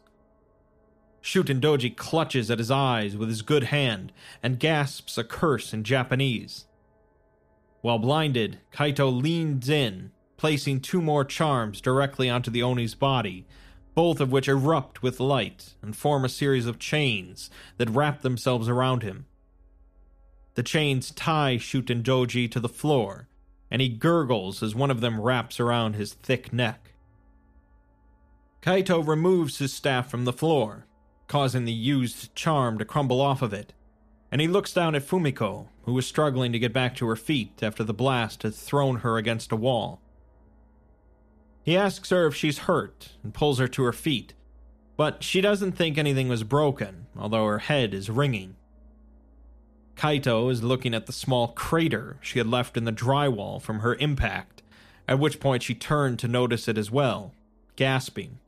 Shutendoji 1.24 1.96
clutches 1.96 2.52
at 2.52 2.60
his 2.60 2.70
eyes 2.70 3.18
with 3.18 3.30
his 3.30 3.41
good 3.41 3.66
hand 3.66 4.12
and 4.44 4.60
gasps 4.60 5.18
a 5.18 5.24
curse 5.24 5.74
in 5.74 5.84
Japanese. 5.84 6.66
While 7.82 8.00
blinded, 8.00 8.60
Kaito 8.72 9.10
leans 9.10 9.70
in, 9.70 10.12
placing 10.38 10.82
two 10.82 11.02
more 11.02 11.26
charms 11.26 11.82
directly 11.82 12.30
onto 12.30 12.52
the 12.52 12.62
Oni's 12.62 12.94
body, 12.94 13.48
both 13.96 14.20
of 14.20 14.32
which 14.32 14.48
erupt 14.48 15.04
with 15.04 15.20
light 15.20 15.74
and 15.82 15.96
form 15.96 16.26
a 16.26 16.30
series 16.30 16.66
of 16.66 16.80
chains 16.80 17.50
that 17.78 17.89
wrap 17.89 18.22
themselves 18.22 18.68
around 18.68 19.04
him. 19.04 19.26
The 20.56 20.64
chains 20.64 21.12
tie 21.12 21.58
Shuten 21.58 22.04
Doji 22.04 22.50
to 22.52 22.60
the 22.60 22.70
floor, 22.70 23.28
and 23.72 23.82
he 23.82 23.89
gurgles 23.89 24.62
as 24.62 24.76
one 24.76 24.91
of 24.91 25.02
them 25.02 25.20
wraps 25.20 25.60
around 25.60 25.96
his 25.96 26.14
thick 26.14 26.54
neck. 26.54 26.91
Kaito 28.62 29.06
removes 29.06 29.58
his 29.58 29.74
staff 29.74 30.10
from 30.10 30.26
the 30.26 30.34
floor, 30.34 30.86
causing 31.28 31.66
the 31.66 31.74
used 31.74 32.36
charm 32.36 32.78
to 32.78 32.86
crumble 32.86 33.20
off 33.20 33.41
of 33.41 33.52
it, 33.52 33.74
and 34.32 34.39
he 34.39 34.48
looks 34.48 34.74
down 34.74 34.96
at 34.96 35.04
Fumiko, 35.04 35.70
who 35.84 35.98
is 35.98 36.06
struggling 36.06 36.52
to 36.52 36.60
get 36.60 36.72
back 36.72 36.96
to 36.96 37.08
her 37.08 37.16
feet 37.16 37.64
after 37.64 37.84
the 37.84 37.94
blast 37.94 38.44
has 38.44 38.60
thrown 38.60 38.98
her 38.98 39.18
against 39.18 39.52
a 39.52 39.56
wall. 39.56 40.03
He 41.64 41.78
asks 41.78 42.09
her 42.09 42.28
if 42.28 42.36
she's 42.36 42.59
hurt 42.59 43.14
and 43.24 43.34
pulls 43.34 43.59
her 43.59 43.68
to 43.70 43.84
her 43.84 43.93
feet, 43.93 44.34
but 44.97 45.24
she 45.24 45.41
doesn't 45.41 45.72
think 45.72 45.97
anything 45.97 46.28
was 46.28 46.43
broken, 46.43 47.07
although 47.18 47.45
her 47.45 47.59
head 47.59 47.93
is 47.93 48.09
ringing. 48.09 48.55
Kaito 49.95 50.51
is 50.51 50.64
looking 50.64 50.93
at 50.93 51.05
the 51.05 51.14
small 51.14 51.49
crater 51.49 52.18
she 52.22 52.39
had 52.39 52.47
left 52.47 52.76
in 52.76 52.84
the 52.84 52.91
drywall 52.91 53.61
from 53.61 53.80
her 53.80 53.95
impact, 53.95 54.61
at 55.07 55.20
which 55.20 55.39
point 55.39 55.64
she 55.64 55.74
turned 55.74 56.20
to 56.20 56.28
notice 56.28 56.68
it 56.68 56.78
as 56.78 56.91
well, 56.91 57.34
gasping. 57.76 58.39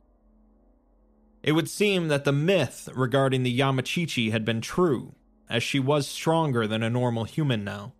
It 1.42 1.52
would 1.52 1.70
seem 1.70 2.08
that 2.08 2.24
the 2.24 2.32
myth 2.32 2.88
regarding 2.94 3.42
the 3.42 3.58
Yamachichi 3.58 4.32
had 4.32 4.44
been 4.44 4.60
true, 4.60 5.14
as 5.48 5.62
she 5.62 5.78
was 5.78 6.08
stronger 6.08 6.66
than 6.66 6.82
a 6.82 6.90
normal 6.90 7.24
human 7.24 7.64
now. 7.64 7.92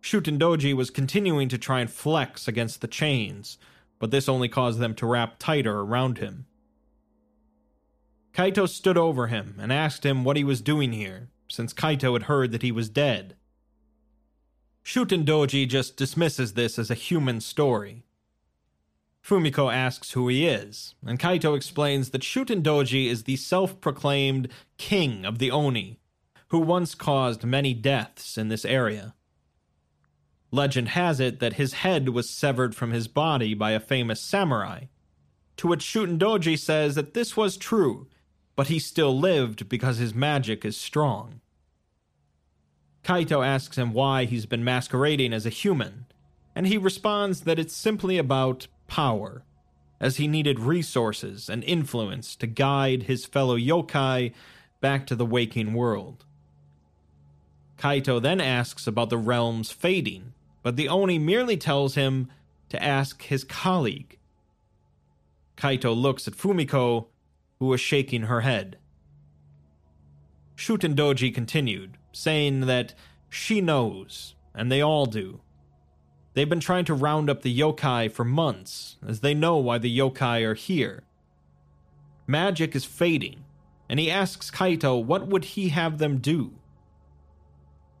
Shutendoji 0.00 0.74
was 0.74 0.90
continuing 0.90 1.48
to 1.48 1.58
try 1.58 1.80
and 1.80 1.90
flex 1.90 2.46
against 2.48 2.80
the 2.80 2.88
chains, 2.88 3.58
but 3.98 4.10
this 4.10 4.28
only 4.28 4.48
caused 4.48 4.78
them 4.78 4.94
to 4.94 5.06
wrap 5.06 5.38
tighter 5.38 5.80
around 5.80 6.18
him. 6.18 6.46
Kaito 8.32 8.68
stood 8.68 8.96
over 8.96 9.26
him 9.26 9.56
and 9.58 9.72
asked 9.72 10.06
him 10.06 10.22
what 10.22 10.36
he 10.36 10.44
was 10.44 10.60
doing 10.60 10.92
here, 10.92 11.28
since 11.48 11.74
Kaito 11.74 12.12
had 12.12 12.24
heard 12.24 12.52
that 12.52 12.62
he 12.62 12.70
was 12.70 12.88
dead. 12.88 13.34
Shuten 14.84 15.24
Doji 15.24 15.68
just 15.68 15.96
dismisses 15.96 16.54
this 16.54 16.78
as 16.78 16.90
a 16.90 16.94
human 16.94 17.40
story. 17.40 18.04
Fumiko 19.22 19.72
asks 19.72 20.12
who 20.12 20.28
he 20.28 20.46
is, 20.46 20.94
and 21.04 21.18
Kaito 21.18 21.56
explains 21.56 22.10
that 22.10 22.22
Shuten 22.22 22.62
Doji 22.62 23.08
is 23.08 23.24
the 23.24 23.36
self 23.36 23.80
proclaimed 23.80 24.48
king 24.78 25.26
of 25.26 25.38
the 25.38 25.50
Oni, 25.50 25.98
who 26.48 26.60
once 26.60 26.94
caused 26.94 27.44
many 27.44 27.74
deaths 27.74 28.38
in 28.38 28.48
this 28.48 28.64
area. 28.64 29.14
Legend 30.50 30.88
has 30.88 31.20
it 31.20 31.40
that 31.40 31.54
his 31.54 31.74
head 31.74 32.08
was 32.10 32.30
severed 32.30 32.74
from 32.74 32.90
his 32.90 33.06
body 33.06 33.52
by 33.52 33.72
a 33.72 33.80
famous 33.80 34.20
samurai, 34.20 34.84
to 35.58 35.66
which 35.66 35.84
Shutendoji 35.84 36.58
says 36.58 36.94
that 36.94 37.12
this 37.12 37.36
was 37.36 37.56
true, 37.56 38.06
but 38.56 38.68
he 38.68 38.78
still 38.78 39.18
lived 39.18 39.68
because 39.68 39.98
his 39.98 40.14
magic 40.14 40.64
is 40.64 40.76
strong. 40.76 41.40
Kaito 43.04 43.46
asks 43.46 43.76
him 43.76 43.92
why 43.92 44.24
he's 44.24 44.46
been 44.46 44.64
masquerading 44.64 45.32
as 45.32 45.44
a 45.44 45.50
human, 45.50 46.06
and 46.54 46.66
he 46.66 46.78
responds 46.78 47.42
that 47.42 47.58
it's 47.58 47.74
simply 47.74 48.16
about 48.16 48.68
power, 48.86 49.44
as 50.00 50.16
he 50.16 50.26
needed 50.26 50.58
resources 50.60 51.50
and 51.50 51.62
influence 51.64 52.34
to 52.36 52.46
guide 52.46 53.02
his 53.02 53.26
fellow 53.26 53.56
yokai 53.56 54.32
back 54.80 55.06
to 55.06 55.14
the 55.14 55.26
waking 55.26 55.74
world. 55.74 56.24
Kaito 57.76 58.20
then 58.20 58.40
asks 58.40 58.86
about 58.86 59.10
the 59.10 59.18
realms 59.18 59.70
fading 59.70 60.32
but 60.62 60.76
the 60.76 60.88
Oni 60.88 61.18
merely 61.18 61.56
tells 61.56 61.94
him 61.94 62.28
to 62.68 62.82
ask 62.82 63.22
his 63.22 63.44
colleague. 63.44 64.18
Kaito 65.56 65.96
looks 65.96 66.28
at 66.28 66.34
Fumiko, 66.34 67.06
who 67.58 67.66
was 67.66 67.80
shaking 67.80 68.22
her 68.22 68.42
head. 68.42 68.78
Shuten 70.56 70.94
Doji 70.94 71.34
continued, 71.34 71.98
saying 72.12 72.62
that 72.62 72.94
she 73.28 73.60
knows, 73.60 74.34
and 74.54 74.70
they 74.70 74.80
all 74.80 75.06
do. 75.06 75.40
They've 76.34 76.48
been 76.48 76.60
trying 76.60 76.84
to 76.86 76.94
round 76.94 77.28
up 77.28 77.42
the 77.42 77.56
yokai 77.56 78.12
for 78.12 78.24
months, 78.24 78.96
as 79.06 79.20
they 79.20 79.34
know 79.34 79.56
why 79.56 79.78
the 79.78 79.96
yokai 79.96 80.44
are 80.44 80.54
here. 80.54 81.02
Magic 82.26 82.76
is 82.76 82.84
fading, 82.84 83.44
and 83.88 83.98
he 83.98 84.10
asks 84.10 84.50
Kaito 84.50 85.02
what 85.02 85.26
would 85.26 85.44
he 85.44 85.70
have 85.70 85.98
them 85.98 86.18
do. 86.18 86.52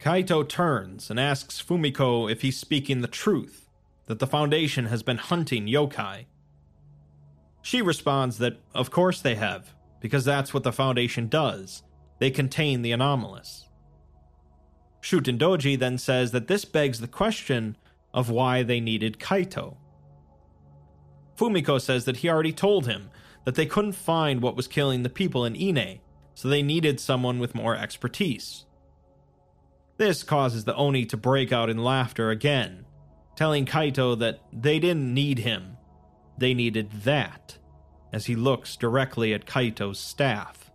Kaito 0.00 0.48
turns 0.48 1.10
and 1.10 1.18
asks 1.18 1.60
Fumiko 1.60 2.30
if 2.30 2.42
he's 2.42 2.58
speaking 2.58 3.00
the 3.00 3.08
truth, 3.08 3.68
that 4.06 4.20
the 4.20 4.26
Foundation 4.26 4.86
has 4.86 5.02
been 5.02 5.18
hunting 5.18 5.66
yokai. 5.66 6.26
She 7.62 7.82
responds 7.82 8.38
that, 8.38 8.58
of 8.74 8.90
course 8.90 9.20
they 9.20 9.34
have, 9.34 9.74
because 10.00 10.24
that's 10.24 10.54
what 10.54 10.62
the 10.62 10.72
Foundation 10.72 11.28
does. 11.28 11.82
They 12.20 12.30
contain 12.30 12.82
the 12.82 12.92
anomalous. 12.92 13.68
Shuten 15.02 15.38
Doji 15.38 15.78
then 15.78 15.98
says 15.98 16.30
that 16.32 16.48
this 16.48 16.64
begs 16.64 17.00
the 17.00 17.08
question 17.08 17.76
of 18.14 18.30
why 18.30 18.62
they 18.62 18.80
needed 18.80 19.18
Kaito. 19.18 19.76
Fumiko 21.36 21.80
says 21.80 22.04
that 22.04 22.18
he 22.18 22.28
already 22.28 22.52
told 22.52 22.86
him 22.86 23.10
that 23.44 23.54
they 23.54 23.66
couldn't 23.66 23.92
find 23.92 24.42
what 24.42 24.56
was 24.56 24.66
killing 24.66 25.02
the 25.02 25.08
people 25.08 25.44
in 25.44 25.54
Ine, 25.56 26.00
so 26.34 26.48
they 26.48 26.62
needed 26.62 27.00
someone 27.00 27.38
with 27.38 27.54
more 27.54 27.76
expertise. 27.76 28.64
This 29.98 30.22
causes 30.22 30.64
the 30.64 30.76
Oni 30.76 31.04
to 31.06 31.16
break 31.16 31.52
out 31.52 31.68
in 31.68 31.82
laughter 31.82 32.30
again, 32.30 32.86
telling 33.34 33.66
Kaito 33.66 34.16
that 34.20 34.40
they 34.52 34.78
didn't 34.78 35.12
need 35.12 35.40
him, 35.40 35.76
they 36.38 36.54
needed 36.54 36.92
that, 37.02 37.58
as 38.12 38.26
he 38.26 38.36
looks 38.36 38.76
directly 38.76 39.34
at 39.34 39.44
Kaito's 39.44 39.98
staff. 39.98 40.70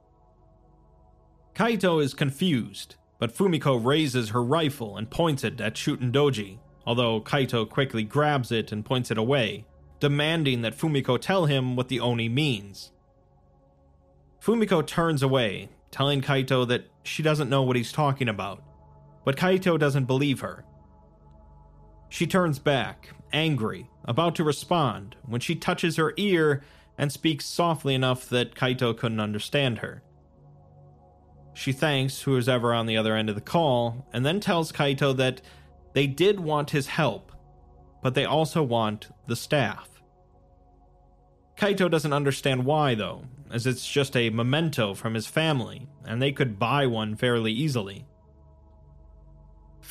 Kaito 1.56 2.04
is 2.04 2.14
confused, 2.14 2.96
but 3.18 3.34
Fumiko 3.34 3.84
raises 3.84 4.32
her 4.32 4.44
rifle 4.44 4.98
and 4.98 5.10
points 5.10 5.46
it 5.46 5.62
at 5.62 5.76
Shutendoji, 5.76 6.60
although 6.86 7.22
Kaito 7.22 7.70
quickly 7.70 8.04
grabs 8.04 8.52
it 8.52 8.74
and 8.74 8.84
points 8.84 9.10
it 9.10 9.18
away, 9.18 9.64
demanding 10.02 10.64
that 10.64 10.78
Fumiko 10.78 11.18
tell 11.18 11.46
him 11.46 11.78
what 11.78 11.88
the 11.88 12.02
Oni 12.02 12.28
means. 12.28 12.92
Fumiko 14.42 14.86
turns 14.86 15.24
away, 15.24 15.70
telling 15.92 16.22
Kaito 16.22 16.68
that 16.68 16.88
she 17.04 17.24
doesn't 17.24 17.50
know 17.50 17.64
what 17.64 17.78
he's 17.78 17.94
talking 17.94 18.28
about 18.28 18.62
but 19.26 19.38
Kaito 19.38 19.80
doesn't 19.80 20.06
believe 20.06 20.42
her. 20.42 20.66
She 22.10 22.28
turns 22.28 22.60
back, 22.60 23.10
angry, 23.32 23.90
about 24.06 24.36
to 24.36 24.44
respond, 24.44 25.16
when 25.26 25.42
she 25.42 25.56
touches 25.56 25.96
her 25.96 26.14
ear 26.18 26.64
and 26.98 27.12
speaks 27.12 27.46
softly 27.46 27.96
enough 27.96 28.30
that 28.30 28.56
Kaito 28.56 28.96
couldn't 28.96 29.20
understand 29.20 29.80
her. 29.80 30.04
She 31.54 31.72
thanks 31.72 32.22
whoever's 32.22 32.50
ever 32.50 32.74
on 32.74 32.86
the 32.86 32.98
other 32.98 33.16
end 33.16 33.30
of 33.30 33.36
the 33.36 33.42
call, 33.42 34.08
and 34.14 34.26
then 34.26 34.40
tells 34.40 34.72
Kaito 34.72 35.16
that 35.18 35.42
they 35.94 36.08
did 36.08 36.40
want 36.40 36.72
his 36.72 36.88
help, 36.88 37.32
but 38.02 38.16
they 38.16 38.26
also 38.26 38.62
want 38.62 39.10
the 39.28 39.36
staff. 39.36 39.90
Kaito 41.58 41.90
doesn't 41.90 42.14
understand 42.14 42.66
why, 42.66 42.96
though, 42.96 43.26
as 43.52 43.68
it's 43.68 43.88
just 43.88 44.18
a 44.18 44.32
memento 44.32 44.94
from 44.94 45.14
his 45.14 45.28
family, 45.28 45.88
and 46.06 46.22
they 46.22 46.32
could 46.32 46.58
buy 46.58 46.88
one 46.88 47.16
fairly 47.16 47.52
easily. 47.52 48.06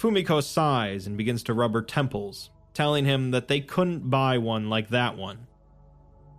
Fumiko 0.02 0.42
sighs 0.42 1.06
and 1.06 1.16
begins 1.16 1.44
to 1.44 1.54
rub 1.54 1.74
her 1.74 1.80
temples, 1.80 2.50
telling 2.74 3.04
him 3.04 3.30
that 3.30 3.46
they 3.46 3.60
couldn't 3.60 4.10
buy 4.10 4.36
one 4.36 4.68
like 4.68 4.88
that 4.88 5.16
one. 5.16 5.46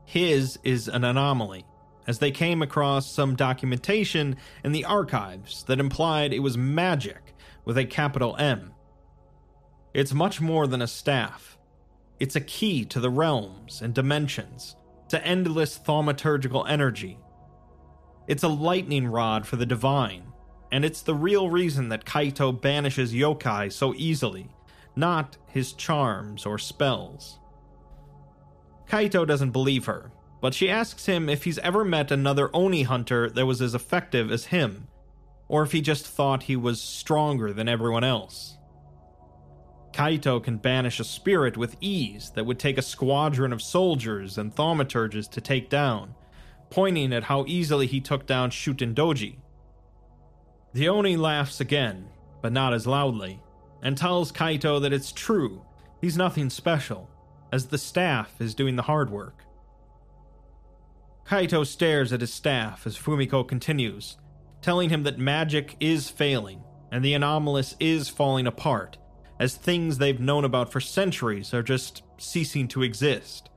His 0.03 0.59
is 0.65 0.89
an 0.89 1.05
anomaly, 1.05 1.65
as 2.05 2.19
they 2.19 2.29
came 2.29 2.61
across 2.61 3.09
some 3.09 3.37
documentation 3.37 4.35
in 4.65 4.73
the 4.73 4.83
archives 4.83 5.63
that 5.63 5.79
implied 5.79 6.33
it 6.33 6.39
was 6.39 6.57
magic 6.57 7.33
with 7.63 7.77
a 7.77 7.85
capital 7.85 8.35
M. 8.37 8.73
It's 9.93 10.13
much 10.13 10.41
more 10.41 10.67
than 10.67 10.81
a 10.81 10.87
staff. 10.87 11.57
It's 12.19 12.35
a 12.35 12.41
key 12.41 12.83
to 12.83 12.99
the 12.99 13.09
realms 13.09 13.81
and 13.81 13.93
dimensions, 13.93 14.75
to 15.07 15.25
endless 15.25 15.79
thaumaturgical 15.79 16.67
energy. 16.67 17.17
It's 18.27 18.43
a 18.43 18.49
lightning 18.49 19.07
rod 19.07 19.47
for 19.47 19.55
the 19.55 19.65
divine, 19.65 20.32
and 20.73 20.83
it's 20.83 21.03
the 21.03 21.13
real 21.13 21.51
reason 21.51 21.89
that 21.89 22.03
Kaito 22.03 22.51
banishes 22.59 23.13
yokai 23.13 23.71
so 23.71 23.93
easily, 23.93 24.49
not 24.95 25.37
his 25.45 25.71
charms 25.71 26.47
or 26.47 26.57
spells. 26.57 27.37
Kaito 28.89 29.27
doesn't 29.27 29.51
believe 29.51 29.85
her, 29.85 30.11
but 30.41 30.55
she 30.55 30.71
asks 30.71 31.05
him 31.05 31.29
if 31.29 31.43
he's 31.43 31.59
ever 31.59 31.85
met 31.85 32.09
another 32.09 32.49
Oni 32.55 32.81
hunter 32.81 33.29
that 33.29 33.45
was 33.45 33.61
as 33.61 33.75
effective 33.75 34.31
as 34.31 34.45
him, 34.45 34.87
or 35.47 35.61
if 35.61 35.73
he 35.73 35.79
just 35.79 36.07
thought 36.07 36.41
he 36.41 36.55
was 36.55 36.81
stronger 36.81 37.53
than 37.53 37.69
everyone 37.69 38.03
else. 38.03 38.57
Kaito 39.91 40.43
can 40.43 40.57
banish 40.57 40.99
a 40.99 41.03
spirit 41.03 41.55
with 41.55 41.77
ease 41.81 42.31
that 42.31 42.47
would 42.47 42.57
take 42.57 42.79
a 42.79 42.81
squadron 42.81 43.53
of 43.53 43.61
soldiers 43.61 44.39
and 44.39 44.55
thaumaturges 44.55 45.29
to 45.29 45.39
take 45.39 45.69
down, 45.69 46.15
pointing 46.71 47.13
at 47.13 47.25
how 47.25 47.45
easily 47.47 47.85
he 47.85 48.01
took 48.01 48.25
down 48.25 48.49
Shuten 48.49 48.95
Doji. 48.95 49.35
The 50.73 50.89
Oni 50.89 51.17
laughs 51.17 51.59
again, 51.59 52.09
but 52.41 52.51
not 52.51 52.73
as 52.73 52.87
loudly, 52.87 53.39
and 53.83 53.95
tells 53.95 54.31
Kaito 54.31 54.81
that 54.81 54.93
it's 54.93 55.11
true, 55.11 55.63
he's 56.01 56.17
nothing 56.17 56.49
special, 56.49 57.09
as 57.51 57.67
the 57.67 57.77
staff 57.77 58.41
is 58.41 58.55
doing 58.55 58.75
the 58.75 58.81
hard 58.81 59.11
work. 59.11 59.45
Kaito 61.27 61.65
stares 61.65 62.11
at 62.11 62.21
his 62.21 62.33
staff 62.33 62.87
as 62.87 62.97
Fumiko 62.97 63.47
continues, 63.47 64.17
telling 64.61 64.89
him 64.89 65.03
that 65.03 65.19
magic 65.19 65.75
is 65.79 66.09
failing 66.09 66.63
and 66.91 67.05
the 67.05 67.13
anomalous 67.13 67.75
is 67.79 68.09
falling 68.09 68.47
apart, 68.47 68.97
as 69.39 69.55
things 69.55 69.97
they've 69.97 70.19
known 70.19 70.43
about 70.43 70.71
for 70.71 70.79
centuries 70.79 71.53
are 71.53 71.63
just 71.63 72.01
ceasing 72.17 72.67
to 72.67 72.83
exist, 72.83 73.49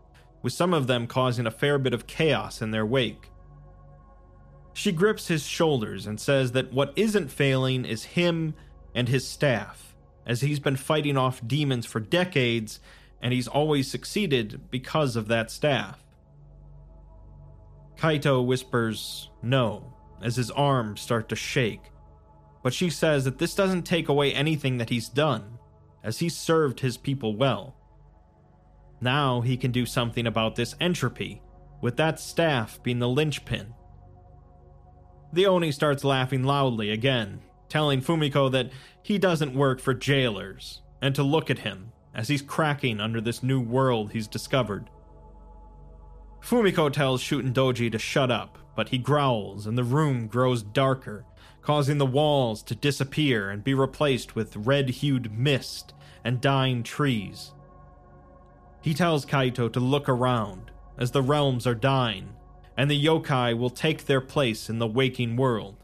with 0.43 0.53
some 0.53 0.75
of 0.75 0.87
them 0.87 1.07
causing 1.07 1.47
a 1.47 1.51
fair 1.51 1.79
bit 1.79 1.95
of 1.95 2.07
chaos 2.07 2.61
in 2.61 2.73
their 2.73 2.87
wake. 2.87 3.31
She 4.77 4.93
grips 4.93 5.29
his 5.29 5.47
shoulders 5.47 6.07
and 6.07 6.21
says 6.21 6.53
that 6.53 6.71
what 6.71 6.93
isn't 6.97 7.31
failing 7.31 7.87
is 7.87 8.05
him 8.05 8.53
and 8.95 9.09
his 9.09 9.27
staff, 9.27 9.97
as 10.27 10.43
he's 10.43 10.61
been 10.61 10.77
fighting 10.77 11.17
off 11.17 11.41
demons 11.47 11.87
for 11.87 11.99
decades 11.99 12.79
and 13.23 13.33
he's 13.33 13.49
always 13.49 13.91
succeeded 13.91 14.71
because 14.71 15.17
of 15.17 15.29
that 15.29 15.51
staff. 15.51 16.05
Kaito 17.97 18.45
whispers 18.45 19.31
no 19.43 19.97
as 20.23 20.37
his 20.37 20.51
arms 20.51 21.01
start 21.01 21.31
to 21.31 21.37
shake, 21.37 21.91
but 22.63 22.75
she 22.75 22.91
says 22.91 23.25
that 23.25 23.39
this 23.39 23.55
doesn't 23.55 23.85
take 23.85 24.11
away 24.11 24.35
anything 24.35 24.77
that 24.77 24.91
he's 24.91 25.09
done, 25.09 25.59
as 26.05 26.19
he's 26.19 26.37
served 26.37 26.81
his 26.81 26.99
people 26.99 27.35
well. 27.35 27.75
Now 29.01 29.41
he 29.41 29.57
can 29.57 29.73
do 29.73 29.87
something 29.87 30.27
about 30.27 30.55
this 30.55 30.75
entropy, 30.83 31.41
with 31.81 31.97
that 31.97 32.21
staff 32.21 32.79
being 32.83 32.99
the 32.99 33.09
linchpin. 33.09 33.73
The 35.33 35.47
Oni 35.47 35.73
starts 35.73 36.05
laughing 36.05 36.45
loudly 36.45 36.91
again, 36.91 37.41
telling 37.69 38.01
Fumiko 38.01 38.51
that 38.53 38.71
he 39.03 39.19
doesn't 39.19 39.55
work 39.55 39.81
for 39.81 39.95
jailers, 39.95 40.83
and 41.03 41.15
to 41.15 41.23
look 41.23 41.51
at 41.51 41.59
him 41.59 41.93
as 42.15 42.29
he's 42.29 42.43
cracking 42.43 43.01
under 43.01 43.21
this 43.21 43.43
new 43.43 43.61
world 43.61 44.13
he's 44.13 44.29
discovered. 44.29 44.89
Fumiko 46.41 46.91
tells 46.91 47.23
Shuten 47.23 47.53
Doji 47.53 47.91
to 47.93 47.99
shut 47.99 48.31
up, 48.31 48.59
but 48.75 48.89
he 48.91 48.99
growls 48.99 49.67
and 49.67 49.77
the 49.77 49.85
room 49.85 50.27
grows 50.27 50.63
darker, 50.63 51.25
causing 51.61 51.99
the 51.99 52.07
walls 52.07 52.63
to 52.63 52.75
disappear 52.75 53.51
and 53.51 53.65
be 53.65 53.75
replaced 53.75 54.37
with 54.37 54.57
red 54.57 54.89
hued 54.89 55.37
mist 55.37 55.93
and 56.25 56.41
dying 56.41 56.83
trees. 56.83 57.53
He 58.81 58.95
tells 58.95 59.27
Kaito 59.27 59.73
to 59.73 59.81
look 59.81 60.09
around, 60.09 60.71
as 60.97 61.11
the 61.11 61.23
realms 61.23 61.67
are 61.67 61.75
dying, 61.75 62.29
and 62.77 62.91
the 62.91 63.05
yokai 63.05 63.57
will 63.57 63.71
take 63.71 64.07
their 64.07 64.21
place 64.21 64.69
in 64.69 64.79
the 64.79 64.87
waking 64.87 65.37
world. 65.37 65.77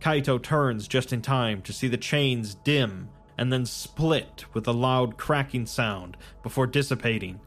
Kaito 0.00 0.42
turns 0.42 0.88
just 0.88 1.12
in 1.12 1.22
time 1.22 1.62
to 1.62 1.72
see 1.72 1.88
the 1.88 1.96
chains 1.96 2.54
dim 2.54 3.08
and 3.36 3.52
then 3.52 3.66
split 3.66 4.44
with 4.54 4.66
a 4.66 4.72
loud 4.72 5.16
cracking 5.16 5.66
sound 5.66 6.16
before 6.42 6.66
dissipating 6.66 7.40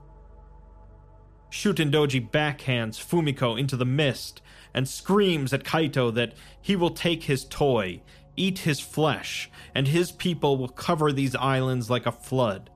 Shutendoji 1.54 2.32
backhands 2.32 2.98
Fumiko 2.98 3.58
into 3.60 3.78
the 3.78 3.86
mist 3.86 4.42
and 4.74 4.90
screams 4.90 5.54
at 5.54 5.64
Kaito 5.64 6.12
that 6.16 6.34
he 6.60 6.76
will 6.76 6.90
take 6.90 7.24
his 7.24 7.46
toy, 7.46 8.02
eat 8.36 8.60
his 8.60 8.80
flesh, 8.80 9.52
and 9.76 9.88
his 9.88 10.12
people 10.12 10.58
will 10.58 10.68
cover 10.68 11.12
these 11.12 11.36
islands 11.36 11.92
like 11.92 12.08
a 12.08 12.12
flood. 12.12 12.72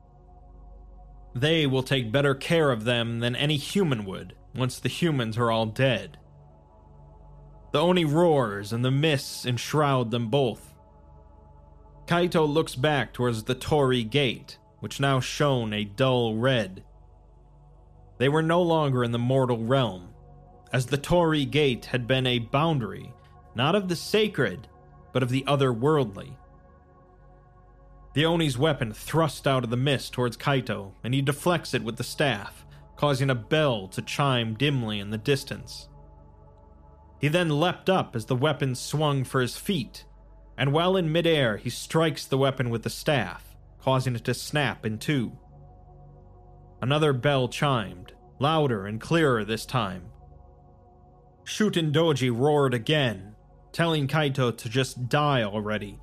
They 1.34 1.65
will 1.65 1.82
take 1.82 2.11
better 2.11 2.36
care 2.36 2.70
of 2.70 2.84
them 2.84 3.20
than 3.20 3.36
any 3.36 3.57
human 3.57 4.05
would 4.05 4.36
once 4.57 4.79
the 4.79 4.89
humans 4.89 5.37
are 5.37 5.51
all 5.51 5.67
dead. 5.67 6.17
The 7.71 7.79
Oni 7.79 8.05
roars 8.05 8.73
and 8.73 8.83
the 8.83 8.91
mists 8.91 9.45
enshroud 9.45 10.11
them 10.11 10.29
both. 10.29 10.73
Kaito 12.07 12.47
looks 12.47 12.75
back 12.75 13.13
towards 13.13 13.43
the 13.43 13.55
Torii 13.55 14.03
Gate, 14.03 14.57
which 14.79 14.99
now 14.99 15.19
shone 15.19 15.73
a 15.73 15.83
dull 15.83 16.35
red. 16.35 16.83
They 18.17 18.29
were 18.29 18.41
no 18.41 18.61
longer 18.61 19.03
in 19.03 19.11
the 19.11 19.19
mortal 19.19 19.63
realm, 19.63 20.09
as 20.73 20.87
the 20.87 20.97
Torii 20.97 21.45
Gate 21.45 21.85
had 21.85 22.07
been 22.07 22.25
a 22.25 22.39
boundary, 22.39 23.13
not 23.55 23.75
of 23.75 23.89
the 23.89 23.95
sacred, 23.95 24.67
but 25.13 25.21
of 25.21 25.29
the 25.29 25.43
otherworldly. 25.43 26.35
The 28.13 28.25
Oni's 28.25 28.57
weapon 28.57 28.93
thrust 28.93 29.45
out 29.45 29.63
of 29.63 29.69
the 29.69 29.77
mist 29.77 30.13
towards 30.13 30.37
Kaito, 30.37 30.93
and 31.03 31.13
he 31.13 31.21
deflects 31.21 31.73
it 31.73 31.83
with 31.83 31.97
the 31.97 32.03
staff, 32.03 32.65
causing 32.97 33.29
a 33.29 33.35
bell 33.35 33.87
to 33.87 34.01
chime 34.01 34.55
dimly 34.55 34.99
in 34.99 35.11
the 35.11 35.17
distance. 35.17 35.87
He 37.19 37.27
then 37.27 37.49
leapt 37.49 37.89
up 37.89 38.15
as 38.15 38.25
the 38.25 38.35
weapon 38.35 38.75
swung 38.75 39.23
for 39.23 39.39
his 39.39 39.55
feet, 39.55 40.05
and 40.57 40.73
while 40.73 40.97
in 40.97 41.11
midair, 41.11 41.57
he 41.57 41.69
strikes 41.69 42.25
the 42.25 42.37
weapon 42.37 42.69
with 42.69 42.83
the 42.83 42.89
staff, 42.89 43.55
causing 43.79 44.15
it 44.15 44.23
to 44.25 44.33
snap 44.33 44.85
in 44.85 44.97
two. 44.97 45.31
Another 46.81 47.13
bell 47.13 47.47
chimed, 47.47 48.13
louder 48.39 48.85
and 48.85 48.99
clearer 48.99 49.45
this 49.45 49.65
time. 49.65 50.03
Shuten 51.43 51.91
Doji 51.91 52.35
roared 52.35 52.73
again, 52.73 53.35
telling 53.71 54.07
Kaito 54.07 54.55
to 54.57 54.69
just 54.69 55.07
die 55.07 55.43
already, 55.43 55.99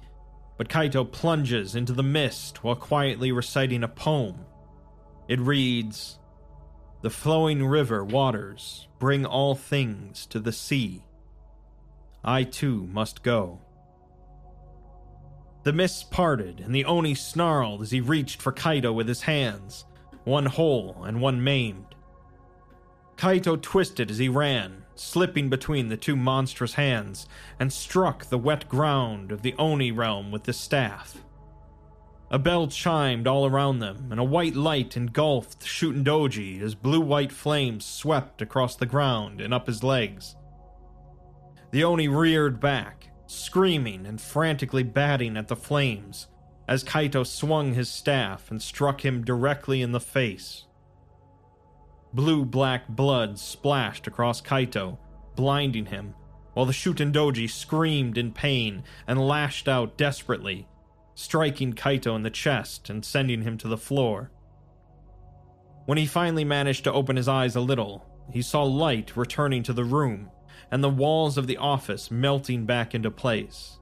but 0.56 0.68
Kaito 0.68 1.10
plunges 1.10 1.74
into 1.74 1.92
the 1.92 2.02
mist 2.02 2.64
while 2.64 2.76
quietly 2.76 3.30
reciting 3.30 3.82
a 3.82 3.88
poem. 3.88 4.46
It 5.28 5.40
reads 5.40 6.18
The 7.04 7.10
flowing 7.10 7.66
river 7.66 8.02
waters 8.02 8.88
bring 8.98 9.26
all 9.26 9.54
things 9.54 10.24
to 10.24 10.40
the 10.40 10.52
sea. 10.52 11.04
I 12.24 12.44
too 12.44 12.88
must 12.90 13.22
go. 13.22 13.60
The 15.64 15.74
mists 15.74 16.02
parted, 16.02 16.60
and 16.60 16.74
the 16.74 16.86
Oni 16.86 17.14
snarled 17.14 17.82
as 17.82 17.90
he 17.90 18.00
reached 18.00 18.40
for 18.40 18.52
Kaito 18.52 18.94
with 18.94 19.06
his 19.06 19.20
hands 19.20 19.84
one 20.24 20.46
whole 20.46 21.04
and 21.04 21.20
one 21.20 21.44
maimed. 21.44 21.94
Kaito 23.18 23.60
twisted 23.60 24.10
as 24.10 24.16
he 24.16 24.30
ran, 24.30 24.86
slipping 24.94 25.50
between 25.50 25.90
the 25.90 25.98
two 25.98 26.16
monstrous 26.16 26.72
hands, 26.72 27.28
and 27.60 27.70
struck 27.70 28.24
the 28.24 28.38
wet 28.38 28.66
ground 28.66 29.30
of 29.30 29.42
the 29.42 29.54
Oni 29.58 29.92
realm 29.92 30.32
with 30.32 30.44
the 30.44 30.54
staff. 30.54 31.18
A 32.34 32.38
bell 32.40 32.66
chimed 32.66 33.28
all 33.28 33.46
around 33.46 33.78
them, 33.78 34.08
and 34.10 34.18
a 34.18 34.24
white 34.24 34.56
light 34.56 34.96
engulfed 34.96 35.60
the 35.60 35.66
Shutendoji 35.66 36.60
as 36.60 36.74
blue 36.74 37.00
white 37.00 37.30
flames 37.30 37.84
swept 37.84 38.42
across 38.42 38.74
the 38.74 38.86
ground 38.86 39.40
and 39.40 39.54
up 39.54 39.68
his 39.68 39.84
legs. 39.84 40.34
The 41.70 41.84
Oni 41.84 42.08
reared 42.08 42.58
back, 42.58 43.12
screaming 43.26 44.04
and 44.04 44.20
frantically 44.20 44.82
batting 44.82 45.36
at 45.36 45.46
the 45.46 45.54
flames, 45.54 46.26
as 46.66 46.82
Kaito 46.82 47.24
swung 47.24 47.74
his 47.74 47.88
staff 47.88 48.50
and 48.50 48.60
struck 48.60 49.04
him 49.04 49.24
directly 49.24 49.80
in 49.80 49.92
the 49.92 50.00
face. 50.00 50.64
Blue 52.12 52.44
black 52.44 52.88
blood 52.88 53.38
splashed 53.38 54.08
across 54.08 54.42
Kaito, 54.42 54.98
blinding 55.36 55.86
him, 55.86 56.16
while 56.54 56.66
the 56.66 56.72
Shutendoji 56.72 57.48
screamed 57.48 58.18
in 58.18 58.32
pain 58.32 58.82
and 59.06 59.24
lashed 59.24 59.68
out 59.68 59.96
desperately, 59.96 60.66
striking 61.14 61.72
Kaito 61.72 62.16
in 62.16 62.22
the 62.22 62.30
chest 62.30 62.90
and 62.90 63.04
sending 63.04 63.42
him 63.42 63.56
to 63.58 63.68
the 63.68 63.78
floor. 63.78 64.30
When 65.86 65.98
he 65.98 66.06
finally 66.06 66.44
managed 66.44 66.84
to 66.84 66.92
open 66.92 67.16
his 67.16 67.28
eyes 67.28 67.56
a 67.56 67.60
little, 67.60 68.06
he 68.32 68.42
saw 68.42 68.62
light 68.62 69.16
returning 69.16 69.62
to 69.64 69.72
the 69.72 69.84
room 69.84 70.30
and 70.70 70.82
the 70.82 70.88
walls 70.88 71.36
of 71.36 71.46
the 71.46 71.58
office 71.58 72.10
melting 72.10 72.64
back 72.66 72.94
into 72.94 73.10
place. 73.10 73.78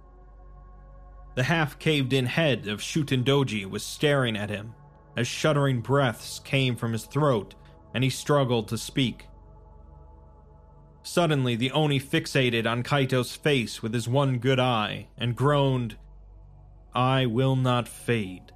The 1.34 1.44
half 1.44 1.78
caved 1.78 2.12
in 2.12 2.26
head 2.26 2.68
of 2.68 2.80
Shuten 2.80 3.24
Doji 3.24 3.64
was 3.64 3.82
staring 3.82 4.36
at 4.36 4.50
him 4.50 4.74
as 5.16 5.26
shuddering 5.26 5.80
breaths 5.80 6.40
came 6.40 6.76
from 6.76 6.92
his 6.92 7.04
throat 7.04 7.54
and 7.94 8.02
he 8.02 8.10
struggled 8.10 8.68
to 8.68 8.78
speak. 8.78 9.26
Suddenly, 11.02 11.56
the 11.56 11.72
Oni 11.72 11.98
fixated 11.98 12.66
on 12.66 12.82
Kaito's 12.82 13.34
face 13.34 13.82
with 13.82 13.92
his 13.92 14.08
one 14.08 14.38
good 14.38 14.60
eye 14.60 15.08
and 15.18 15.34
groaned, 15.34 15.96
I 16.94 17.26
will 17.26 17.56
not 17.56 17.88
fade. 17.88 18.52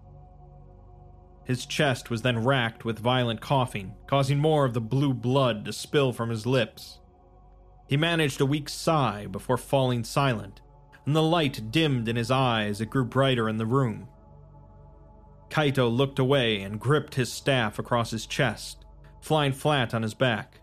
His 1.45 1.65
chest 1.65 2.11
was 2.11 2.23
then 2.23 2.45
racked 2.45 2.85
with 2.85 2.99
violent 2.99 3.41
coughing, 3.41 3.95
causing 4.07 4.39
more 4.39 4.65
of 4.65 4.75
the 4.75 4.81
blue 4.81 5.15
blood 5.15 5.65
to 5.65 5.73
spill 5.73 6.13
from 6.13 6.29
his 6.29 6.45
lips. 6.45 6.99
He 7.89 7.97
managed 7.97 8.41
a 8.41 8.47
weak 8.47 8.69
sigh 8.69 9.27
before 9.27 9.57
falling 9.57 10.03
silent, 10.03 10.61
and 11.07 11.15
the 11.15 11.23
light 11.23 11.71
dimmed 11.71 12.09
in 12.09 12.17
his 12.17 12.33
eyes 12.33 12.73
as 12.73 12.81
it 12.81 12.91
grew 12.91 13.05
brighter 13.05 13.49
in 13.49 13.59
the 13.59 13.67
room. 13.67 14.09
Kaito 15.49 15.89
looked 15.89 16.19
away 16.19 16.63
and 16.63 16.81
gripped 16.81 17.15
his 17.15 17.33
staff 17.33 17.79
across 17.79 18.11
his 18.11 18.27
chest, 18.27 18.85
flying 19.21 19.53
flat 19.53 19.95
on 19.95 20.03
his 20.03 20.15
back. 20.15 20.61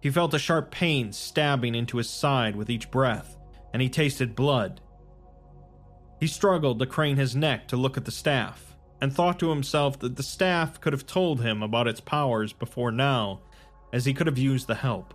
He 0.00 0.10
felt 0.10 0.32
a 0.32 0.38
sharp 0.38 0.70
pain 0.70 1.12
stabbing 1.12 1.74
into 1.74 1.98
his 1.98 2.08
side 2.08 2.56
with 2.56 2.70
each 2.70 2.90
breath, 2.90 3.36
and 3.74 3.82
he 3.82 3.90
tasted 3.90 4.34
blood. 4.34 4.80
He 6.20 6.26
struggled 6.26 6.78
to 6.78 6.86
crane 6.86 7.16
his 7.16 7.34
neck 7.34 7.66
to 7.68 7.78
look 7.78 7.96
at 7.96 8.04
the 8.04 8.10
staff, 8.10 8.76
and 9.00 9.10
thought 9.10 9.38
to 9.40 9.48
himself 9.48 9.98
that 10.00 10.16
the 10.16 10.22
staff 10.22 10.78
could 10.78 10.92
have 10.92 11.06
told 11.06 11.40
him 11.40 11.62
about 11.62 11.88
its 11.88 12.00
powers 12.00 12.52
before 12.52 12.92
now, 12.92 13.40
as 13.90 14.04
he 14.04 14.12
could 14.12 14.26
have 14.26 14.38
used 14.38 14.66
the 14.66 14.74
help. 14.74 15.14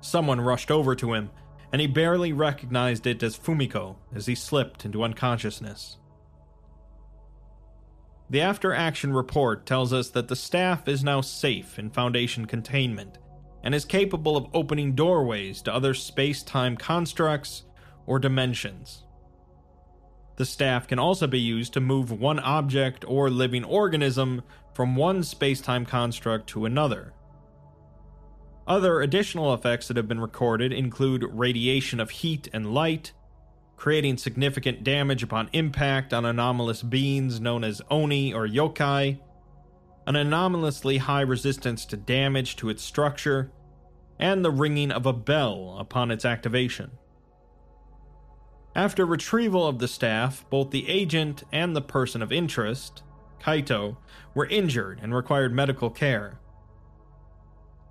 Someone 0.00 0.40
rushed 0.40 0.72
over 0.72 0.96
to 0.96 1.14
him, 1.14 1.30
and 1.72 1.80
he 1.80 1.86
barely 1.86 2.32
recognized 2.32 3.06
it 3.06 3.22
as 3.22 3.38
Fumiko 3.38 3.96
as 4.12 4.26
he 4.26 4.34
slipped 4.34 4.84
into 4.84 5.04
unconsciousness. 5.04 5.98
The 8.30 8.40
after 8.40 8.74
action 8.74 9.12
report 9.12 9.64
tells 9.64 9.92
us 9.92 10.10
that 10.10 10.28
the 10.28 10.36
staff 10.36 10.88
is 10.88 11.04
now 11.04 11.20
safe 11.20 11.78
in 11.78 11.90
Foundation 11.90 12.46
containment 12.46 13.18
and 13.62 13.74
is 13.74 13.84
capable 13.84 14.36
of 14.36 14.48
opening 14.52 14.94
doorways 14.94 15.62
to 15.62 15.72
other 15.72 15.94
space 15.94 16.42
time 16.42 16.76
constructs 16.76 17.64
or 18.06 18.18
dimensions. 18.18 19.04
The 20.38 20.46
staff 20.46 20.86
can 20.86 21.00
also 21.00 21.26
be 21.26 21.40
used 21.40 21.72
to 21.72 21.80
move 21.80 22.12
one 22.12 22.38
object 22.38 23.04
or 23.08 23.28
living 23.28 23.64
organism 23.64 24.42
from 24.72 24.94
one 24.94 25.24
space 25.24 25.60
time 25.60 25.84
construct 25.84 26.46
to 26.50 26.64
another. 26.64 27.12
Other 28.64 29.00
additional 29.00 29.52
effects 29.52 29.88
that 29.88 29.96
have 29.96 30.06
been 30.06 30.20
recorded 30.20 30.72
include 30.72 31.24
radiation 31.24 31.98
of 31.98 32.10
heat 32.10 32.48
and 32.52 32.72
light, 32.72 33.10
creating 33.76 34.16
significant 34.16 34.84
damage 34.84 35.24
upon 35.24 35.50
impact 35.52 36.14
on 36.14 36.24
anomalous 36.24 36.84
beings 36.84 37.40
known 37.40 37.64
as 37.64 37.82
Oni 37.90 38.32
or 38.32 38.46
Yokai, 38.46 39.18
an 40.06 40.14
anomalously 40.14 40.98
high 40.98 41.22
resistance 41.22 41.84
to 41.86 41.96
damage 41.96 42.54
to 42.56 42.68
its 42.68 42.84
structure, 42.84 43.50
and 44.20 44.44
the 44.44 44.52
ringing 44.52 44.92
of 44.92 45.04
a 45.04 45.12
bell 45.12 45.76
upon 45.80 46.12
its 46.12 46.24
activation. 46.24 46.92
After 48.74 49.04
retrieval 49.04 49.66
of 49.66 49.78
the 49.78 49.88
staff, 49.88 50.44
both 50.50 50.70
the 50.70 50.88
agent 50.88 51.42
and 51.52 51.74
the 51.74 51.82
person 51.82 52.22
of 52.22 52.32
interest, 52.32 53.02
Kaito, 53.40 53.96
were 54.34 54.46
injured 54.46 55.00
and 55.02 55.14
required 55.14 55.52
medical 55.52 55.90
care. 55.90 56.38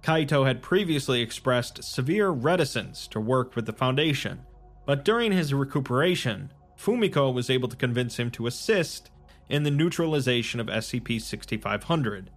Kaito 0.01 0.45
had 0.45 0.61
previously 0.61 1.21
expressed 1.21 1.84
severe 1.84 2.30
reticence 2.30 3.07
to 3.07 3.19
work 3.19 3.55
with 3.55 3.65
the 3.65 3.73
Foundation, 3.73 4.43
but 4.86 5.03
during 5.03 5.32
his 5.32 5.53
recuperation, 5.53 6.53
Fumiko 6.78 7.34
was 7.34 7.49
able 7.49 7.67
to 7.67 7.75
convince 7.75 8.17
him 8.17 8.32
to 8.32 8.47
assist 8.47 9.09
in 9.49 9.63
the 9.63 9.71
neutralization 9.71 10.59
of 10.59 10.67
SCP 10.67 11.21
6500. 11.21 12.30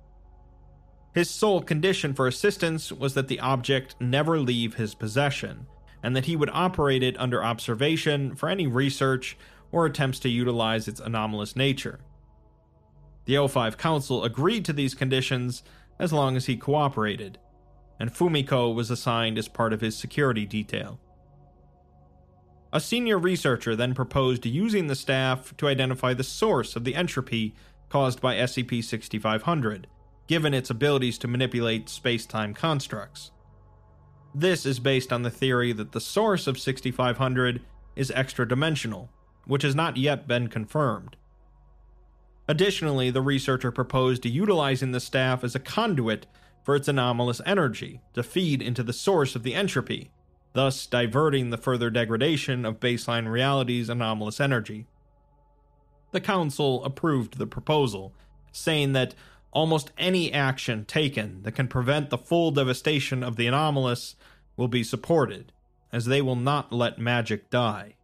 His 1.15 1.29
sole 1.29 1.61
condition 1.61 2.15
for 2.15 2.27
assistance 2.27 2.91
was 2.91 3.15
that 3.15 3.29
the 3.29 3.41
object 3.41 3.97
never 4.01 4.39
leave 4.39 4.75
his 4.75 4.95
possession, 4.95 5.67
and 6.03 6.17
that 6.17 6.27
he 6.27 6.37
would 6.37 6.51
operate 6.53 7.03
it 7.03 7.19
under 7.19 7.43
observation 7.43 8.35
for 8.35 8.49
any 8.49 8.67
research 8.67 9.37
or 9.73 9.87
attempts 9.87 10.19
to 10.21 10.29
utilize 10.29 10.89
its 10.89 11.01
anomalous 11.01 11.55
nature. 11.55 12.01
The 13.27 13.35
O5 13.35 13.77
Council 13.77 14.25
agreed 14.25 14.65
to 14.65 14.73
these 14.73 14.95
conditions 14.95 15.63
as 15.99 16.13
long 16.13 16.37
as 16.37 16.47
he 16.47 16.57
cooperated, 16.57 17.39
and 17.99 18.13
Fumiko 18.13 18.75
was 18.75 18.91
assigned 18.91 19.39
as 19.39 19.49
part 19.49 19.73
of 19.73 19.81
his 19.81 19.97
security 19.97 20.47
detail. 20.47 20.99
A 22.73 22.81
senior 22.81 23.19
researcher 23.19 23.75
then 23.77 23.95
proposed 23.95 24.47
using 24.47 24.87
the 24.87 24.95
staff 24.95 25.57
to 25.57 25.69
identify 25.69 26.15
the 26.15 26.25
source 26.25 26.77
of 26.77 26.85
the 26.85 26.95
entropy 26.95 27.55
caused 27.89 28.21
by 28.21 28.37
SCP 28.37 28.83
6500, 28.83 29.89
given 30.29 30.55
its 30.55 30.71
abilities 30.71 31.19
to 31.19 31.29
manipulate 31.29 31.89
space 31.89 32.25
time 32.25 32.55
constructs. 32.55 33.33
This 34.35 34.65
is 34.65 34.79
based 34.79 35.13
on 35.13 35.23
the 35.23 35.31
theory 35.31 35.73
that 35.73 35.93
the 35.93 36.01
source 36.01 36.47
of 36.47 36.59
6500 36.59 37.61
is 37.97 38.13
extra 38.15 38.47
dimensional, 38.47 39.11
which 39.45 39.63
has 39.63 39.75
not 39.75 39.97
yet 39.97 40.29
been 40.29 40.49
confirmed. 40.49 41.17
Additionally, 42.47 43.11
the 43.11 43.23
researcher 43.23 43.71
proposed 43.71 44.25
utilizing 44.25 44.93
the 44.93 45.01
staff 45.01 45.43
as 45.43 45.55
a 45.55 45.61
conduit 45.61 46.27
for 46.63 46.77
its 46.77 46.89
anomalous 46.89 47.41
energy 47.45 48.01
to 48.15 48.23
feed 48.23 48.63
into 48.63 48.83
the 48.83 48.93
source 48.93 49.35
of 49.35 49.43
the 49.43 49.55
entropy, 49.55 50.11
thus 50.53 50.87
diverting 50.87 51.51
the 51.51 51.57
further 51.57 51.91
degradation 51.91 52.65
of 52.65 52.81
baseline 52.81 53.31
reality's 53.31 53.89
anomalous 53.89 54.41
energy. 54.41 54.87
The 56.13 56.21
Council 56.21 56.85
approved 56.85 57.39
the 57.39 57.47
proposal, 57.47 58.13
saying 58.53 58.93
that 58.93 59.15
almost 59.53 59.93
any 59.99 60.33
action 60.33 60.85
taken 60.85 61.43
that 61.43 61.53
can 61.53 61.69
prevent 61.69 62.11
the 62.11 62.19
full 62.19 62.51
devastation 62.51 63.23
of 63.23 63.37
the 63.37 63.47
anomalous 63.47 64.17
will 64.57 64.69
be 64.69 64.85
supported, 64.85 65.53
as 65.93 66.05
they 66.05 66.23
will 66.23 66.37
not 66.37 66.73
let 66.73 66.99
magic 66.99 67.51
die. 67.51 67.95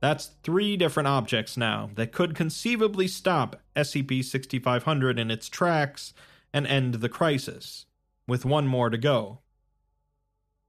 That's 0.00 0.32
three 0.42 0.76
different 0.76 1.06
objects 1.06 1.56
now 1.56 1.90
that 1.94 2.12
could 2.12 2.34
conceivably 2.34 3.08
stop 3.08 3.62
SCP 3.74 4.22
6500 4.22 5.18
in 5.18 5.30
its 5.30 5.48
tracks 5.48 6.12
and 6.52 6.66
end 6.66 6.94
the 6.94 7.08
crisis, 7.08 7.86
with 8.28 8.44
one 8.44 8.66
more 8.66 8.90
to 8.90 8.98
go. 8.98 9.40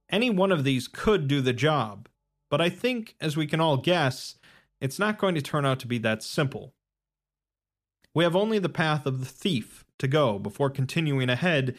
Any 0.09 0.30
one 0.30 0.51
of 0.51 0.63
these 0.63 0.88
could 0.88 1.28
do 1.28 1.41
the 1.41 1.53
job, 1.53 2.07
but 2.49 2.61
I 2.61 2.69
think, 2.69 3.15
as 3.19 3.36
we 3.36 3.47
can 3.47 3.59
all 3.59 3.78
guess, 3.78 4.36
it's 4.80 4.99
not 4.99 5.17
going 5.17 5.36
to 5.36 5.41
turn 5.41 5.65
out 5.65 5.80
to 5.80 5.88
be 5.88 5.97
that 5.99 6.23
simple. 6.23 6.73
We 8.16 8.24
have 8.24 8.36
only 8.36 8.57
the 8.57 8.70
path 8.70 9.05
of 9.05 9.20
the 9.20 9.26
thief 9.26 9.84
to 9.99 10.07
go 10.07 10.39
before 10.39 10.70
continuing 10.70 11.30
ahead 11.30 11.76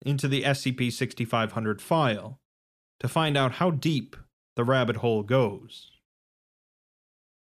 into 0.00 0.28
the 0.28 0.44
SCP 0.44 0.90
6500 0.92 1.82
file 1.82 2.38
to 3.00 3.08
find 3.08 3.36
out 3.36 3.52
how 3.52 3.72
deep 3.72 4.16
the 4.54 4.64
rabbit 4.64 4.96
hole 4.96 5.24
goes. 5.24 5.90